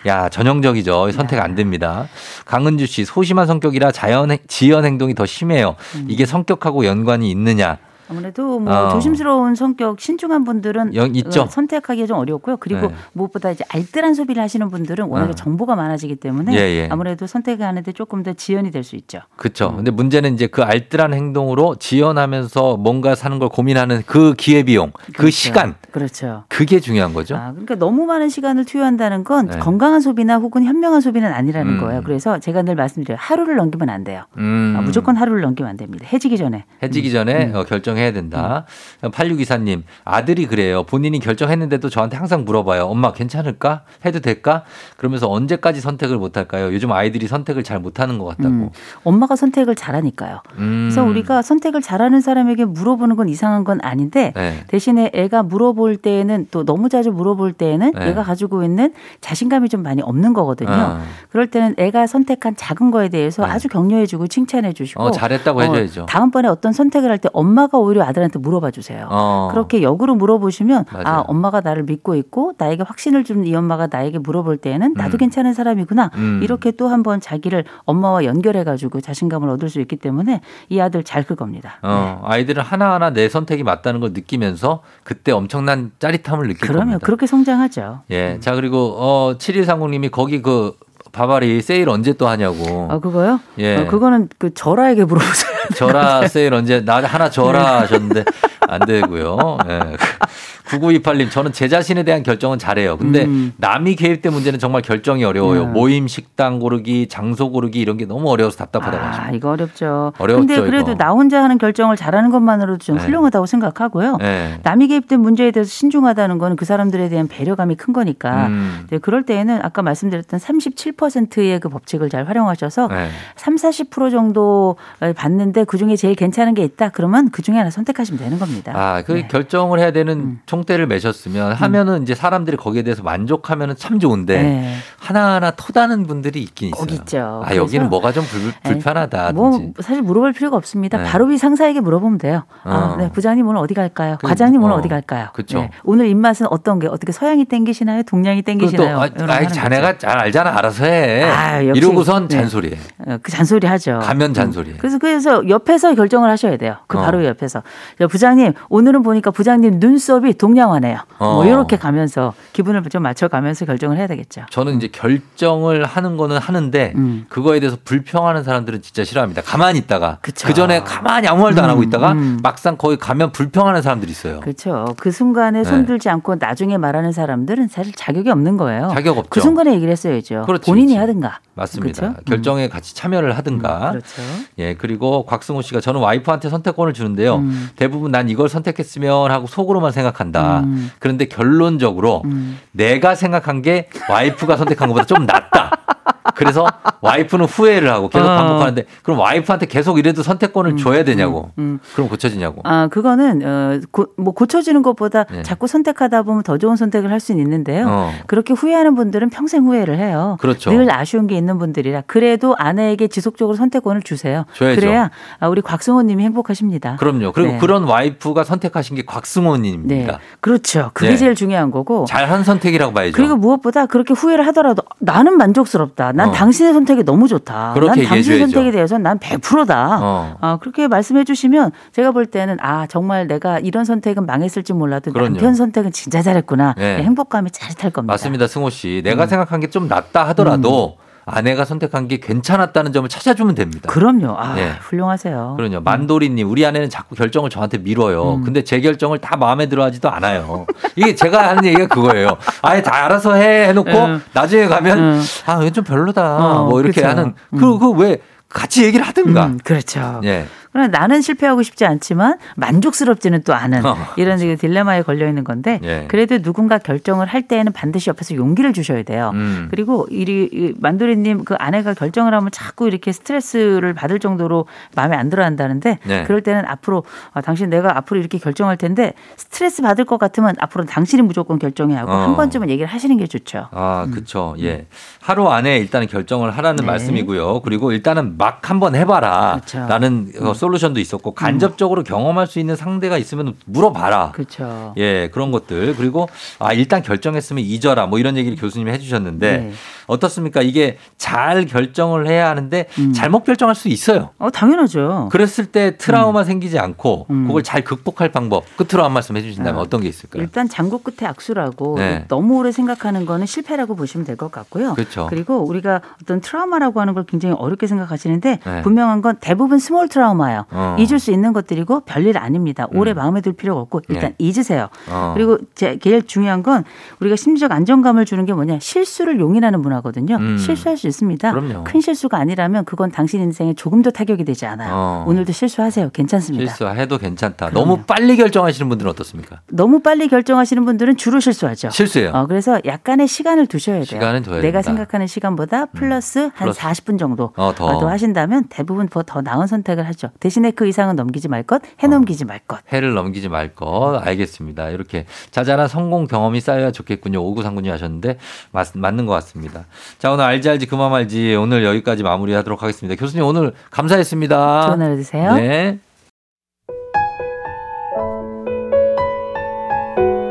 [0.05, 1.11] 야, 전형적이죠.
[1.11, 2.07] 선택 안 됩니다.
[2.45, 5.75] 강은주 씨 소심한 성격이라 자연 지연 행동이 더 심해요.
[6.07, 7.79] 이게 성격하고 연관이 있느냐?
[8.10, 8.89] 아무래도 뭐 어.
[8.89, 11.43] 조심스러운 성격 신중한 분들은 영- 있죠.
[11.43, 12.58] 어, 선택하기가 좀 어렵고요.
[12.58, 12.93] 그리고 네.
[13.14, 15.36] 무엇보다 이제 알뜰한 소비를 하시는 분들은 워낙에 어.
[15.36, 16.88] 정보가 많아지기 때문에 예, 예.
[16.91, 19.20] 아무래도 선택하는데 조금 더 지연이 될 수 있죠.
[19.38, 19.74] 그렇죠.
[19.74, 25.12] 근데 문제는 이제 그 알뜰한 행동으로 지연하면서 뭔가 사는 걸 고민하는 그 기회 비용, 그
[25.14, 25.32] 그렇죠.
[25.32, 26.43] 시간, 그렇죠.
[26.49, 27.35] 그게 중요한 거죠.
[27.35, 29.59] 아, 그러니까 너무 많은 시간을 투여한다는 건 네.
[29.59, 31.79] 건강한 소비나 혹은 현명한 소비는 아니라는 음.
[31.79, 32.01] 거예요.
[32.03, 33.17] 그래서 제가 늘 말씀드려요.
[33.21, 34.23] 하루를 넘기면 안 돼요.
[34.37, 34.73] 음.
[34.75, 36.07] 아, 무조건 하루를 넘기면 안 됩니다.
[36.11, 36.65] 해지기 전에.
[36.81, 38.65] 해지기 전에 어, 결정해야 된다.
[39.03, 40.83] 8624님, 아들이 그래요.
[40.83, 42.85] 본인이 결정했는데도 저한테 항상 물어봐요.
[42.85, 43.81] 엄마 괜찮을까?
[44.03, 44.63] 해도 될까?
[44.97, 46.73] 그러면서 언제까지 선택을 못 할까요?
[46.73, 48.49] 요즘 아이들이 선택을 잘 못하는 것 같다고.
[48.49, 48.69] 음.
[49.03, 50.41] 엄마가 선택을 잘하니까요.
[50.57, 50.89] 음.
[50.89, 54.63] 그래서 우리가 선택을 잘하는 사람에게 물어보는 건 이상한 건 아닌데 네.
[54.67, 58.07] 대신에 애가 물어 볼 때에는 또 너무 자주 물어볼 때에는 네.
[58.07, 60.71] 얘가 가지고 있는 자신감이 좀 많이 없는 거거든요.
[60.71, 60.99] 어.
[61.29, 63.51] 그럴 때는 애가 선택한 작은 거에 대해서 네.
[63.51, 66.05] 아주 격려해주고 칭찬해주시고 어, 잘했다고 해줘야죠.
[66.05, 69.07] 다음번에 어떤 선택을 할 때 엄마가 오히려 아들한테 물어봐 주세요.
[69.09, 69.49] 어.
[69.51, 71.23] 그렇게 역으로 물어보시면 아 맞아요.
[71.27, 75.17] 엄마가 나를 믿고 있고 나에게 확신을 준 이 엄마가 나에게 물어볼 때에는 나도 음.
[75.17, 76.39] 괜찮은 사람이구나 음.
[76.43, 81.23] 이렇게 또 한번 자기를 엄마와 연결해 가지고 자신감을 얻을 수 있기 때문에 이 아들 잘
[81.23, 81.79] 클 겁니다.
[81.81, 87.05] 어, 아이들은 하나하나 내 선택이 맞다는 걸 느끼면서 그때 엄청난 짜릿함을 느낄 그러면 겁니다.
[87.05, 88.01] 그렇게 성장하죠.
[88.11, 88.38] 예.
[88.39, 90.74] 자, 그리고 어 7130님이 거기 그
[91.11, 92.88] 바바리 세일 언제 또 하냐고.
[92.89, 93.39] 아 그거요?
[93.59, 93.78] 예.
[93.78, 95.53] 어, 그거는 그 저라에게 물어보세요.
[95.76, 97.67] 저라 세일 언제 나 하나 저라 네.
[97.80, 98.26] 하셨는데
[98.68, 99.57] 안 되고요.
[99.70, 99.80] 예.
[100.66, 102.97] 9928님 저는 제 자신에 대한 결정은 잘해요.
[102.97, 103.53] 근데 음.
[103.57, 105.64] 남이 개입된 문제는 정말 결정이 어려워요.
[105.64, 105.74] 음.
[105.74, 109.36] 모임 식당 고르기, 장소 고르기 이런 게 너무 어려워서 답답하다고 아, 하십니다.
[109.36, 110.14] 이거 어렵죠.
[110.18, 111.03] 어려웠죠, 근데 그래도 이거.
[111.03, 113.03] 나 혼자 하는 결정을 잘하는 것만으로도 좀 네.
[113.03, 114.18] 훌륭하다고 생각하고요.
[114.22, 114.59] 예.
[114.64, 118.47] 남이 개입된 문제에 대해서 신중하다는 거는 그 사람들에 대한 배려감이 큰 거니까.
[118.47, 118.84] 음.
[118.88, 123.09] 이제 그럴 때에는 아까 말씀드렸던 37%의 그 법칙을 잘 활용하셔서 예.
[123.36, 124.78] 3, 40% 정도
[125.16, 126.89] 받는데 그 중에 제일 괜찮은 게 있다.
[126.89, 128.53] 그러면 그 중에 하나 선택하시면 되는 겁니다.
[128.74, 129.28] 아, 그 네.
[129.28, 130.39] 결정을 해야 되는 음.
[130.45, 134.76] 총대를 매셨으면 하면은 이제 사람들이 거기에 대해서 만족하면은 참 좋은데 네.
[134.99, 136.86] 하나하나 터다는 분들이 있긴 있어요.
[136.86, 137.43] 꼭 있죠.
[137.45, 139.32] 아, 여기는 뭐가 좀 불, 불편하다.
[139.34, 140.97] 뭐 사실 물어볼 필요가 없습니다.
[140.97, 141.04] 네.
[141.06, 142.43] 바로 위 상사에게 물어보면 돼요.
[142.64, 142.95] 아, 어.
[142.97, 144.18] 네, 부장님 오늘 어디 갈까요?
[144.20, 144.78] 그, 과장님 오늘 어.
[144.78, 144.82] 어.
[144.82, 145.30] 디 갈까요?
[145.34, 145.60] 그쵸.
[145.60, 148.04] 네, 오늘 입맛은 어떤 게 어떻게 서양이 땡기시나요?
[148.04, 148.99] 동양이 땡기시나요?
[148.99, 149.97] 아, 거 아이, 하는 자네가.
[149.97, 150.58] 잘 알잖아.
[150.58, 151.24] 알아서 해.
[151.24, 151.80] 아, 역시.
[151.80, 152.38] 이러고선 네.
[152.38, 152.78] 잔소리해.
[153.08, 153.99] 어, 그 잔소리 하죠.
[153.99, 154.72] 가면 잔소리.
[154.72, 154.78] 음.
[154.78, 156.78] 그래서 그래서 옆에서 결정을 하셔야 돼요.
[156.88, 157.01] 그 어.
[157.01, 157.64] 바로 옆에서
[157.97, 158.08] 저
[158.43, 160.99] 부장님 오늘은 보니까 부장님 눈썹이 동양화네요.
[161.19, 161.33] 어.
[161.35, 164.45] 뭐 이렇게 가면서 기분을 좀 맞춰가면서 결정을 해야 되겠죠.
[164.49, 167.25] 저는 이제 결정을 하는 거는 하는데 음.
[167.29, 169.41] 그거에 대해서 불평하는 사람들은 진짜 싫어합니다.
[169.41, 170.17] 가만히 있다가.
[170.21, 172.39] 그 전에 가만히 아무 말도 안 하고 음, 있다가 음.
[172.43, 174.39] 막상 거기 가면 불평하는 사람들이 있어요.
[174.41, 174.85] 그렇죠.
[174.97, 175.63] 그 순간에 네.
[175.63, 178.89] 손들지 않고 나중에 말하는 사람들은 사실 자격이 없는 거예요.
[178.93, 179.29] 자격 없죠.
[179.29, 180.43] 그 순간에 얘기를 했어야죠.
[180.45, 180.99] 그렇지, 본인이 그렇지.
[180.99, 181.39] 하든가.
[181.55, 182.01] 맞습니다.
[182.01, 182.23] 그렇죠?
[182.25, 183.91] 결정에 같이 참여를 하든가.
[183.91, 184.21] 그렇죠.
[184.57, 187.37] 예, 그리고 곽승호 씨가 저는 와이프한테 선택권을 주는데요.
[187.37, 187.69] 음.
[187.75, 190.61] 대부분 난 이걸 선택했으면 하고 속으로만 생각한다.
[190.61, 190.91] 음.
[190.99, 192.59] 그런데 결론적으로 음.
[192.71, 195.71] 내가 생각한 게 와이프가 선택한 것보다 좀 낫다.
[196.36, 196.65] 그래서
[197.01, 198.36] 와이프는 후회를 하고 계속 어.
[198.36, 201.51] 반복하는데 그럼 와이프한테 계속 이래도 선택권을 줘야 되냐고.
[201.58, 201.79] 음.
[201.93, 202.62] 그럼 고쳐지냐고.
[202.63, 205.43] 아, 그거는 어, 고, 뭐 고쳐지는 것보다 네.
[205.43, 207.87] 자꾸 선택하다 보면 더 좋은 선택을 할 수는 있는데요.
[207.87, 208.12] 어.
[208.28, 210.37] 그렇게 후회하는 분들은 평생 후회를 해요.
[210.39, 210.71] 그렇죠.
[210.71, 214.45] 늘 아쉬운 게 있는 분들이라 그래도 아내에게 지속적으로 선택권을 주세요.
[214.53, 214.79] 줘야죠.
[214.79, 216.95] 그래야 아, 우리 곽승호 님이 행복하십니다.
[216.97, 217.32] 그럼요.
[217.32, 217.58] 그리고 네.
[217.59, 220.20] 그런 와이프가 선택하신 게 네, 곽승호 님입니다.
[220.39, 220.91] 그렇죠.
[220.93, 221.17] 그게 네.
[221.17, 222.05] 제일 중요한 거고.
[222.05, 223.13] 잘한 선택이라고 봐야죠.
[223.16, 226.13] 그리고 무엇보다 그렇게 후회를 하더라도 나는 만족스럽다.
[226.24, 226.32] 난 어.
[226.32, 227.74] 당신의 선택이 너무 좋다.
[227.75, 228.39] 난 당신.
[228.39, 230.00] 선택에 대해서 난 100%다.
[230.01, 230.37] 어.
[230.39, 235.32] 아, 그렇게 말씀해 주시면 제가 볼 때는 아, 정말 내가 이런 선택은 망했을지 몰라도 그럼요.
[235.32, 236.75] 남편 선택은 진짜 잘했구나.
[236.78, 237.04] 네.
[237.04, 238.13] 행복감이 짜릿할 겁니다.
[238.13, 239.01] 맞습니다, 승호 씨.
[239.01, 239.04] 음.
[239.04, 243.89] 내가 생각한 게 좀 낫다 하더라도 아내가 선택한 게 괜찮았다는 점을 찾아주면 됩니다.
[243.89, 244.36] 그럼요.
[244.37, 244.74] 아, 네.
[244.82, 245.55] 훌륭하세요.
[245.58, 245.79] 그럼요.
[245.82, 248.36] 만도리님, 우리 아내는 자꾸 결정을 저한테 미뤄요.
[248.36, 248.43] 음.
[248.43, 250.66] 근데 제 결정을 다 마음에 들어 하지도 않아요.
[250.95, 252.37] 이게 제가 하는 얘기가 그거예요.
[252.62, 254.24] 아예 다 알아서 해 해놓고 음.
[254.33, 255.24] 나중에 가면 음.
[255.45, 256.37] 아, 이건 좀 별로다.
[256.37, 257.08] 어, 뭐 이렇게 그쵸.
[257.08, 257.58] 하는 음.
[257.58, 258.17] 그, 그 왜
[258.50, 259.45] 같이 얘기를 하든가.
[259.47, 260.21] 음, 그렇죠.
[260.25, 260.45] 예.
[260.74, 265.79] 그러나 나는 실패하고 싶지 않지만 만족스럽지는 또 않은 어, 이런 지금 딜레마에 걸려 있는 건데
[265.83, 266.05] 예.
[266.08, 269.32] 그래도 누군가 결정을 할 때에는 반드시 옆에서 용기를 주셔야 돼요.
[269.36, 269.67] 음.
[269.70, 275.29] 그리고 이, 이 만도리님 그 아내가 결정을 하면 자꾸 이렇게 스트레스를 받을 정도로 마음에 안
[275.29, 276.24] 들어 한다는데 네.
[276.24, 280.86] 그럴 때는 앞으로 아, 당신 내가 앞으로 이렇게 결정할 텐데 스트레스 받을 것 같으면 앞으로
[280.86, 282.16] 당신이 무조건 결정해야 하고 어.
[282.16, 283.67] 한 번쯤은 얘기를 하시는 게 좋죠.
[283.71, 284.55] 아, 그쵸.
[284.59, 284.87] 예.
[285.20, 286.86] 하루 안에 일단은 결정을 하라는 네.
[286.86, 287.62] 말씀이고요.
[287.62, 289.54] 그리고 일단은 막 한번 해봐라.
[289.54, 289.78] 그렇죠.
[289.78, 289.87] 음.
[289.87, 294.31] 라는 어, 솔루션도 있었고, 간접적으로 경험할 수 있는 상대가 있으면 물어봐라.
[294.31, 294.93] 그렇죠.
[294.97, 295.95] 예, 그런 것들.
[295.97, 296.29] 그리고
[296.59, 298.05] 아, 일단 결정했으면 잊어라.
[298.07, 299.71] 뭐 이런 얘기를 교수님이 해 주셨는데 네.
[300.07, 300.61] 어떻습니까?
[300.61, 303.13] 이게 잘 결정을 해야 하는데 음.
[303.13, 304.29] 잘못 결정할 수 있어요.
[304.37, 305.29] 어 당연하죠.
[305.31, 307.47] 그랬을 때 트라우마 생기지 않고 음.
[307.47, 310.43] 그걸 잘 극복할 방법 끝으로 한 말씀 해 주신다면 아, 어떤 게 있을까요?
[310.43, 312.25] 일단 장고 끝에 악수라고 네.
[312.27, 314.93] 너무 오래 생각하는 거는 실패라고 보시면 될 것 같고요.
[314.95, 315.27] 그렇죠.
[315.29, 318.81] 그리고 우리가 어떤 트라우마라고 하는 걸 굉장히 어렵게 생각하시는데 네.
[318.81, 320.53] 분명한 건 대부분 small 트라우마예요.
[320.70, 320.96] 어.
[321.00, 322.88] 잊을 수 있는 것들이고 별일 아닙니다.
[322.93, 323.16] 오래 음.
[323.16, 324.36] 마음에 둘 필요가 없고 일단 네.
[324.39, 324.89] 잊으세요.
[325.09, 325.32] 어.
[325.36, 326.84] 그리고 제, 제일 중요한 건
[327.20, 330.38] 우리가 심리적 안정감을 주는 게 뭐냐 실수를 용인하는 문화거든요.
[330.38, 330.58] 음.
[330.58, 331.51] 실수할 수 있습니다.
[331.51, 331.84] 그럼요.
[331.84, 334.93] 큰 실수가 아니라면 그건 당신 인생에 조금도 타격이 되지 않아요.
[334.93, 335.25] 어.
[335.28, 336.09] 오늘도 실수하세요.
[336.12, 336.66] 괜찮습니다.
[336.71, 337.70] 실수해도 괜찮다.
[337.70, 337.86] 그럼요.
[337.86, 339.62] 너무 빨리 결정하시는 분들은 어떻습니까?
[339.71, 341.89] 너무 빨리 결정하시는 분들은 주로 실수하죠.
[341.89, 342.32] 실수예요.
[342.34, 344.05] 어, 그래서 약간의 시간을 두셔야 돼요.
[344.05, 344.92] 시간은 둬야 내가 된다.
[344.92, 344.96] 음.
[344.96, 346.80] 생각하는 시간보다 플러스 한 플러스.
[346.80, 347.86] 40분 정도 어, 더.
[347.86, 350.30] 어, 더 하신다면 대부분 더, 더 나은 선택을 하죠.
[350.43, 352.79] 대신에 그 이상은 넘기지 말 것, 해 넘기지 말 것.
[352.91, 354.20] 해를 넘기지 말 것.
[354.21, 354.89] 알겠습니다.
[354.89, 357.41] 이렇게 자잘한 성공 경험이 쌓여야 좋겠군요.
[357.41, 358.37] 오구상군이 하셨는데
[358.74, 359.86] 맞, 맞는 것 같습니다.
[360.20, 363.17] 자 오늘 알지 알지 그만 말지 오늘 여기까지 마무리하도록 하겠습니다.
[363.17, 364.87] 교수님 오늘 감사했습니다.
[364.87, 365.53] 좋은 하루 되세요.
[365.53, 365.99] 네.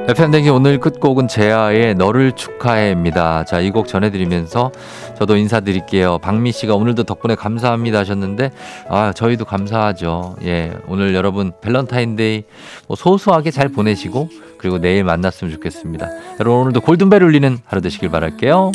[0.09, 3.45] FM댕기 오늘 끝곡은 제아의 너를 축하해입니다.
[3.45, 4.73] 자, 이 곡 전해드리면서
[5.17, 6.19] 저도 인사드릴게요.
[6.19, 8.51] 박미 씨가 오늘도 덕분에 감사합니다 하셨는데,
[8.91, 10.37] 아, 저희도 감사하죠.
[10.45, 10.73] 예.
[10.89, 12.43] 오늘 여러분 밸런타인데이
[12.89, 16.09] 뭐 소소하게 잘 보내시고, 그리고 내일 만났으면 좋겠습니다.
[16.41, 18.73] 여러분 오늘도 골든벨 울리는 하루 되시길 바랄게요.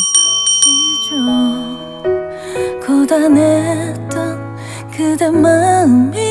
[2.86, 4.58] 고단했던
[4.96, 6.27] 그대 마음이